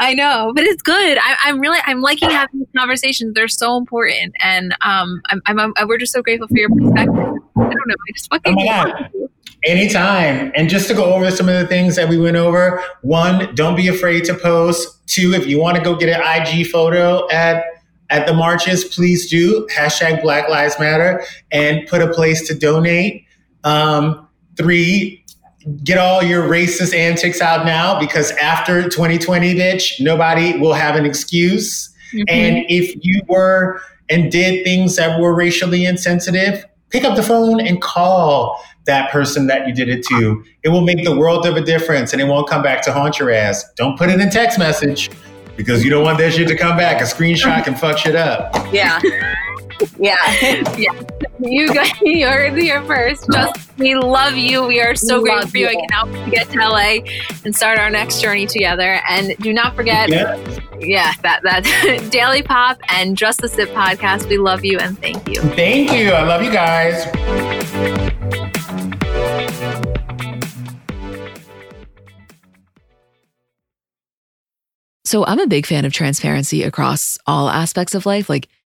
I 0.00 0.14
know, 0.14 0.52
but 0.54 0.64
it's 0.64 0.82
good. 0.82 1.18
I, 1.18 1.48
am 1.48 1.58
really, 1.58 1.78
I'm 1.84 2.00
liking 2.00 2.30
having 2.30 2.60
these 2.60 2.68
conversations. 2.76 3.34
They're 3.34 3.48
so 3.48 3.76
important, 3.76 4.34
and 4.40 4.72
um, 4.82 5.20
I'm, 5.26 5.42
I'm, 5.46 5.58
I'm, 5.58 5.88
we're 5.88 5.98
just 5.98 6.12
so 6.12 6.22
grateful 6.22 6.48
for 6.48 6.56
your 6.56 6.68
perspective. 6.68 7.16
I 7.16 7.60
don't 7.60 7.88
know. 7.88 7.94
I 7.94 8.12
just 8.14 8.30
fucking. 8.30 8.56
Oh. 8.58 9.28
Anytime. 9.64 10.52
And 10.54 10.68
just 10.68 10.86
to 10.88 10.94
go 10.94 11.12
over 11.12 11.30
some 11.30 11.48
of 11.48 11.54
the 11.56 11.66
things 11.66 11.96
that 11.96 12.08
we 12.08 12.16
went 12.16 12.36
over. 12.36 12.82
One, 13.02 13.52
don't 13.56 13.74
be 13.74 13.88
afraid 13.88 14.24
to 14.26 14.34
post. 14.34 15.06
Two, 15.08 15.32
if 15.34 15.46
you 15.46 15.58
want 15.58 15.76
to 15.76 15.82
go 15.82 15.96
get 15.96 16.08
an 16.08 16.22
IG 16.22 16.68
photo 16.68 17.28
at 17.30 17.64
at 18.10 18.26
the 18.26 18.32
marches, 18.32 18.84
please 18.84 19.28
do. 19.28 19.66
Hashtag 19.74 20.22
Black 20.22 20.48
Lives 20.48 20.78
Matter 20.78 21.22
and 21.50 21.86
put 21.88 22.00
a 22.00 22.10
place 22.12 22.46
to 22.48 22.54
donate. 22.54 23.24
Um, 23.64 24.28
three, 24.56 25.17
get 25.84 25.98
all 25.98 26.22
your 26.22 26.48
racist 26.48 26.94
antics 26.94 27.40
out 27.40 27.64
now 27.64 27.98
because 27.98 28.30
after 28.32 28.84
2020, 28.88 29.54
bitch, 29.54 30.00
nobody 30.00 30.58
will 30.58 30.74
have 30.74 30.96
an 30.96 31.04
excuse. 31.04 31.88
Mm-hmm. 32.12 32.22
And 32.28 32.64
if 32.68 32.94
you 33.02 33.22
were 33.28 33.80
and 34.08 34.32
did 34.32 34.64
things 34.64 34.96
that 34.96 35.20
were 35.20 35.34
racially 35.34 35.84
insensitive, 35.84 36.64
pick 36.90 37.04
up 37.04 37.16
the 37.16 37.22
phone 37.22 37.60
and 37.60 37.82
call 37.82 38.62
that 38.86 39.10
person 39.10 39.46
that 39.48 39.68
you 39.68 39.74
did 39.74 39.88
it 39.88 40.02
to. 40.06 40.42
It 40.62 40.70
will 40.70 40.80
make 40.80 41.04
the 41.04 41.16
world 41.16 41.46
of 41.46 41.56
a 41.56 41.60
difference 41.60 42.12
and 42.12 42.22
it 42.22 42.24
won't 42.24 42.48
come 42.48 42.62
back 42.62 42.82
to 42.82 42.92
haunt 42.92 43.18
your 43.18 43.30
ass. 43.30 43.70
Don't 43.74 43.98
put 43.98 44.08
it 44.08 44.18
in 44.18 44.30
text 44.30 44.58
message 44.58 45.10
because 45.56 45.84
you 45.84 45.90
don't 45.90 46.04
want 46.04 46.18
that 46.18 46.32
shit 46.32 46.48
to 46.48 46.56
come 46.56 46.76
back. 46.76 47.00
A 47.02 47.04
screenshot 47.04 47.62
can 47.64 47.74
fuck 47.74 47.98
shit 47.98 48.16
up. 48.16 48.54
Yeah. 48.72 49.00
Yeah. 49.98 50.16
yeah. 50.76 51.00
You 51.40 51.72
guys, 51.72 51.92
you 52.02 52.26
heard 52.26 52.56
here 52.56 52.82
first. 52.84 53.26
Just 53.32 53.76
we 53.78 53.94
love 53.94 54.34
you. 54.34 54.66
We 54.66 54.80
are 54.80 54.94
so 54.94 55.22
we 55.22 55.30
grateful 55.30 55.50
for 55.50 55.56
you. 55.58 55.68
you. 55.70 55.70
I 55.70 55.74
can 55.74 55.88
help 55.90 56.26
you 56.26 56.32
get 56.32 56.48
to 56.50 56.58
LA 56.58 56.98
and 57.44 57.54
start 57.54 57.78
our 57.78 57.90
next 57.90 58.20
journey 58.20 58.46
together. 58.46 59.00
And 59.08 59.36
do 59.38 59.52
not 59.52 59.76
forget, 59.76 60.08
yeah, 60.08 60.36
yeah 60.80 61.12
that 61.22 61.42
that 61.44 62.08
Daily 62.10 62.42
Pop 62.42 62.78
and 62.88 63.16
Just 63.16 63.40
the 63.40 63.48
Sip 63.48 63.68
podcast. 63.70 64.28
We 64.28 64.38
love 64.38 64.64
you 64.64 64.78
and 64.78 64.98
thank 64.98 65.28
you. 65.28 65.40
Thank 65.40 65.92
you. 65.92 66.10
I 66.10 66.24
love 66.24 66.42
you 66.42 66.50
guys. 66.50 67.04
So 75.04 75.24
I'm 75.24 75.40
a 75.40 75.46
big 75.46 75.64
fan 75.64 75.86
of 75.86 75.92
transparency 75.94 76.64
across 76.64 77.16
all 77.26 77.48
aspects 77.48 77.94
of 77.94 78.04
life. 78.04 78.28
Like 78.28 78.48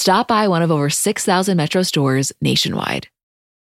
Stop 0.00 0.28
by 0.28 0.46
one 0.46 0.62
of 0.62 0.70
over 0.70 0.88
6,000 0.88 1.56
Metro 1.56 1.82
stores 1.82 2.32
nationwide. 2.40 3.08